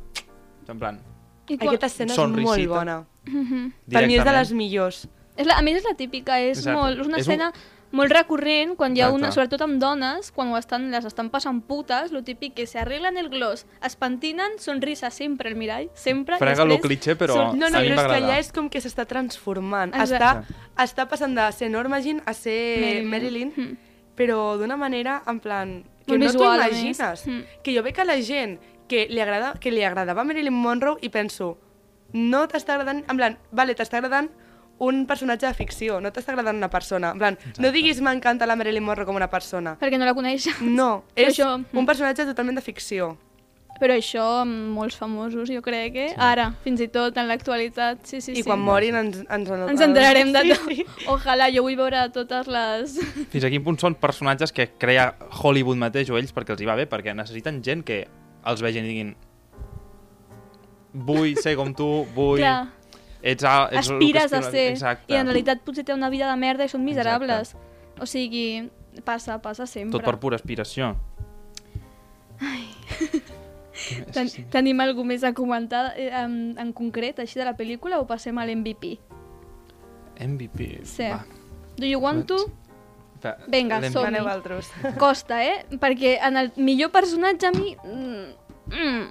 En 0.67 0.77
plan, 0.79 0.99
I 1.47 1.55
quan... 1.57 1.69
Aquesta 1.69 1.87
escena 1.87 2.13
és 2.13 2.19
molt 2.43 2.67
bona. 2.67 3.05
Mhm. 3.25 3.71
Per 3.89 4.05
mi 4.07 4.17
és 4.19 4.25
de 4.27 4.31
les 4.35 4.51
millors. 4.51 5.07
És 5.37 5.47
la, 5.47 5.55
a 5.57 5.61
més, 5.63 5.77
és 5.79 5.85
la 5.87 5.95
típica, 5.95 6.41
és, 6.41 6.57
Exacte. 6.59 6.75
molt, 6.79 6.99
és 6.99 7.07
una 7.07 7.17
És 7.17 7.27
un- 7.27 7.31
escena 7.33 7.53
molt 7.95 8.11
recurrent 8.11 8.73
quan 8.75 8.97
hi 8.97 8.99
ha 8.99 9.07
una, 9.15 9.29
sobretot 9.31 9.61
amb 9.63 9.77
dones, 9.79 10.31
quan 10.35 10.49
ho 10.51 10.57
estan, 10.57 10.89
les 10.91 11.05
estan 11.07 11.29
passant 11.31 11.61
putes, 11.63 12.11
lo 12.11 12.19
típic 12.21 12.53
que 12.57 12.65
se 12.67 12.79
arreglen 12.81 13.15
el 13.17 13.29
gloss, 13.29 13.65
es 13.81 13.95
pentinen, 13.95 14.57
sonrisa 14.59 15.09
sempre 15.09 15.47
al 15.47 15.55
mirall, 15.55 15.87
sempre. 15.95 16.35
Frega 16.37 16.65
lo 16.65 16.73
després 16.75 16.89
cliché, 16.89 17.15
però 17.15 17.33
són- 17.37 17.55
No, 17.57 17.69
no, 17.69 17.77
a 17.77 17.81
mi 17.81 17.87
però 17.93 18.01
és 18.01 18.07
que 18.11 18.17
allà 18.25 18.39
és 18.39 18.51
com 18.51 18.67
que 18.69 18.81
s'està 18.83 19.05
transformant. 19.07 19.95
Exacte. 19.95 20.51
Està, 20.51 20.83
està 20.83 21.07
passant 21.07 21.33
de 21.33 21.47
ser 21.53 21.69
Norma 21.71 22.01
Jean 22.01 22.21
a 22.25 22.33
ser 22.33 22.59
Marilyn. 22.81 23.09
Marilyn, 23.09 23.53
Mm. 23.55 23.77
Però 24.17 24.57
d'una 24.57 24.75
manera, 24.79 25.21
en 25.29 25.39
plan, 25.39 25.77
que 26.07 26.17
Molt 26.17 26.33
no 26.33 26.39
t'ho 26.39 26.49
imagines. 26.55 27.25
Mm. 27.27 27.61
Que 27.63 27.75
jo 27.75 27.83
veig 27.85 27.99
a 28.01 28.05
la 28.07 28.17
gent 28.21 28.57
que 28.87 29.05
li, 29.11 29.19
agrada, 29.21 29.53
que 29.59 29.71
li 29.71 29.83
agradava 29.83 30.23
Marilyn 30.23 30.55
Monroe 30.55 30.97
i 31.03 31.09
penso, 31.13 31.57
no 32.13 32.45
t'està 32.47 32.75
agradant, 32.77 33.03
en 33.05 33.17
plan, 33.19 33.37
vale, 33.51 33.75
t'està 33.75 33.99
agradant 33.99 34.29
un 34.79 35.05
personatge 35.09 35.47
de 35.47 35.53
ficció, 35.57 35.99
no 36.01 36.11
t'està 36.13 36.31
agradant 36.33 36.57
una 36.57 36.69
persona. 36.69 37.11
En 37.11 37.19
plan, 37.19 37.37
no 37.59 37.71
diguis 37.73 37.99
m'encanta 38.01 38.45
la 38.47 38.55
Marilyn 38.55 38.85
Monroe 38.85 39.05
com 39.05 39.17
una 39.17 39.29
persona. 39.29 39.75
Perquè 39.79 39.99
no 39.99 40.05
la 40.05 40.13
coneix. 40.17 40.47
No, 40.61 41.03
és 41.15 41.33
això- 41.33 41.57
un 41.73 41.85
personatge 41.85 42.25
totalment 42.29 42.55
de 42.57 42.65
ficció. 42.65 43.17
Però 43.79 43.93
això 43.93 44.23
amb 44.41 44.71
molts 44.73 44.95
famosos, 44.97 45.49
jo 45.53 45.61
crec, 45.61 45.95
eh? 45.95 46.07
Ara, 46.17 46.47
fins 46.63 46.81
i 46.81 46.87
tot 46.89 47.17
en 47.21 47.27
l'actualitat, 47.29 47.99
sí, 48.09 48.21
sí, 48.21 48.31
I 48.33 48.41
sí. 48.41 48.43
quan 48.47 48.59
morin 48.59 48.95
ens, 48.97 49.19
ens, 49.29 49.49
en- 49.53 49.67
Ens 49.69 49.81
enterarem 49.85 50.31
de 50.33 50.41
Sí, 50.41 50.49
tot. 50.49 50.71
sí. 50.71 50.85
Ojalà, 51.13 51.51
jo 51.53 51.61
vull 51.67 51.75
veure 51.77 52.07
totes 52.15 52.47
les... 52.47 52.97
Fins 53.29 53.43
a 53.45 53.51
quin 53.53 53.63
punt 53.63 53.77
són 53.79 53.95
personatges 54.01 54.51
que 54.51 54.69
crea 54.81 55.11
Hollywood 55.43 55.77
mateix 55.77 56.09
o 56.09 56.17
ells 56.17 56.33
perquè 56.33 56.55
els 56.55 56.61
hi 56.65 56.69
va 56.69 56.75
bé, 56.79 56.87
perquè 56.89 57.13
necessiten 57.15 57.61
gent 57.63 57.83
que 57.85 58.07
els 58.47 58.61
vegin 58.65 58.85
i 58.85 58.87
diguin 58.93 59.13
vull 60.93 61.35
ser 61.37 61.55
com 61.59 61.73
tu, 61.77 62.05
vull... 62.15 62.39
Clar, 62.41 62.67
Ets, 63.27 63.43
a, 63.43 63.67
ets 63.73 63.89
que 63.89 63.95
aspires 63.97 64.31
a 64.33 64.41
ser. 64.45 64.67
Exacte. 64.75 65.11
I 65.11 65.17
en 65.17 65.25
realitat 65.27 65.63
potser 65.65 65.83
té 65.83 65.91
una 65.93 66.07
vida 66.13 66.29
de 66.29 66.35
merda 66.39 66.63
i 66.65 66.69
són 66.71 66.83
miserables. 66.85 67.55
O 67.99 68.05
sigui, 68.05 68.69
passa, 69.03 69.39
passa 69.41 69.65
sempre. 69.67 69.97
Tot 69.97 70.05
per 70.05 70.17
pura 70.21 70.37
aspiració. 70.37 70.93
Ten 74.13 74.29
Tenim 74.51 74.79
alguna 74.81 75.13
més 75.13 75.23
a 75.23 75.33
comentar 75.37 75.93
eh, 75.95 76.09
en, 76.09 76.55
en 76.59 76.73
concret, 76.73 77.19
així 77.19 77.39
de 77.39 77.45
la 77.45 77.55
pel·lícula, 77.57 77.99
o 78.01 78.07
passem 78.09 78.37
a 78.37 78.45
l'MVP? 78.47 78.97
MVP. 80.25 80.81
Sí. 80.87 81.09
Va. 81.11 81.21
Do 81.77 81.85
you 81.85 81.99
want 82.01 82.25
to? 82.31 82.37
Vinga. 83.49 83.77
Aneu 83.77 84.27
altres. 84.29 84.71
Costa, 85.01 85.43
eh? 85.43 85.65
Perquè 85.81 86.19
en 86.25 86.37
el 86.37 86.51
millor 86.57 86.91
personatge 86.93 87.47
a 87.47 87.51
mi... 87.53 87.75
Mm, 87.83 88.33
mm, 88.73 89.03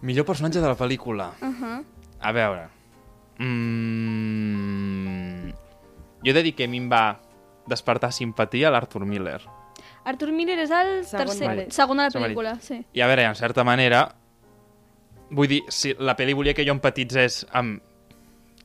Millor 0.00 0.24
personatge 0.24 0.60
de 0.60 0.68
la 0.68 0.76
pel·lícula. 0.76 1.32
uh 1.42 1.46
-huh. 1.46 1.84
A 2.20 2.32
veure... 2.32 2.68
Mm... 3.38 4.70
Jo 6.24 6.30
he 6.30 6.32
de 6.32 6.42
dir 6.42 6.54
que 6.54 6.64
a 6.64 6.68
mi 6.68 6.76
em 6.76 6.90
va 6.90 7.20
despertar 7.66 8.12
simpatia 8.12 8.70
l'Arthur 8.70 9.06
Miller. 9.06 9.40
Arthur 10.04 10.32
Miller 10.32 10.58
és 10.58 10.70
el 10.70 11.04
Segon 11.04 11.26
tercer, 11.26 11.46
marit. 11.48 11.70
segon 11.72 11.96
de 11.98 12.02
la 12.04 12.10
pel·lícula, 12.10 12.56
sí. 12.60 12.84
I 12.92 13.00
a 13.00 13.06
veure, 13.06 13.24
en 13.24 13.34
certa 13.34 13.64
manera, 13.64 14.14
vull 15.30 15.48
dir, 15.48 15.62
si 15.68 15.94
la 15.98 16.16
pel·li 16.16 16.34
volia 16.34 16.54
que 16.54 16.64
jo 16.66 16.72
empatitzés 16.72 17.46
amb 17.52 17.80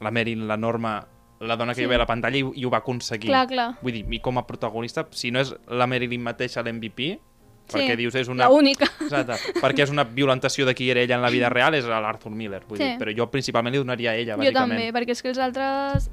la 0.01 0.11
Meryl, 0.11 0.47
la 0.47 0.57
Norma, 0.57 1.07
la 1.39 1.55
dona 1.55 1.73
que 1.73 1.81
Sí. 1.81 1.83
hi 1.83 1.87
veia 1.87 1.97
a 1.97 2.03
la 2.03 2.07
pantalla 2.09 2.37
i, 2.37 2.43
i 2.55 2.65
ho 2.65 2.69
va 2.69 2.77
aconseguir. 2.79 3.29
Clar, 3.29 3.47
clar. 3.47 3.69
Vull 3.81 3.93
dir, 3.93 4.05
i 4.13 4.19
com 4.19 4.37
a 4.37 4.45
protagonista, 4.47 5.05
si 5.11 5.31
no 5.31 5.39
és 5.39 5.53
la 5.67 5.85
Marilyn 5.87 6.21
mateixa 6.21 6.63
l'MVP, 6.63 7.19
perquè 7.67 7.91
sí. 7.93 7.95
dius 7.97 8.15
és 8.15 8.27
una... 8.29 8.47
Única. 8.49 8.85
Exacte, 9.01 9.37
perquè 9.61 9.83
és 9.83 9.89
una 9.89 10.03
violentació 10.03 10.65
de 10.65 10.75
qui 10.75 10.89
era 10.91 11.01
ella 11.01 11.15
en 11.15 11.21
la 11.21 11.29
vida 11.33 11.49
real, 11.49 11.73
és 11.75 11.85
l'Arthur 11.85 12.31
Miller, 12.31 12.63
vull 12.67 12.77
Sí. 12.77 12.83
dir, 12.83 12.97
però 12.99 13.15
jo 13.17 13.29
principalment 13.31 13.73
li 13.73 13.79
donaria 13.79 14.11
a 14.11 14.15
ella, 14.15 14.33
Jo 14.35 14.43
bàsicament. 14.43 14.69
també, 14.79 14.91
perquè 14.93 15.11
és 15.11 15.21
que 15.21 15.29
els 15.29 15.37
altres... 15.39 16.09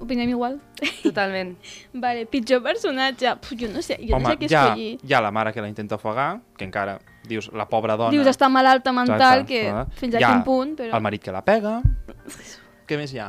Opinem 0.00 0.28
igual. 0.28 0.60
Totalment. 1.02 1.56
vale, 2.04 2.24
pitjor 2.26 2.62
personatge. 2.64 3.34
Puh, 3.44 3.56
jo 3.60 3.68
no 3.72 3.82
sé, 3.84 3.98
jo 4.00 4.16
Home, 4.16 4.24
no 4.24 4.30
sé 4.30 4.38
què 4.40 4.48
ha, 4.56 4.64
escollir. 4.70 4.98
hi 5.04 5.14
ha 5.14 5.20
la 5.20 5.30
mare 5.30 5.52
que 5.52 5.60
la 5.60 5.68
intenta 5.68 5.98
ofegar, 6.00 6.40
que 6.56 6.64
encara, 6.64 6.98
dius, 7.28 7.50
la 7.52 7.68
pobra 7.68 7.96
dona... 8.00 8.12
Dius, 8.14 8.30
està 8.32 8.48
malalta 8.48 8.94
mental, 8.96 9.44
Exacte, 9.44 9.52
que 9.52 9.62
clar. 9.68 9.84
fins 10.00 10.16
a 10.16 10.24
quin 10.24 10.42
punt, 10.46 10.74
però... 10.80 10.96
El 10.96 11.04
marit 11.04 11.24
que 11.24 11.34
la 11.36 11.44
pega... 11.44 11.78
Què 12.88 12.98
més 12.98 13.12
hi 13.14 13.20
ha? 13.22 13.28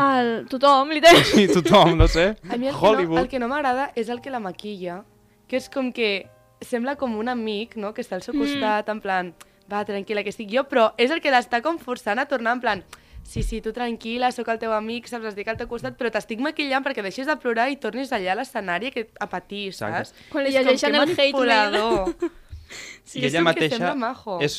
El... 0.00 0.32
Tothom, 0.50 0.90
literalment. 0.96 1.28
Sí, 1.28 1.46
tothom, 1.52 1.92
no 2.00 2.08
sé. 2.10 2.32
A 2.50 2.56
mi 2.58 2.66
el 2.66 2.74
Hollywood. 2.74 3.04
que 3.04 3.14
no, 3.14 3.20
el 3.20 3.28
que 3.36 3.42
no 3.44 3.50
m'agrada 3.52 3.90
és 3.94 4.08
el 4.10 4.24
que 4.24 4.32
la 4.32 4.40
maquilla, 4.42 5.02
que 5.46 5.60
és 5.60 5.68
com 5.70 5.92
que 5.94 6.26
sembla 6.64 6.96
com 6.96 7.14
un 7.20 7.28
amic, 7.28 7.76
no?, 7.76 7.92
que 7.94 8.02
està 8.02 8.16
al 8.16 8.24
seu 8.24 8.34
costat, 8.34 8.88
en 8.90 9.00
plan, 9.04 9.34
va, 9.70 9.84
tranquil·la, 9.86 10.24
que 10.24 10.32
estic 10.32 10.48
jo, 10.50 10.64
però 10.66 10.88
és 10.98 11.12
el 11.14 11.20
que 11.20 11.30
l'està 11.30 11.60
com 11.62 11.78
forçant 11.78 12.18
a 12.18 12.26
tornar 12.30 12.56
en 12.56 12.62
plan 12.64 12.84
sí, 13.24 13.42
sí, 13.42 13.60
tu 13.64 13.72
tranquil·la, 13.72 14.30
sóc 14.32 14.48
el 14.52 14.58
teu 14.62 14.72
amic, 14.76 15.08
saps, 15.10 15.24
estic 15.32 15.48
al 15.48 15.56
teu 15.56 15.66
costat, 15.70 15.96
però 15.98 16.10
t'estic 16.12 16.38
maquillant 16.44 16.84
perquè 16.84 17.02
deixis 17.02 17.26
de 17.26 17.34
plorar 17.40 17.70
i 17.72 17.76
tornis 17.82 18.12
allà 18.12 18.32
a 18.32 18.38
l'escenari 18.38 18.92
que- 18.94 19.08
a 19.18 19.26
patir, 19.28 19.68
Exacte. 19.72 20.04
saps? 20.12 20.28
Quan 20.30 20.44
li 20.44 20.52
llegeixen 20.52 20.92
que 20.92 21.02
el 21.02 21.10
hate 21.18 21.32
mail. 21.32 22.14
Sí, 23.04 23.20
I 23.20 23.26
ella 23.28 23.42
mateixa 23.44 23.94
és, 24.40 24.54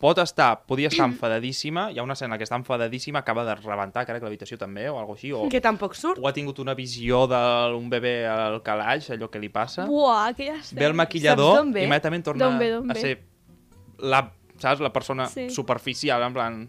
pot 0.00 0.18
estar, 0.18 0.64
podia 0.66 0.88
estar 0.88 1.04
enfadadíssima, 1.06 1.90
hi 1.92 1.98
ha 1.98 2.02
una 2.02 2.14
escena 2.16 2.36
que 2.38 2.44
està 2.44 2.56
enfadadíssima, 2.56 3.20
acaba 3.20 3.44
de 3.44 3.54
rebentar, 3.54 4.04
crec, 4.08 4.22
l'habitació 4.24 4.58
també, 4.58 4.88
o 4.90 4.98
alguna 4.98 5.14
així, 5.16 5.30
o, 5.32 5.48
Que 5.52 5.60
tampoc 5.60 5.94
surt. 5.94 6.18
o 6.18 6.26
ha 6.28 6.32
tingut 6.32 6.58
una 6.58 6.74
visió 6.74 7.26
d'un 7.28 7.88
bebè 7.92 8.26
al 8.26 8.62
calaix, 8.62 9.10
allò 9.10 9.28
que 9.30 9.38
li 9.38 9.48
passa. 9.52 9.84
Buah, 9.86 10.32
que 10.34 10.46
ja 10.48 10.52
Ve 10.54 10.58
el 10.58 10.62
estem. 10.64 10.96
maquillador 10.96 11.66
ve? 11.72 11.82
i 11.82 11.84
immediatament 11.84 12.24
torna 12.24 12.48
ve, 12.58 12.70
d'on 12.72 12.90
a 12.90 12.94
ve? 12.94 13.00
ser 13.00 13.22
la, 13.98 14.32
saps, 14.58 14.80
la 14.80 14.92
persona 14.92 15.26
Sí. 15.28 15.48
superficial, 15.50 16.22
en 16.22 16.32
plan... 16.34 16.68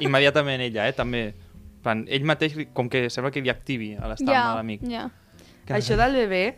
Immediatament 0.00 0.60
ella, 0.62 0.88
eh, 0.88 0.92
també. 0.92 1.22
En 1.32 1.82
plan, 1.82 2.04
ell 2.08 2.24
mateix, 2.24 2.54
com 2.72 2.88
que 2.88 3.08
sembla 3.10 3.30
que 3.34 3.40
li 3.42 3.50
activi 3.50 3.94
a 3.98 4.06
l'estar 4.08 4.32
Ja, 4.34 4.42
amb 4.50 4.56
l'amic. 4.60 4.82
ja. 4.88 5.08
Que- 5.66 5.74
Això 5.74 5.96
del 5.96 6.14
bebè, 6.14 6.56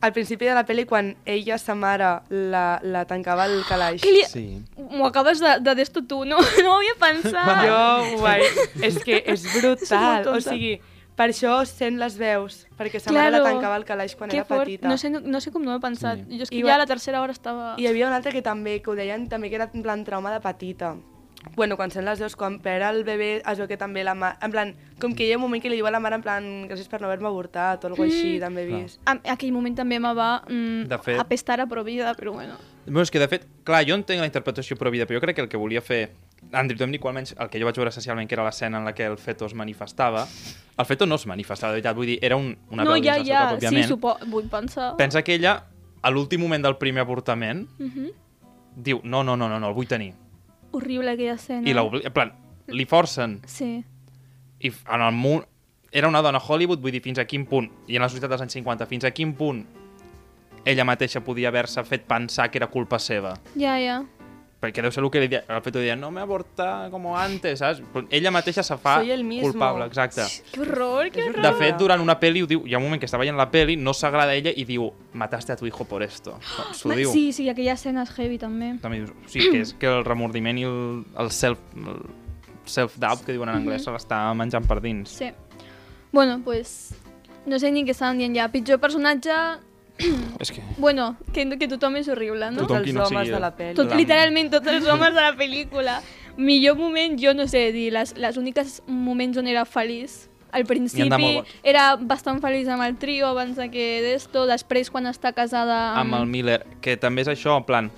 al 0.00 0.12
principi 0.12 0.46
de 0.46 0.54
la 0.54 0.64
pel·li, 0.66 0.84
quan 0.86 1.16
ella, 1.26 1.58
sa 1.58 1.74
mare, 1.74 2.22
la, 2.30 2.80
la 2.82 3.04
tancava 3.04 3.44
al 3.44 3.62
calaix. 3.68 4.00
Que 4.02 4.10
li... 4.12 4.22
Sí. 4.28 4.62
M'ho 4.76 5.06
acabes 5.06 5.40
de, 5.40 5.58
de 5.60 5.74
d'esto 5.74 6.02
tu, 6.06 6.24
no, 6.24 6.38
no 6.64 6.72
ho 6.72 6.76
havia 6.78 6.96
pensat. 6.98 7.66
Jo, 7.66 8.16
guai, 8.20 8.42
és 8.82 8.98
que 9.04 9.22
és 9.26 9.44
brutal. 9.60 10.26
O 10.32 10.40
sigui, 10.40 10.80
per 11.14 11.28
això 11.30 11.58
sent 11.68 11.98
les 12.00 12.16
veus, 12.18 12.66
perquè 12.78 12.98
sa 12.98 13.12
mare 13.12 13.28
Claro. 13.30 13.44
la 13.44 13.50
tancava 13.52 13.74
al 13.76 13.84
calaix 13.84 14.16
quan 14.16 14.30
Que 14.30 14.38
era 14.40 14.44
fort. 14.48 14.64
petita. 14.64 14.88
No 14.88 14.96
sé, 14.96 15.10
no, 15.10 15.20
no 15.20 15.40
sé 15.40 15.52
com 15.52 15.62
no 15.62 15.72
ho 15.74 15.76
he 15.76 15.80
pensat. 15.84 16.18
Sí. 16.26 16.38
Jo 16.38 16.42
és 16.44 16.50
que 16.50 16.56
I 16.56 16.62
ja 16.64 16.66
va- 16.72 16.74
a 16.74 16.78
la 16.78 16.86
tercera 16.86 17.20
hora 17.20 17.32
estava... 17.32 17.74
I 17.76 17.82
hi 17.84 17.86
havia 17.92 18.06
un 18.08 18.12
altre 18.16 18.32
que 18.32 18.42
també, 18.42 18.80
que 18.82 18.90
ho 18.90 18.94
deien 18.96 19.28
també 19.28 19.50
que 19.50 19.56
era 19.60 19.68
en 19.72 19.82
plan 19.84 20.02
trauma 20.04 20.32
de 20.32 20.40
petita. 20.40 20.96
Bueno, 21.56 21.76
quan 21.76 21.90
sent 21.90 22.04
les 22.06 22.20
veus, 22.20 22.36
quan 22.36 22.60
perd 22.62 22.82
el 22.86 23.02
bebè, 23.04 23.42
es 23.50 23.58
veu 23.58 23.66
que 23.68 23.76
també 23.76 24.04
la 24.04 24.14
mare... 24.14 24.38
En 24.42 24.50
plan, 24.54 24.74
com 25.00 25.12
que 25.14 25.26
hi 25.26 25.32
ha 25.32 25.36
un 25.36 25.42
moment 25.42 25.60
que 25.62 25.68
li 25.68 25.76
diu 25.76 25.86
a 25.86 25.90
la 25.90 25.98
mare 26.00 26.14
en 26.16 26.22
plan 26.22 26.44
gràcies 26.70 26.88
per 26.88 27.00
no 27.02 27.08
haver-me 27.08 27.26
avortat 27.28 27.82
o 27.84 27.88
alguna 27.88 28.06
cosa 28.08 28.16
així, 28.16 28.38
també 28.40 28.62
he 28.62 28.66
vist. 28.70 29.00
En 29.10 29.20
aquell 29.34 29.52
moment 29.52 29.74
també 29.76 29.98
me 30.00 30.12
va 30.14 30.42
mm, 30.48 30.86
De 30.88 30.98
fet- 30.98 31.18
apestar 31.20 31.60
a 31.60 31.66
provida, 31.66 32.14
però 32.14 32.32
bueno. 32.32 32.54
Bueno, 32.86 33.02
és 33.02 33.10
que 33.10 33.18
de 33.18 33.28
fet, 33.28 33.46
clar, 33.64 33.84
jo 33.86 33.94
entenc 33.94 34.20
la 34.20 34.26
interpretació 34.26 34.76
provida, 34.76 35.04
però 35.06 35.18
jo 35.18 35.20
crec 35.26 35.36
que 35.36 35.42
el 35.42 35.48
que 35.48 35.56
volia 35.60 35.80
fer 35.82 36.12
Andrew 36.52 36.78
Dominic, 36.78 37.04
o 37.04 37.08
almenys 37.08 37.34
el 37.38 37.48
que 37.50 37.58
jo 37.60 37.66
vaig 37.66 37.76
veure 37.76 37.90
essencialment, 37.90 38.28
que 38.28 38.34
era 38.34 38.44
l'escena 38.44 38.78
en 38.78 38.84
la 38.84 38.94
que 38.94 39.04
el 39.06 39.18
feto 39.18 39.46
es 39.46 39.54
manifestava, 39.54 40.26
el 40.78 40.86
feto 40.86 41.06
no 41.06 41.14
es 41.14 41.26
manifestava, 41.26 41.72
de 41.72 41.80
veritat, 41.80 41.94
vull 41.96 42.06
dir, 42.06 42.18
era 42.22 42.36
un, 42.36 42.56
una 42.70 42.82
no, 42.84 42.92
veu 42.94 43.02
ja, 43.04 43.18
ja, 43.22 43.24
seu 43.24 43.58
pròpiament. 43.58 43.82
sí, 43.84 43.88
supo... 43.88 44.16
vull 44.26 44.48
pensar. 44.50 44.96
Pensa 44.96 45.22
que 45.22 45.34
ella, 45.34 45.64
a 46.02 46.10
l'últim 46.10 46.40
moment 46.40 46.62
del 46.64 46.76
primer 46.78 47.02
avortament, 47.02 47.68
Uh 47.78 47.86
-huh. 47.86 48.12
diu, 48.76 49.00
no, 49.04 49.22
no, 49.22 49.36
no, 49.36 49.48
no, 49.48 49.60
no, 49.60 49.68
el 49.68 49.74
vull 49.74 49.86
tenir. 49.86 50.14
Horrible 50.72 51.14
aquella 51.14 51.36
escena. 51.38 51.68
I 51.68 51.74
l'obli... 51.76 52.02
En 52.08 52.12
plan, 52.12 52.32
li 52.68 52.86
forcen. 52.88 53.40
Sí. 53.46 53.74
I 54.60 54.72
en 54.72 55.06
el 55.06 55.12
mu... 55.16 55.38
Era 55.92 56.08
una 56.08 56.22
dona 56.24 56.40
a 56.40 56.42
Hollywood, 56.42 56.80
vull 56.80 56.94
dir, 56.94 57.02
fins 57.04 57.20
a 57.20 57.26
quin 57.28 57.44
punt, 57.44 57.68
i 57.86 57.98
en 57.98 58.04
la 58.04 58.08
societat 58.08 58.32
dels 58.32 58.46
anys 58.46 58.56
50, 58.56 58.88
fins 58.88 59.04
a 59.04 59.12
quin 59.12 59.34
punt 59.36 59.60
ella 60.64 60.84
mateixa 60.86 61.22
podia 61.26 61.50
haver-se 61.50 61.82
fet 61.84 62.04
pensar 62.06 62.50
que 62.50 62.60
era 62.60 62.68
culpa 62.70 62.98
seva. 63.02 63.34
Ja, 63.58 63.76
ja. 63.82 64.02
Perquè 64.62 64.78
deu 64.84 64.92
ser 64.94 65.02
el 65.02 65.08
que 65.10 65.18
li 65.18 65.26
deia, 65.26 65.40
el 65.50 65.62
fet 65.64 65.74
de 65.74 65.80
dir, 65.82 65.94
no 65.98 66.12
me 66.14 66.20
aborta 66.22 66.86
com 66.92 67.08
antes, 67.18 67.58
saps? 67.58 67.80
Però 67.90 68.06
ella 68.14 68.30
mateixa 68.30 68.62
se 68.62 68.76
fa 68.78 69.00
Soy 69.00 69.10
el 69.10 69.24
mismo. 69.26 69.50
culpable, 69.50 69.88
exacte. 69.90 70.22
Que 70.52 70.60
horror, 70.62 71.10
que 71.10 71.24
horror. 71.24 71.42
De 71.42 71.52
fet, 71.58 71.74
durant 71.80 72.00
una 72.00 72.14
pel·li, 72.20 72.44
ho 72.44 72.46
diu, 72.46 72.62
hi 72.62 72.76
ha 72.76 72.78
un 72.78 72.86
moment 72.86 73.02
que 73.02 73.08
està 73.10 73.18
veient 73.18 73.34
la 73.36 73.48
pel·li, 73.50 73.74
no 73.74 73.90
s'agrada 73.90 74.30
a 74.30 74.38
ella 74.38 74.52
i 74.54 74.62
diu, 74.68 74.86
mataste 75.18 75.52
a 75.52 75.56
tu 75.58 75.66
hijo 75.66 75.84
por 75.84 76.04
esto. 76.06 76.36
S'ho 76.78 76.94
diu. 76.94 77.10
Sí, 77.10 77.32
sí, 77.34 77.48
aquella 77.50 77.74
escena 77.74 78.06
és 78.06 78.14
heavy 78.14 78.38
també. 78.38 78.76
També 78.84 79.02
dius, 79.02 79.10
o 79.10 79.28
sigui, 79.34 79.50
que 79.50 79.64
és 79.66 79.74
que 79.74 79.90
el 79.90 80.06
remordiment 80.06 80.62
i 80.62 80.68
el, 80.70 81.02
el 81.18 81.34
self 81.34 81.58
el 81.74 82.06
self-doubt 82.64 83.26
que 83.26 83.34
diuen 83.34 83.50
en 83.50 83.58
anglès 83.58 83.82
se 83.82 83.90
l'està 83.90 84.22
menjant 84.38 84.70
per 84.70 84.78
dins. 84.80 85.10
Sí. 85.10 85.32
Bueno, 86.12 86.38
pues... 86.44 86.94
No 87.50 87.58
sé 87.58 87.72
ni 87.74 87.82
què 87.82 87.90
estaven 87.90 88.22
dient 88.22 88.38
ja. 88.38 88.46
Pitjor 88.54 88.78
personatge... 88.78 89.34
És 90.42 90.50
que... 90.50 90.62
Bueno, 90.78 91.16
que, 91.32 91.44
que 91.58 91.68
tothom 91.68 91.96
és 92.00 92.08
horrible, 92.08 92.50
no? 92.50 92.62
Tothom 92.64 92.78
Tots 92.80 92.84
qui 92.86 92.90
els 92.90 92.98
no 92.98 93.06
homes 93.06 93.26
sigui- 93.28 93.34
de 93.36 93.40
la 93.40 93.52
pel·li. 93.56 93.76
Tot, 93.78 93.90
la- 93.92 93.96
literalment 94.00 94.50
tots 94.50 94.72
els 94.72 94.88
homes 94.88 95.14
de 95.14 95.20
la 95.20 95.32
pel·lícula. 95.38 96.00
Millor 96.36 96.76
moment, 96.80 97.18
jo 97.20 97.34
no 97.36 97.46
sé 97.46 97.66
dir, 97.74 97.90
les, 97.92 98.14
les 98.16 98.36
úniques 98.40 98.80
moments 98.86 99.36
on 99.38 99.46
era 99.52 99.64
feliç. 99.68 100.28
Al 100.52 100.66
principi 100.68 101.40
era 101.64 101.94
bastant 101.96 102.40
feliç 102.42 102.68
amb 102.68 102.84
el 102.84 102.96
trio 103.00 103.28
abans 103.30 103.56
de 103.56 103.70
que 103.72 103.84
d'esto, 104.04 104.44
després 104.48 104.90
quan 104.92 105.06
està 105.08 105.32
casada 105.32 105.94
amb... 105.94 106.12
amb 106.12 106.18
el 106.22 106.26
Miller, 106.28 106.58
que 106.84 106.96
també 107.00 107.22
és 107.24 107.30
això, 107.32 107.56
en 107.60 107.64
plan... 107.68 107.90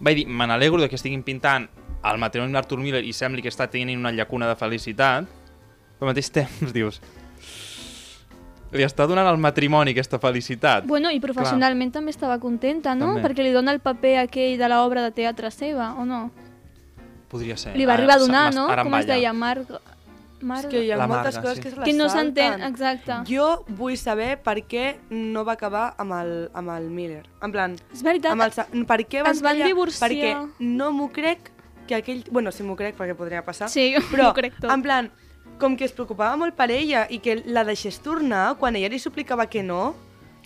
Vaig 0.00 0.14
dir, 0.20 0.24
me 0.30 0.46
n'alegro 0.46 0.78
de 0.80 0.88
que 0.88 0.94
estiguin 0.98 1.22
pintant 1.26 1.68
el 2.06 2.18
matrimoni 2.22 2.54
d'Arthur 2.54 2.78
Miller 2.78 3.02
i 3.06 3.12
sembli 3.14 3.42
que 3.42 3.50
està 3.50 3.66
tenint 3.70 3.98
una 3.98 4.12
llacuna 4.14 4.46
de 4.50 4.54
felicitat, 4.58 5.26
però 5.98 6.06
al 6.08 6.12
mateix 6.14 6.30
temps 6.34 6.72
dius... 6.74 7.00
Li 8.72 8.84
està 8.84 9.06
donant 9.08 9.26
al 9.26 9.38
matrimoni 9.40 9.94
aquesta 9.94 10.18
felicitat. 10.20 10.84
Bueno, 10.88 11.10
i 11.10 11.20
professionalment 11.20 11.92
també 11.94 12.12
estava 12.12 12.36
contenta, 12.42 12.94
no? 12.94 13.14
També. 13.14 13.24
Perquè 13.24 13.46
li 13.46 13.52
dona 13.54 13.72
el 13.72 13.80
paper 13.80 14.18
aquell 14.26 14.58
de 14.60 14.68
l'obra 14.68 15.06
de 15.06 15.12
teatre 15.16 15.50
seva, 15.50 15.94
o 15.96 16.04
no? 16.04 16.26
Podria 17.32 17.56
ser. 17.60 17.74
Li 17.76 17.86
va 17.88 17.96
arribar 17.96 18.18
a 18.18 18.24
donar, 18.24 18.48
no? 18.54 18.68
Com 18.68 18.98
es 19.00 19.08
deia? 19.08 19.32
Marg... 19.32 19.72
Marg... 20.40 20.68
És 20.68 20.70
que 20.70 20.84
hi 20.84 20.92
ha 20.92 20.96
La 21.00 21.08
moltes 21.10 21.34
Marga, 21.34 21.48
coses 21.48 21.56
sí. 21.58 21.62
que 21.64 21.70
se 21.72 21.76
les 21.80 21.88
que 21.88 21.94
no 21.98 22.06
s'entén, 22.12 22.60
exacte. 22.62 23.16
Jo 23.26 23.64
vull 23.74 23.96
saber 23.98 24.36
per 24.38 24.60
què 24.70 24.84
no 25.10 25.42
va 25.48 25.56
acabar 25.58 25.88
amb 25.98 26.14
el, 26.14 26.30
amb 26.54 26.70
el 26.76 26.86
Miller. 26.94 27.24
En 27.42 27.50
plan, 27.50 27.74
És 27.90 28.04
veritat, 28.06 28.36
amb 28.36 28.46
el, 28.46 28.84
per 28.86 29.00
què 29.02 29.24
van 29.26 29.34
es 29.34 29.42
van 29.42 29.56
tallar? 29.56 29.66
divorciar. 29.72 30.06
Perquè 30.06 30.68
no 30.78 30.92
m'ho 30.94 31.08
crec 31.10 31.50
que 31.88 31.98
aquell... 31.98 32.22
Bueno, 32.30 32.52
sí 32.54 32.62
m'ho 32.62 32.76
crec 32.78 32.94
perquè 33.00 33.16
podria 33.18 33.42
passar. 33.42 33.66
Sí, 33.72 33.90
però 34.12 34.28
m'ho 34.28 34.36
crec 34.36 34.60
tot. 34.60 34.70
en 34.70 34.84
plan, 34.86 35.10
com 35.58 35.76
que 35.76 35.84
es 35.86 35.92
preocupava 35.92 36.36
molt 36.40 36.54
per 36.56 36.70
ella 36.70 37.06
i 37.10 37.18
que 37.22 37.42
la 37.46 37.64
deixés 37.64 37.98
tornar 38.04 38.54
quan 38.58 38.76
ella 38.76 38.88
li 38.92 38.98
suplicava 39.02 39.46
que 39.50 39.62
no, 39.62 39.94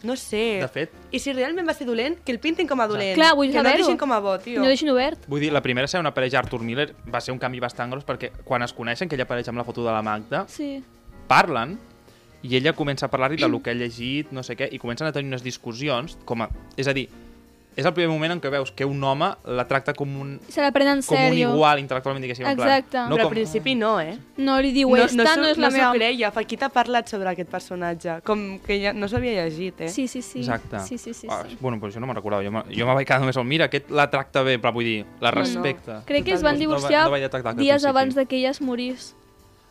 no 0.03 0.17
sé. 0.19 0.59
De 0.63 0.69
fet, 0.69 0.91
I 1.15 1.21
si 1.23 1.33
realment 1.33 1.69
va 1.69 1.75
ser 1.79 1.87
dolent, 1.87 2.17
que 2.27 2.33
el 2.35 2.41
pintin 2.43 2.67
com 2.67 2.81
a 2.83 2.89
dolent. 2.91 3.15
Clar, 3.15 3.35
vull 3.39 3.53
que 3.53 3.63
no 3.63 3.69
el 3.71 3.77
deixin 3.83 3.99
com 4.01 4.11
a 4.13 4.19
bo, 4.25 4.33
tio. 4.43 4.59
no 4.61 4.67
deixin 4.67 4.91
obert. 4.91 5.29
vull 5.29 5.41
dir, 5.45 5.53
la 5.55 5.63
primera 5.63 5.87
ser 5.87 6.01
una 6.03 6.13
parella 6.15 6.41
Arthur 6.41 6.61
Miller 6.67 6.89
va 7.13 7.21
ser 7.21 7.31
un 7.33 7.39
canvi 7.39 7.61
bastant 7.63 7.91
gros 7.95 8.05
perquè 8.09 8.33
quan 8.45 8.63
es 8.67 8.73
coneixen, 8.75 9.09
que 9.09 9.15
ella 9.15 9.29
apareix 9.29 9.49
amb 9.53 9.59
la 9.63 9.65
foto 9.69 9.85
de 9.85 9.93
la 9.93 10.03
Magda, 10.03 10.45
Sí. 10.49 10.83
parlen 11.29 11.79
i 12.43 12.57
ella 12.59 12.73
comença 12.75 13.07
a 13.07 13.11
parlar-li 13.11 13.37
del 13.39 13.55
que 13.63 13.71
ha 13.71 13.75
llegit, 13.75 14.33
no 14.33 14.43
sé 14.43 14.57
què, 14.59 14.67
i 14.73 14.79
comencen 14.83 15.07
a 15.07 15.13
tenir 15.13 15.29
unes 15.31 15.45
discussions, 15.45 16.19
com 16.25 16.43
a... 16.43 16.49
És 16.77 16.89
a 16.89 16.93
dir, 16.93 17.09
és 17.77 17.87
el 17.87 17.93
primer 17.95 18.11
moment 18.11 18.33
en 18.35 18.41
què 18.41 18.51
veus 18.51 18.71
que 18.73 18.85
un 18.85 19.03
home 19.03 19.31
la 19.47 19.65
tracta 19.69 19.95
com 19.95 20.09
un, 20.21 20.41
Se 20.49 20.61
la 20.61 20.71
prenen 20.73 20.99
en 20.99 21.03
com 21.03 21.17
un 21.17 21.23
sèrio. 21.23 21.51
igual 21.55 21.79
intel·lectualment, 21.81 22.21
diguéssim. 22.23 22.47
Exacte. 22.47 22.91
Plan, 22.91 23.09
no 23.09 23.17
Però 23.17 23.23
com... 23.25 23.31
al 23.33 23.35
principi 23.37 23.75
no, 23.75 24.01
eh? 24.01 24.19
No 24.37 24.61
li 24.61 24.73
diu, 24.73 24.95
esta 24.97 25.17
no, 25.17 25.25
s'ho- 25.25 25.51
és 25.51 25.59
la 25.59 25.69
no 25.71 25.73
meva... 25.77 25.87
s'ho 25.93 25.99
creia. 25.99 26.31
Fa 26.33 26.45
qui 26.45 26.57
t'ha 26.57 26.69
parlat 26.69 27.09
sobre 27.09 27.29
aquest 27.31 27.51
personatge? 27.51 28.19
Com 28.25 28.59
que 28.61 28.81
ja 28.83 28.93
no 28.93 29.09
s'havia 29.09 29.45
llegit, 29.47 29.81
eh? 29.81 29.89
Sí, 29.89 30.07
sí, 30.09 30.21
sí. 30.23 30.41
Exacte. 30.41 30.81
Sí, 30.87 30.99
sí, 30.99 31.15
sí. 31.15 31.27
Ah, 31.31 31.45
sí. 31.49 31.57
bueno, 31.61 31.81
pues 31.81 31.95
jo 31.95 32.01
no 32.01 32.07
me'n 32.07 32.17
recordava. 32.17 32.43
Jo 32.45 32.51
me, 32.53 32.63
jo 32.75 32.87
me 32.87 32.95
vaig 32.95 33.07
quedar 33.07 33.21
només 33.21 33.37
al 33.37 33.45
mira, 33.45 33.67
aquest 33.67 33.91
la 33.91 34.11
tracta 34.11 34.43
bé, 34.43 34.59
però 34.61 34.73
vull 34.73 34.85
dir, 34.85 35.07
la 35.21 35.31
No, 35.31 35.37
no. 35.37 35.43
respecta. 35.43 36.03
Crec 36.07 36.25
que 36.25 36.33
es 36.35 36.43
van 36.43 36.55
No 36.55 36.59
va- 36.59 36.67
divorciar 36.67 37.05
no 37.09 37.11
que 37.17 37.25
al 37.49 37.57
dies 37.57 37.73
principi. 37.83 37.89
abans 37.89 38.15
de 38.15 38.27
que 38.27 38.37
ella 38.37 38.51
es 38.51 38.61
morís. 38.61 39.15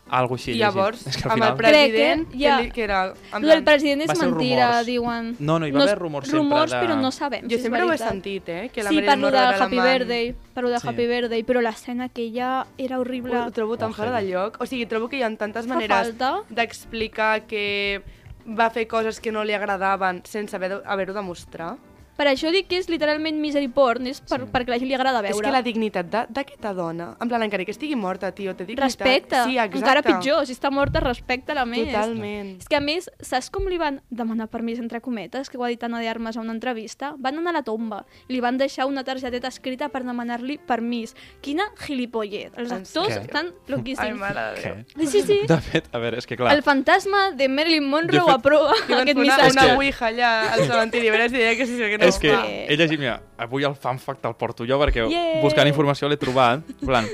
Algo 0.09 0.35
així. 0.35 0.55
llavors, 0.55 1.07
És 1.07 1.15
que 1.15 1.23
al 1.29 1.31
amb 1.31 1.43
el 1.43 1.55
president, 1.55 2.23
Crec 2.27 2.31
que 2.37 2.43
ja- 2.43 2.57
que, 2.57 2.63
li- 2.63 2.71
que 2.71 2.83
era... 2.83 3.13
en 3.33 3.41
del 3.41 3.51
plan, 3.51 3.63
president 3.63 4.01
va 4.01 4.11
és 4.13 4.19
ser 4.19 4.27
mentira, 4.29 4.65
rumors. 4.67 4.85
diuen. 4.85 5.35
No, 5.39 5.57
no, 5.59 5.67
hi 5.67 5.71
va 5.71 5.83
haver 5.83 5.97
rumors 5.99 6.27
sempre 6.27 6.39
Rumors, 6.41 6.71
de- 6.71 6.77
però 6.81 6.97
no 6.99 7.11
sabem 7.11 7.43
Jo 7.49 7.55
si 7.55 7.61
sempre 7.63 7.79
ho 7.81 7.85
he 7.85 7.87
veritat. 7.87 8.09
sentit, 8.09 8.49
eh? 8.49 8.69
Que 8.73 8.83
la 8.83 8.89
sí, 8.89 8.95
Marilyn 8.95 9.05
parlo 9.09 9.31
de 9.31 9.37
Monroe 9.37 9.55
era 9.55 9.65
Happy. 9.65 9.79
Birthday, 9.79 10.35
parlo 10.53 10.69
de 10.69 10.79
Sí. 10.79 10.87
Happy 10.89 11.07
Birthday, 11.07 11.43
però 11.43 11.61
l'escena 11.61 12.03
aquella 12.05 12.67
era 12.77 12.99
horrible. 12.99 13.37
Ho 13.39 13.51
trobo 13.51 13.77
tan 13.77 13.91
Oh, 13.91 13.93
fora 13.93 14.11
de 14.11 14.17
heavy. 14.17 14.31
lloc. 14.33 14.57
O 14.59 14.65
sigui, 14.65 14.85
trobo 14.85 15.07
que 15.07 15.15
hi 15.17 15.23
ha 15.23 15.33
tantes 15.37 15.65
Fa 15.65 15.73
maneres 15.75 15.95
falta. 15.97 16.41
d'explicar 16.49 17.43
que 17.47 18.01
va 18.45 18.69
fer 18.69 18.87
coses 18.87 19.21
que 19.21 19.31
no 19.31 19.43
li 19.45 19.53
agradaven 19.53 20.23
sense 20.25 20.53
haver- 20.55 20.81
haver-ho 20.85 21.13
de 21.13 21.21
mostrar. 21.21 21.77
Per 22.21 22.27
això 22.29 22.51
dic 22.53 22.67
que 22.69 22.77
és 22.77 22.85
literalment 22.91 23.39
misery 23.41 23.65
porn, 23.73 24.05
és 24.05 24.19
per, 24.21 24.43
perquè 24.53 24.69
a 24.69 24.75
la 24.75 24.77
gent 24.77 24.89
li 24.91 24.93
agrada 24.93 25.23
veure. 25.25 25.33
És 25.33 25.41
que 25.41 25.49
la 25.55 25.63
dignitat 25.65 26.05
d'aquesta 26.29 26.69
dona, 26.77 27.15
en 27.17 27.27
plan, 27.31 27.41
encara 27.41 27.65
que 27.65 27.73
estigui 27.73 27.95
morta, 27.97 28.29
tio, 28.37 28.53
té 28.53 28.67
dignitat. 28.67 28.83
Respecta. 28.91 29.39
Sí, 29.47 29.55
exacte. 29.57 29.79
Encara 29.79 30.03
pitjor, 30.05 30.45
si 30.45 30.53
està 30.53 30.69
morta, 30.69 31.01
respecta-la 31.01 31.65
més. 31.65 31.87
Totalment. 31.89 32.51
És 32.61 32.69
que 32.69 32.77
a 32.77 32.81
més, 32.83 33.07
saps 33.25 33.49
com 33.49 33.65
li 33.71 33.79
van 33.81 33.97
demanar 34.11 34.45
permís 34.53 34.77
entre 34.83 35.01
cometes, 35.01 35.49
que 35.49 35.57
ho 35.57 35.63
ha 35.65 35.71
dit 35.73 35.81
Anna 35.83 35.97
de 35.99 36.09
Armas 36.13 36.37
a 36.37 36.41
una 36.45 36.53
entrevista? 36.53 37.15
Van 37.17 37.39
anar 37.41 37.55
a 37.55 37.57
la 37.57 37.63
tomba 37.65 38.03
i 38.27 38.35
li 38.35 38.39
van 38.45 38.59
deixar 38.61 38.85
una 38.85 39.03
targeteta 39.03 39.49
escrita 39.49 39.89
per 39.89 40.03
demanar-li 40.05 40.59
permís. 40.59 41.15
Quina 41.41 41.65
gilipollet. 41.87 42.53
Els 42.61 42.71
actors 42.71 43.07
sèrio? 43.15 43.25
estan 43.25 43.47
Ai, 43.47 43.73
loquíssims. 43.73 44.19
mare 44.19 44.45
de? 44.61 44.85
Sí, 44.99 45.07
sí, 45.07 45.21
sí. 45.25 45.39
De 45.49 45.57
fet, 45.59 45.89
a 45.91 45.97
veure, 45.97 46.21
és 46.21 46.27
que 46.29 46.37
clar... 46.37 46.53
El 46.53 46.61
fantasma 46.61 47.31
de 47.33 47.49
Marilyn 47.49 47.89
Monroe 47.89 48.21
fet- 48.21 48.35
aprova 48.37 48.75
aquest 48.77 49.17
una, 49.17 49.25
missatge. 49.25 49.51
una 49.57 49.65
que- 49.71 49.75
ouija 49.81 50.05
allà 50.11 50.31
al 50.53 50.65
cementiri, 50.67 51.07
a 51.09 51.17
veure 51.17 51.29
si 51.33 51.37
deia 51.41 51.55
que 51.57 51.65
sí, 51.65 51.77
que 51.81 51.97
no. 51.97 52.10
És 52.11 52.19
que 52.21 52.31
he 52.69 52.77
llegit, 52.77 52.99
mira, 53.01 53.17
avui 53.41 53.63
el 53.67 53.75
fan 53.75 53.97
fact 53.99 54.25
el 54.29 54.35
porto 54.39 54.65
jo 54.67 54.77
perquè 54.81 55.07
Yeah! 55.09 55.41
buscant 55.41 55.67
informació 55.71 56.07
l'he 56.11 56.17
trobat. 56.21 56.61
Plan, 56.85 57.07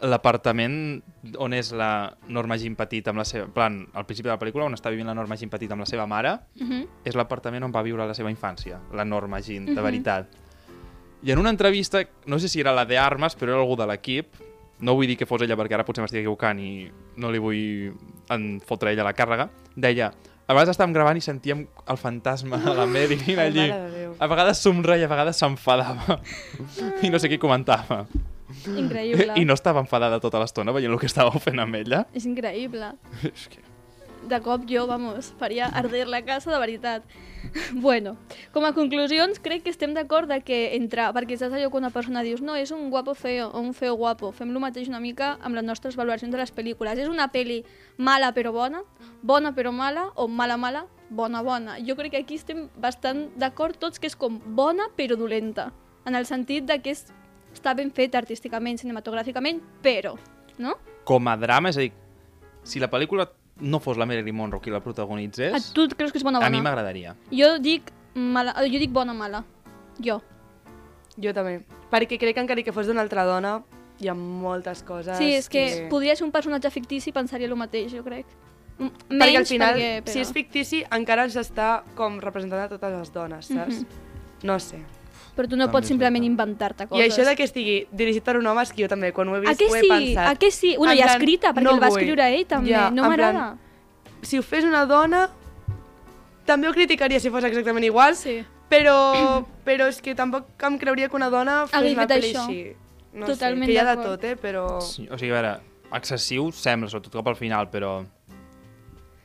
l'apartament 0.00 1.02
on 1.40 1.54
és 1.56 1.70
la 1.72 2.12
Norma 2.28 2.58
Jean 2.60 2.74
Petit 2.76 3.06
amb 3.08 3.18
la 3.22 3.24
seva... 3.24 3.46
Plan, 3.52 3.78
al 3.96 4.04
principi 4.06 4.28
de 4.28 4.34
la 4.34 4.38
pel·lícula, 4.40 4.66
on 4.68 4.74
està 4.76 4.90
vivint 4.92 5.08
la 5.08 5.14
Norma 5.16 5.38
Jean 5.40 5.50
Petit 5.52 5.72
amb 5.72 5.80
la 5.84 5.88
seva 5.88 6.06
mare, 6.06 6.34
Mhm. 6.60 6.86
és 7.04 7.14
l'apartament 7.16 7.64
on 7.64 7.72
va 7.72 7.82
viure 7.82 8.06
la 8.06 8.14
seva 8.14 8.30
infància, 8.30 8.78
la 8.92 9.04
Norma 9.04 9.40
Jean, 9.40 9.64
de 9.66 9.72
Mhm. 9.72 9.82
veritat. 9.82 10.26
I 11.22 11.32
en 11.32 11.38
una 11.38 11.50
entrevista, 11.50 12.02
no 12.26 12.38
sé 12.38 12.48
si 12.48 12.60
era 12.60 12.72
la 12.74 12.84
de 12.84 12.98
Armes, 12.98 13.36
però 13.36 13.48
era 13.52 13.60
algú 13.60 13.74
de 13.76 13.86
l'equip, 13.86 14.26
no 14.80 14.94
vull 14.94 15.06
dir 15.06 15.16
que 15.16 15.24
fos 15.26 15.40
ella 15.42 15.56
perquè 15.56 15.72
ara 15.74 15.84
potser 15.84 16.02
m'estic 16.02 16.20
equivocant 16.20 16.58
i 16.60 16.90
no 17.16 17.30
li 17.32 17.38
vull 17.38 17.94
en 18.28 18.60
fotre 18.60 18.92
ella 18.92 19.02
la 19.02 19.14
càrrega, 19.14 19.48
deia 19.74 20.12
a 20.46 20.54
vegades 20.54 20.76
estàvem 20.76 20.94
gravant 20.94 21.18
i 21.18 21.24
sentíem 21.24 21.64
el 21.90 21.98
fantasma 21.98 22.60
de 22.62 22.74
la 22.78 22.86
Marilyn 22.86 23.40
allí. 23.42 23.66
A 24.16 24.28
vegades 24.30 24.62
somreia, 24.62 25.08
a 25.08 25.10
vegades 25.10 25.42
s'enfadava. 25.42 26.20
I 27.02 27.10
no 27.10 27.18
sé 27.18 27.30
qui 27.32 27.40
comentava. 27.42 28.04
Increïble. 28.70 29.34
I 29.36 29.44
no 29.44 29.56
estava 29.58 29.82
enfadada 29.82 30.20
tota 30.22 30.38
l'estona 30.42 30.74
veient 30.74 30.92
el 30.94 31.00
que 31.02 31.10
estàveu 31.10 31.42
fent 31.42 31.58
amb 31.62 31.80
ella. 31.82 32.04
És 32.14 32.28
increïble. 32.30 32.92
És 33.32 33.48
que... 33.50 33.64
De 34.26 34.40
cop 34.42 34.64
jo, 34.68 34.86
vamos, 34.86 35.32
faria 35.38 35.66
arder 35.66 36.08
la 36.08 36.24
casa 36.24 36.52
de 36.52 36.58
veritat. 36.58 37.02
Bueno, 37.72 38.16
com 38.52 38.64
a 38.64 38.72
conclusions, 38.74 39.38
crec 39.40 39.62
que 39.62 39.70
estem 39.70 39.94
d'acord 39.94 40.30
que 40.44 40.74
entre... 40.76 41.04
Perquè 41.14 41.36
saps 41.38 41.54
allò 41.54 41.70
que 41.70 41.78
una 41.78 41.92
persona 41.94 42.24
dius 42.26 42.42
no, 42.42 42.56
és 42.58 42.72
un 42.74 42.90
guapo 42.90 43.14
feo 43.14 43.48
o 43.48 43.60
un 43.62 43.72
feo 43.74 43.94
guapo. 43.94 44.32
Fem 44.34 44.50
lo 44.52 44.60
mateix 44.60 44.90
una 44.90 45.00
mica 45.00 45.36
amb 45.40 45.54
les 45.54 45.64
nostres 45.64 45.96
valoracions 45.96 46.34
de 46.34 46.40
les 46.40 46.52
pel·lícules. 46.52 46.98
És 46.98 47.08
una 47.08 47.28
pel·li 47.32 47.62
mala 47.96 48.32
però 48.34 48.52
bona, 48.52 48.82
bona 49.22 49.54
però 49.54 49.72
mala, 49.72 50.08
o 50.16 50.26
mala 50.28 50.56
mala, 50.56 50.86
bona 51.08 51.42
bona. 51.42 51.78
Jo 51.86 51.96
crec 51.96 52.16
que 52.16 52.24
aquí 52.24 52.40
estem 52.40 52.66
bastant 52.76 53.28
d'acord 53.38 53.78
tots 53.78 54.02
que 54.02 54.10
és 54.10 54.18
com 54.18 54.40
bona 54.58 54.90
però 54.96 55.16
dolenta. 55.16 55.70
En 56.06 56.14
el 56.14 56.26
sentit 56.26 56.66
de 56.66 56.80
que 56.82 56.92
és, 56.94 57.06
està 57.54 57.74
ben 57.78 57.90
fet 57.94 58.14
artísticament, 58.14 58.78
cinematogràficament, 58.82 59.62
però, 59.82 60.16
no? 60.58 60.76
Com 61.06 61.28
a 61.30 61.36
drama, 61.38 61.70
és 61.70 61.78
a 61.78 61.86
dir, 61.86 61.92
si 62.66 62.82
la 62.82 62.90
pel·lícula 62.90 63.28
no 63.60 63.80
fos 63.80 63.96
la 63.96 64.06
Marilyn 64.06 64.34
Monroe 64.36 64.60
qui 64.60 64.70
la 64.70 64.80
protagonitzés, 64.80 65.54
A 65.54 65.74
tu 65.74 65.88
creus 65.96 66.12
que 66.12 66.18
és 66.18 66.24
bona 66.24 66.38
a 66.38 66.42
bona? 66.42 66.50
mi 66.56 66.62
m'agradaria. 66.62 67.14
Jo 67.32 67.58
dic 67.58 67.90
mala, 68.14 68.54
eh, 68.62 68.68
jo 68.70 68.78
dic 68.78 68.90
bona 68.92 69.14
mala. 69.14 69.44
Jo. 69.98 70.20
Jo 71.16 71.32
també. 71.32 71.62
Perquè 71.90 72.18
crec 72.18 72.34
que 72.34 72.40
encara 72.42 72.62
que 72.62 72.72
fos 72.72 72.86
d'una 72.86 73.00
altra 73.00 73.24
dona, 73.24 73.62
hi 73.98 74.08
ha 74.08 74.14
moltes 74.14 74.82
coses 74.84 75.16
Sí, 75.16 75.32
és 75.34 75.48
que 75.48 75.86
podria 75.88 76.14
ser 76.16 76.24
un 76.26 76.32
personatge 76.32 76.68
fictici 76.70 77.08
i 77.10 77.12
pensaria 77.16 77.46
el 77.48 77.56
mateix, 77.56 77.92
jo 77.92 78.02
crec. 78.04 78.26
M- 78.78 78.90
Perquè 78.90 79.22
al 79.22 79.32
Menys 79.38 79.48
final, 79.48 79.74
perquè, 79.74 80.02
però... 80.04 80.12
si 80.12 80.20
és 80.20 80.32
fictici, 80.32 80.82
encara 80.92 81.24
ens 81.24 81.36
està 81.40 81.82
com 81.96 82.18
representant 82.20 82.60
a 82.66 82.68
totes 82.68 82.92
les 82.92 83.12
dones, 83.14 83.46
saps? 83.46 83.86
No 84.44 84.58
sé. 84.60 84.82
Però 85.36 85.44
tu 85.48 85.56
no 85.56 85.66
També 85.66 85.72
pots 85.76 85.88
simplement 85.92 86.24
inventar-te 86.24 86.84
I 86.84 86.86
coses. 86.88 87.12
això 87.12 87.24
de 87.28 87.36
que 87.36 87.44
estigui 87.44 87.86
dirigit 87.92 88.24
per 88.24 88.38
un 88.38 88.46
home 88.46 88.62
és 88.62 88.72
que 88.72 88.82
jo 88.82 88.88
també, 88.88 89.12
quan 89.12 89.28
ho 89.28 89.34
he 89.36 89.38
A 89.38 89.40
vist, 89.50 89.60
què 89.60 89.68
ho 89.68 89.74
he 89.76 89.80
sí? 89.82 89.88
pensat. 89.90 90.26
A 90.30 90.34
què 90.40 90.50
sí? 90.50 90.70
I 90.72 90.76
plan, 90.80 90.98
escrita, 91.10 91.52
perquè 91.52 91.62
no 91.62 91.74
el 91.74 91.82
va 91.82 91.88
vull. 91.90 92.00
escriure 92.00 92.28
ell 92.34 92.46
també. 92.46 92.70
Ja, 92.70 92.90
no 92.90 93.02
m'agrada. 93.04 93.56
Si 94.22 94.38
ho 94.38 94.42
fes 94.42 94.64
una 94.64 94.86
dona, 94.86 95.28
també 96.46 96.68
ho 96.68 96.72
criticaria 96.72 97.20
si 97.20 97.28
fos 97.30 97.44
exactament 97.44 97.84
igual, 97.84 98.16
Sí. 98.16 98.44
però, 98.70 99.44
però 99.64 99.88
és 99.88 100.00
que 100.00 100.14
tampoc 100.14 100.46
em 100.64 100.78
creuria 100.78 101.08
que 101.10 101.16
una 101.16 101.28
dona 101.28 101.66
fes 101.66 101.74
Hagués 101.78 101.92
una 101.98 102.06
pel·li 102.08 102.32
així. 102.34 102.76
No 103.12 103.26
Totalment 103.26 103.64
sé, 103.68 103.72
que 103.72 103.72
hi 103.72 103.78
ha 103.78 103.94
de 103.96 104.02
tot, 104.02 104.24
eh? 104.24 104.36
Però 104.36 104.80
Sí, 104.80 105.06
o 105.10 105.16
sigui, 105.18 105.30
a 105.32 105.34
veure, 105.40 105.60
excessiu 105.92 106.50
sembla, 106.52 106.88
sobretot 106.88 107.12
cap 107.12 107.28
al 107.28 107.36
final, 107.36 107.68
però... 107.70 108.04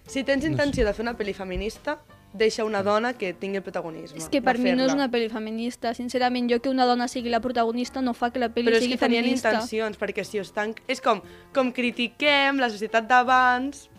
si 0.07 0.23
tens 0.23 0.43
intenció 0.45 0.85
de 0.85 0.93
fer 0.93 1.03
una 1.03 1.13
pel·li 1.17 1.33
feminista, 1.33 1.97
deixa 2.33 2.63
una 2.63 2.81
dona 2.83 3.13
que 3.13 3.33
tingui 3.33 3.57
el 3.59 3.63
protagonisme. 3.63 4.17
És 4.17 4.29
que 4.31 4.41
per 4.41 4.57
mi 4.57 4.71
no 4.71 4.85
és 4.85 4.93
una 4.93 5.09
pel·li 5.11 5.27
feminista. 5.31 5.93
Sincerament, 5.93 6.47
jo 6.51 6.61
que 6.61 6.69
una 6.71 6.85
dona 6.87 7.07
sigui 7.11 7.29
la 7.29 7.41
protagonista 7.43 8.01
no 8.01 8.13
fa 8.13 8.29
que 8.31 8.39
la 8.39 8.49
pel·li 8.53 8.69
Però 8.69 8.77
és 8.79 8.85
sigui 8.85 8.95
que 8.97 9.05
tenien 9.05 9.25
feminista. 9.25 9.51
intencions, 9.51 9.97
perquè 9.99 10.23
si 10.27 10.39
ho 10.39 10.45
estan... 10.45 10.75
És 10.87 11.01
com, 11.03 11.19
com 11.53 11.71
critiquem 11.75 12.59
la 12.61 12.69
societat 12.69 13.07
d'abans... 13.09 13.89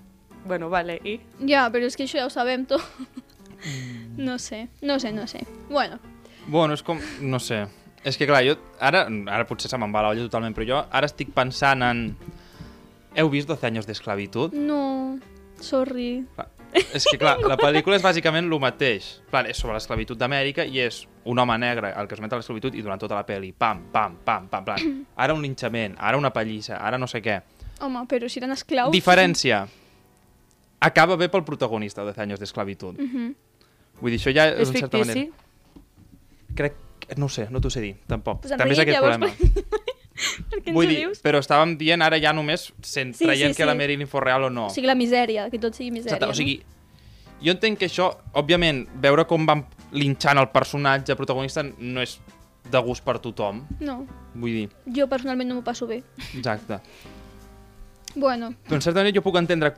Bueno, 0.47 0.69
vale, 0.73 0.97
i... 1.05 1.21
Ja, 1.47 1.69
però 1.71 1.87
és 1.87 1.95
que 1.97 2.05
això 2.09 2.19
ja 2.19 2.27
ho 2.27 2.33
sabem 2.33 2.65
tot. 2.67 2.83
No 4.17 4.41
sé, 4.43 4.69
no 4.83 4.99
sé, 4.99 5.13
no 5.13 5.29
sé. 5.31 5.45
Bueno, 5.71 6.01
Bueno, 6.49 6.75
és 6.75 6.83
com... 6.83 6.99
no 7.21 7.39
sé. 7.39 7.61
És 8.03 8.17
que 8.19 8.27
clar, 8.27 8.41
jo 8.43 8.57
ara, 8.83 9.05
ara 9.31 9.45
potser 9.47 9.71
se 9.71 9.79
me'n 9.79 9.93
va 9.95 10.03
la 10.03 10.09
olla 10.11 10.25
totalment, 10.27 10.57
però 10.57 10.67
jo 10.67 10.81
ara 10.91 11.07
estic 11.07 11.31
pensant 11.33 11.85
en... 11.87 12.01
Heu 13.15 13.29
vist 13.31 13.47
12 13.47 13.69
anys 13.71 13.87
d'esclavitud? 13.87 14.57
no... 14.57 15.19
Sorry. 15.63 16.25
És 16.73 17.05
que 17.05 17.19
clar, 17.21 17.37
la 17.53 17.57
pel·lícula 17.61 17.99
és 17.99 18.05
bàsicament 18.05 18.49
el 18.49 18.61
mateix. 18.63 19.09
Clar, 19.31 19.45
és 19.51 19.59
sobre 19.61 19.77
l'esclavitud 19.77 20.19
d'Amèrica 20.19 20.65
i 20.65 20.81
és 20.81 21.03
un 21.29 21.39
home 21.39 21.57
negre 21.61 21.93
el 22.01 22.09
que 22.09 22.17
es 22.17 22.23
met 22.25 22.33
a 22.33 22.39
l'esclavitud 22.41 22.75
i 22.75 22.83
durant 22.83 23.01
tota 23.01 23.19
la 23.19 23.27
pel·li, 23.29 23.53
pam, 23.53 23.85
pam, 23.93 24.17
pam, 24.25 24.49
pam, 24.49 24.65
pam. 24.65 24.89
Ara 25.23 25.37
un 25.37 25.43
linxament, 25.45 25.97
ara 26.01 26.19
una 26.21 26.33
pallissa, 26.33 26.79
ara 26.81 26.99
no 26.99 27.07
sé 27.11 27.21
què. 27.25 27.41
Home, 27.83 28.05
però 28.09 28.29
si 28.31 28.41
eren 28.41 28.55
esclaus... 28.55 28.93
Diferència. 28.95 29.65
Acaba 30.83 31.17
bé 31.19 31.29
pel 31.31 31.45
protagonista 31.47 32.03
de 32.07 32.13
10 32.15 32.25
anys 32.25 32.41
d'esclavitud. 32.43 32.99
Mhm. 32.99 33.35
Vull 34.03 34.11
dir, 34.15 34.19
això 34.19 34.33
ja 34.35 34.49
és, 34.51 34.65
És 34.65 34.73
en 34.73 34.81
certa 34.81 34.99
fictici? 34.99 35.27
manera... 35.29 36.55
Crec. 36.59 36.81
No 37.19 37.27
ho 37.27 37.33
sé, 37.33 37.49
no 37.51 37.61
t'ho 37.61 37.69
sé 37.69 37.83
dir, 37.83 37.97
tampoc. 38.09 38.41
Pues 38.45 38.55
També 38.57 38.73
és 38.73 38.81
aquest 38.81 38.99
problema. 39.03 39.29
Per 39.29 39.81
què 40.51 40.71
ens 40.71 40.75
Vull 40.75 40.87
ho 40.87 40.89
dir, 40.89 40.99
dius? 41.07 41.23
però 41.25 41.41
estàvem 41.43 41.77
dient 41.81 42.03
ara 42.03 42.19
ja 42.21 42.33
només 42.33 42.69
sent, 42.83 43.15
Sí, 43.17 43.25
traient 43.25 43.55
sí, 43.55 43.61
que 43.63 43.67
la. 43.69 43.75
Marilyn 43.79 44.07
fos 44.11 44.23
real 44.23 44.45
o 44.45 44.51
no. 44.51 44.67
O 44.67 44.71
sigui, 44.75 44.87
la 44.87 44.95
misèria, 44.99 45.49
que 45.51 45.59
tot 45.59 45.75
sigui 45.75 45.91
misèria. 45.91 46.17
Exacte, 46.17 46.31
o 46.31 46.35
sigui, 46.37 46.59
jo 47.43 47.51
entenc 47.55 47.79
que 47.81 47.87
això, 47.91 48.11
òbviament, 48.39 48.85
veure 49.03 49.25
com 49.27 49.47
van 49.47 49.65
linxant 49.93 50.39
el 50.39 50.49
personatge 50.55 51.17
protagonista 51.17 51.63
no 51.65 52.01
és 52.05 52.19
de 52.71 52.79
gust 52.87 53.03
per 53.05 53.19
tothom, 53.19 53.65
No? 53.81 53.97
no, 54.05 54.21
vull 54.39 54.53
dir, 54.55 54.69
jo 54.95 55.09
personalment 55.11 55.49
no 55.51 55.57
m'ho 55.59 55.65
passo 55.67 55.87
bé. 55.91 56.03
exacte. 56.37 56.79
Bueno, 58.15 58.53
Però 58.69 58.77
en 58.77 58.83
certa 58.83 59.01
manera 59.01 59.15
jo 59.17 59.23
puc 59.25 59.37
entendre 59.41 59.73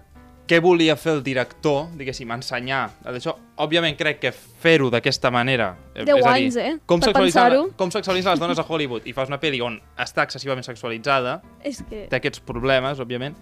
què 0.46 0.58
volia 0.60 0.94
fer 1.00 1.14
el 1.16 1.22
director, 1.24 1.86
diguéssim, 1.96 2.30
ensenyar. 2.34 2.82
D'això, 3.04 3.32
òbviament 3.64 3.96
crec 3.96 4.18
que 4.20 4.32
fer-ho 4.32 4.90
d'aquesta 4.92 5.30
manera... 5.32 5.70
eh, 5.94 6.04
Deu 6.04 6.18
és 6.20 6.26
a 6.26 6.34
dir, 6.36 6.44
anys, 6.50 6.56
eh, 6.60 6.74
Com 6.86 7.00
pensar-ho. 7.00 7.70
com 7.76 7.90
sexualitzar 7.94 8.34
les 8.34 8.40
dones 8.42 8.58
a 8.60 8.64
Hollywood 8.68 9.06
i 9.08 9.14
fas 9.16 9.28
una 9.32 9.38
pel·li 9.40 9.62
on 9.64 9.78
està 9.96 10.26
excessivament 10.28 10.66
sexualitzada, 10.66 11.38
és 11.64 11.80
que... 11.88 12.06
té 12.10 12.16
aquests 12.20 12.40
problemes, 12.44 13.00
òbviament. 13.00 13.36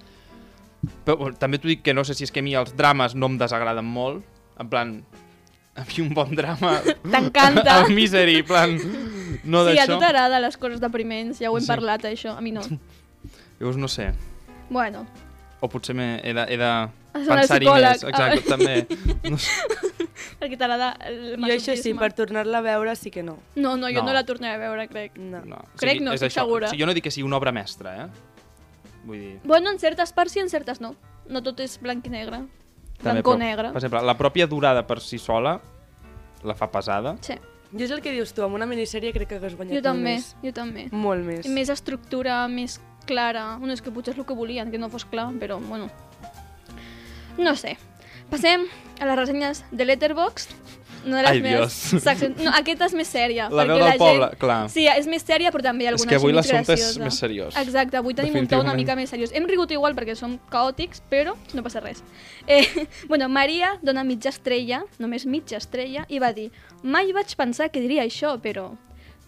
Però 1.07 1.16
bueno, 1.18 1.36
també 1.38 1.59
t'ho 1.62 1.68
dic 1.70 1.82
que 1.82 1.94
no 1.94 2.03
sé 2.07 2.14
si 2.14 2.24
és 2.26 2.32
que 2.34 2.40
a 2.42 2.46
mi 2.46 2.55
els 2.59 2.72
drames 2.78 3.14
no 3.14 3.26
em 3.30 3.36
desagraden 3.38 3.84
molt. 3.86 4.22
En 4.62 4.68
plan, 4.70 4.94
a 5.78 5.84
mi 5.88 6.03
un 6.07 6.14
bon 6.14 6.30
drama... 6.38 6.76
T'encanta. 7.03 7.80
El 7.86 7.94
Misery, 7.94 8.38
en 8.42 8.46
plan... 8.46 8.78
No 9.44 9.64
sí, 9.66 9.78
a 9.78 9.86
tu 9.90 9.96
t'agrada 9.98 10.38
les 10.38 10.55
coses 10.61 10.78
depriments, 10.78 11.40
ja 11.42 11.50
ho 11.50 11.57
hem 11.59 11.64
Sí. 11.64 11.70
parlat, 11.72 12.05
això. 12.07 12.36
A 12.38 12.40
mi 12.44 12.53
no. 12.55 12.62
Llavors 13.59 13.78
no 13.80 13.88
sé. 13.90 14.12
Bueno, 14.70 15.07
O 15.62 15.68
potser 15.70 15.94
m'he- 15.94 16.18
he 16.26 16.32
de, 16.34 16.42
he 16.50 16.56
de 16.58 16.70
pensar-hi 17.14 17.68
més. 17.70 18.02
Exacte, 18.08 18.42
també. 18.48 18.74
No 19.30 19.38
sé. 19.38 19.52
perquè 20.40 20.56
t'agrada 20.58 20.88
el 21.06 21.36
Jo 21.38 21.52
això 21.54 21.76
sí, 21.78 21.92
per 21.98 22.08
tornar-la 22.18 22.58
a 22.58 22.64
veure 22.66 22.94
sí 22.98 23.12
que 23.14 23.22
no. 23.22 23.36
No, 23.54 23.76
no, 23.76 23.86
jo 23.88 24.02
no. 24.02 24.08
No. 24.10 24.16
la 24.16 24.24
tornaré 24.26 24.56
a 24.56 24.62
veure, 24.64 24.88
crec. 24.90 25.16
No. 25.22 25.44
No. 25.46 25.60
Crec 25.78 26.00
no, 26.02 26.16
és 26.16 26.20
estic 26.22 26.32
això. 26.32 26.42
segura. 26.46 26.66
O 26.66 26.72
sigui, 26.74 26.82
jo 26.82 26.88
no 26.90 26.94
dic 26.98 27.06
que 27.06 27.12
sigui 27.14 27.26
una 27.28 27.38
obra 27.38 27.52
mestra, 27.54 27.94
eh? 28.04 28.08
Vull 29.06 29.18
dir... 29.20 29.36
Bueno, 29.44 29.70
en 29.70 29.78
certes 29.78 30.12
parts 30.12 30.34
sí, 30.34 30.42
en 30.42 30.50
certes 30.50 30.80
no. 30.82 30.96
No 31.30 31.42
tot 31.46 31.60
és 31.62 31.78
blanc 31.82 32.06
i 32.06 32.10
negre. 32.10 32.42
també, 32.98 33.22
Blanc 33.22 33.26
o 33.26 33.30
però, 33.32 33.38
negre. 33.38 33.70
Per 33.70 33.82
exemple, 33.84 34.02
la 34.10 34.16
pròpia 34.18 34.46
durada 34.50 34.82
per 34.86 34.98
si 35.00 35.18
sola 35.18 35.60
la 36.42 36.54
fa 36.58 36.68
pesada. 36.70 37.16
Sí, 37.22 37.38
Jo 37.72 37.86
és 37.86 37.90
el 37.94 38.02
que 38.04 38.10
dius 38.12 38.34
tu, 38.36 38.42
amb 38.44 38.52
una 38.58 38.66
minissèrie 38.68 39.14
crec 39.14 39.30
que 39.30 39.36
hagués 39.38 39.54
guanyat 39.56 39.78
jo 39.78 39.80
també, 39.80 40.16
molt 40.18 40.26
més. 40.26 40.26
jo 40.44 40.50
també. 40.52 40.82
Molt 40.92 41.24
més. 41.24 41.46
Més 41.48 41.70
estructura, 41.72 42.42
més 42.52 42.74
clara. 43.05 43.57
Bueno, 43.59 43.72
és 43.74 43.82
que 43.82 43.90
potser 43.90 44.14
és 44.14 44.18
el 44.18 44.26
que 44.26 44.34
volien, 44.34 44.70
que 44.70 44.78
no 44.78 44.88
fos 44.88 45.05
clar, 45.05 45.30
però 45.40 45.59
bueno. 45.61 45.88
No 47.38 47.57
sé. 47.57 47.76
Passem 48.30 48.64
a 49.00 49.07
les 49.09 49.16
ressenyes 49.18 49.64
de 49.70 49.84
Letterboxd. 49.84 50.50
Una 51.05 51.16
de 51.16 51.22
les 51.24 51.30
Ai, 51.32 51.40
meves 51.42 51.90
Dios. 51.90 52.03
seccions- 52.05 52.38
No, 52.44 52.53
aquesta 52.55 52.86
és 52.86 52.92
més 52.94 53.09
sèria. 53.11 53.48
La 53.50 53.64
veu 53.64 53.76
del 53.82 53.96
poble, 53.98 54.28
clar. 54.38 54.68
Sí, 54.70 54.86
és 54.86 55.09
més 55.11 55.24
sèria, 55.26 55.50
però 55.50 55.61
també 55.64 55.82
hi 55.82 55.86
ha 55.88 55.90
És 55.90 55.94
alguna 55.96 56.11
que 56.11 56.16
avui 56.20 56.32
l'assumpte 56.32 56.72
és 56.74 56.98
més 56.98 57.18
seriós. 57.18 57.57
Exacte, 57.57 57.96
avui 57.96 58.14
tenim 58.14 58.36
un 58.38 58.46
to 58.46 58.61
una 58.61 58.74
mica 58.74 58.94
més 58.94 59.11
seriós. 59.11 59.32
Hem 59.34 59.48
rigut 59.50 59.72
igual 59.74 59.96
perquè 59.96 60.14
som 60.14 60.38
caòtics, 60.48 61.03
però 61.11 61.34
no 61.55 61.62
passa 61.64 61.80
res. 61.80 62.05
Eh, 62.46 62.86
bueno, 63.09 63.28
Maria 63.28 63.80
dona 63.82 64.05
mitja 64.05 64.30
estrella, 64.30 64.84
només 65.00 65.26
mitja 65.26 65.57
estrella, 65.59 66.07
i 66.09 66.20
va 66.20 66.32
dir 66.32 66.53
mai 66.84 67.11
vaig 67.12 67.34
pensar 67.34 67.70
que 67.70 67.80
diria 67.80 68.05
això, 68.05 68.38
però 68.40 68.76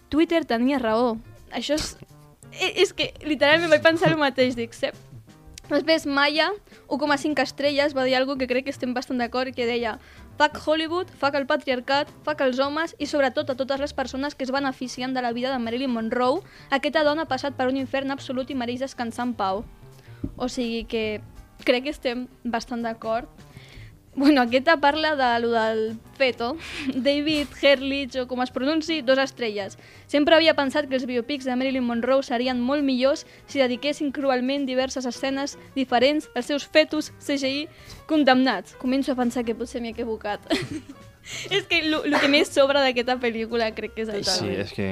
Twitter 0.07 0.45
tenia 0.45 0.79
raó. 0.79 1.17
Això 1.51 1.75
és... 1.75 1.97
És 2.59 2.93
que 2.93 3.11
literalment 3.25 3.71
vaig 3.73 3.83
pensar 3.83 4.11
el 4.13 4.19
mateix, 4.21 4.55
dic, 4.55 4.73
sí. 4.73 4.91
Després 5.65 6.05
Maya, 6.05 6.51
1,5 6.93 7.41
estrelles, 7.41 7.95
va 7.97 8.03
dir 8.05 8.13
alguna 8.15 8.37
que 8.37 8.47
crec 8.47 8.67
que 8.67 8.73
estem 8.73 8.93
bastant 8.93 9.17
d'acord, 9.17 9.49
que 9.55 9.65
deia 9.65 9.95
fuck 10.37 10.59
Hollywood, 10.61 11.09
fuck 11.17 11.35
el 11.39 11.47
patriarcat, 11.49 12.11
fuck 12.25 12.43
els 12.45 12.59
homes 12.59 12.93
i 12.99 13.07
sobretot 13.09 13.49
a 13.49 13.55
totes 13.57 13.81
les 13.81 13.93
persones 13.97 14.35
que 14.35 14.43
es 14.45 14.51
beneficien 14.51 15.15
de 15.15 15.23
la 15.25 15.31
vida 15.33 15.51
de 15.51 15.59
Marilyn 15.59 15.91
Monroe. 15.91 16.43
Aquesta 16.69 17.03
dona 17.03 17.25
ha 17.25 17.31
passat 17.31 17.57
per 17.57 17.69
un 17.71 17.79
infern 17.81 18.13
absolut 18.13 18.51
i 18.51 18.59
mereix 18.59 18.83
descansar 18.83 19.25
en 19.29 19.33
pau. 19.33 19.63
O 20.37 20.49
sigui 20.51 20.83
que 20.85 21.21
crec 21.65 21.87
que 21.87 21.95
estem 21.95 22.27
bastant 22.43 22.85
d'acord. 22.85 23.29
Bueno, 24.15 24.41
aquesta 24.41 24.77
parla 24.77 25.15
de 25.15 25.41
lo 25.41 25.51
del 25.51 25.97
feto. 26.17 26.55
David 26.95 27.47
Herlich, 27.61 28.15
o 28.15 28.27
com 28.27 28.41
es 28.41 28.51
pronunci, 28.51 29.01
dos 29.01 29.19
estrelles. 29.19 29.77
Sempre 30.07 30.35
havia 30.35 30.55
pensat 30.55 30.87
que 30.87 30.95
els 30.95 31.05
biopics 31.05 31.43
de 31.45 31.55
Marilyn 31.59 31.83
Monroe 31.83 32.23
serien 32.23 32.61
molt 32.63 32.85
millors 32.87 33.25
si 33.51 33.59
dediquessin 33.59 34.13
cruelment 34.15 34.65
diverses 34.69 35.05
escenes 35.05 35.57
diferents 35.75 36.29
als 36.33 36.47
seus 36.47 36.63
fetus 36.63 37.11
CGI 37.19 37.67
condemnats. 38.07 38.77
Començo 38.79 39.11
a 39.11 39.19
pensar 39.19 39.43
que 39.43 39.55
potser 39.55 39.83
m'he 39.83 39.91
equivocat. 39.91 40.47
és 41.51 41.67
que 41.67 41.81
el 41.83 42.15
que 42.15 42.31
més 42.31 42.53
sobra 42.53 42.85
d'aquesta 42.85 43.17
pel·lícula 43.19 43.73
crec 43.75 43.97
que 43.97 44.05
és 44.07 44.13
el 44.13 44.23
Sí, 44.23 44.47
és 44.63 44.71
que 44.71 44.87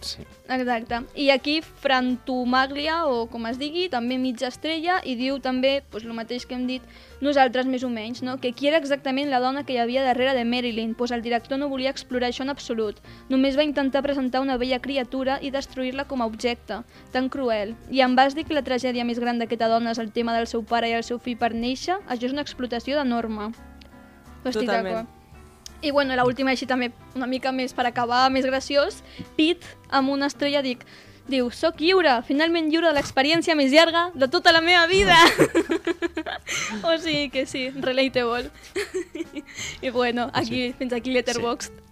Sí. 0.00 0.24
Exacte. 0.48 1.00
I 1.14 1.30
aquí 1.30 1.60
Frantumaglia, 1.62 3.06
o 3.06 3.26
com 3.30 3.46
es 3.48 3.58
digui, 3.58 3.88
també 3.90 4.18
mitja 4.18 4.48
estrella, 4.48 5.00
i 5.04 5.16
diu 5.18 5.38
també 5.42 5.80
pues, 5.90 6.04
el 6.04 6.14
mateix 6.14 6.46
que 6.46 6.54
hem 6.54 6.66
dit 6.68 6.82
nosaltres 7.20 7.66
més 7.66 7.84
o 7.84 7.90
menys, 7.90 8.22
no? 8.22 8.36
que 8.40 8.52
qui 8.52 8.68
era 8.68 8.78
exactament 8.78 9.30
la 9.32 9.40
dona 9.40 9.64
que 9.64 9.74
hi 9.74 9.80
havia 9.82 10.04
darrere 10.04 10.36
de 10.36 10.44
Marilyn, 10.44 10.94
pues 10.94 11.10
el 11.10 11.22
director 11.24 11.58
no 11.58 11.70
volia 11.72 11.90
explorar 11.90 12.30
això 12.30 12.44
en 12.44 12.52
absolut. 12.52 13.00
Només 13.32 13.58
va 13.58 13.66
intentar 13.66 14.04
presentar 14.04 14.44
una 14.44 14.58
vella 14.60 14.80
criatura 14.84 15.40
i 15.40 15.50
destruir-la 15.50 16.06
com 16.06 16.22
a 16.22 16.30
objecte. 16.30 16.82
Tan 17.12 17.30
cruel. 17.32 17.74
I 17.90 18.04
em 18.06 18.16
vas 18.16 18.36
dir 18.36 18.46
que 18.46 18.56
la 18.56 18.64
tragèdia 18.66 19.04
més 19.04 19.20
gran 19.22 19.40
d'aquesta 19.40 19.70
dona 19.72 19.96
és 19.96 20.02
el 20.02 20.12
tema 20.12 20.36
del 20.36 20.46
seu 20.50 20.62
pare 20.62 20.90
i 20.90 20.96
el 20.98 21.06
seu 21.06 21.18
fill 21.18 21.40
per 21.40 21.54
néixer? 21.54 21.98
Això 22.06 22.28
és 22.28 22.36
una 22.36 22.44
explotació 22.44 22.98
de 23.00 23.08
norma. 23.08 23.50
Estic 24.44 24.66
Totalment. 24.66 24.94
d'acord. 24.94 25.15
I 25.82 25.90
bueno, 25.90 26.16
l'última 26.16 26.54
així 26.54 26.66
també 26.66 26.92
una 27.14 27.26
mica 27.26 27.52
més 27.52 27.74
per 27.76 27.86
acabar, 27.86 28.26
més 28.32 28.46
graciós, 28.46 29.02
Pete 29.36 29.66
amb 29.90 30.10
una 30.10 30.30
estrella 30.30 30.62
dic, 30.64 30.84
diu, 31.28 31.50
soc 31.50 31.80
lliure, 31.82 32.20
finalment 32.26 32.70
lliure 32.70 32.90
de 32.90 32.96
l'experiència 32.96 33.56
més 33.58 33.72
llarga 33.74 34.06
de 34.14 34.28
tota 34.32 34.54
la 34.54 34.62
meva 34.64 34.86
vida. 34.90 35.16
o 36.86 36.94
sigui 37.02 37.28
que 37.34 37.46
sí, 37.46 37.68
relatable. 37.70 38.50
I 39.82 39.90
bueno, 39.90 40.30
aquí, 40.32 40.70
fins 40.78 40.94
aquí 40.96 41.12
Letterboxd. 41.14 41.82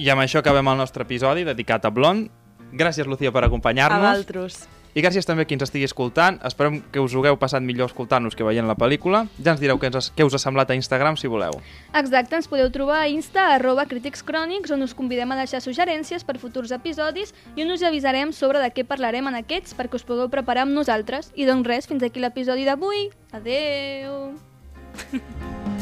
I 0.00 0.08
amb 0.12 0.24
això 0.24 0.40
acabem 0.40 0.68
el 0.72 0.78
nostre 0.80 1.04
episodi 1.04 1.44
dedicat 1.48 1.84
a 1.84 1.92
Blond. 1.92 2.30
Gràcies, 2.72 3.06
Lucía, 3.08 3.32
per 3.32 3.44
A 3.44 3.50
acompanyar-nos. 3.50 4.62
I 4.92 5.00
gràcies 5.00 5.24
també 5.24 5.46
a 5.46 5.48
qui 5.48 5.56
ens 5.56 5.64
estigui 5.64 5.86
escoltant. 5.88 6.36
Esperem 6.44 6.82
que 6.92 7.00
us 7.00 7.14
ho 7.14 7.22
hagueu 7.22 7.38
passat 7.40 7.64
millor 7.64 7.88
escoltant-nos 7.88 8.36
que 8.36 8.44
veient 8.44 8.68
la 8.68 8.76
pel·lícula. 8.76 9.24
Ja 9.40 9.54
ens 9.54 9.62
direu 9.62 9.80
què, 9.80 9.88
ens, 9.88 10.10
què 10.12 10.26
us 10.28 10.36
ha 10.36 10.40
semblat 10.42 10.70
a 10.70 10.76
Instagram, 10.76 11.16
si 11.16 11.30
voleu. 11.32 11.56
Exacte, 11.96 12.36
ens 12.36 12.48
podeu 12.50 12.68
trobar 12.74 13.00
a 13.00 13.08
Insta, 13.08 13.48
arroba 13.56 13.86
Crítics 13.88 14.24
Crònics, 14.28 14.72
on 14.76 14.84
us 14.84 14.92
convidem 14.98 15.32
a 15.32 15.38
deixar 15.40 15.62
suggerències 15.64 16.26
per 16.28 16.36
futurs 16.42 16.74
episodis 16.76 17.32
i 17.56 17.64
on 17.64 17.72
us 17.72 17.84
avisarem 17.88 18.36
sobre 18.36 18.60
de 18.60 18.68
què 18.74 18.84
parlarem 18.84 19.32
en 19.32 19.40
aquests 19.40 19.76
perquè 19.78 19.96
us 19.96 20.04
pugueu 20.08 20.28
preparar 20.32 20.68
amb 20.68 20.76
nosaltres. 20.76 21.32
I 21.34 21.48
doncs 21.48 21.68
res, 21.68 21.88
fins 21.88 22.04
aquí 22.04 22.20
l'episodi 22.20 22.68
d'avui. 22.68 23.08
Adeu! 23.32 24.36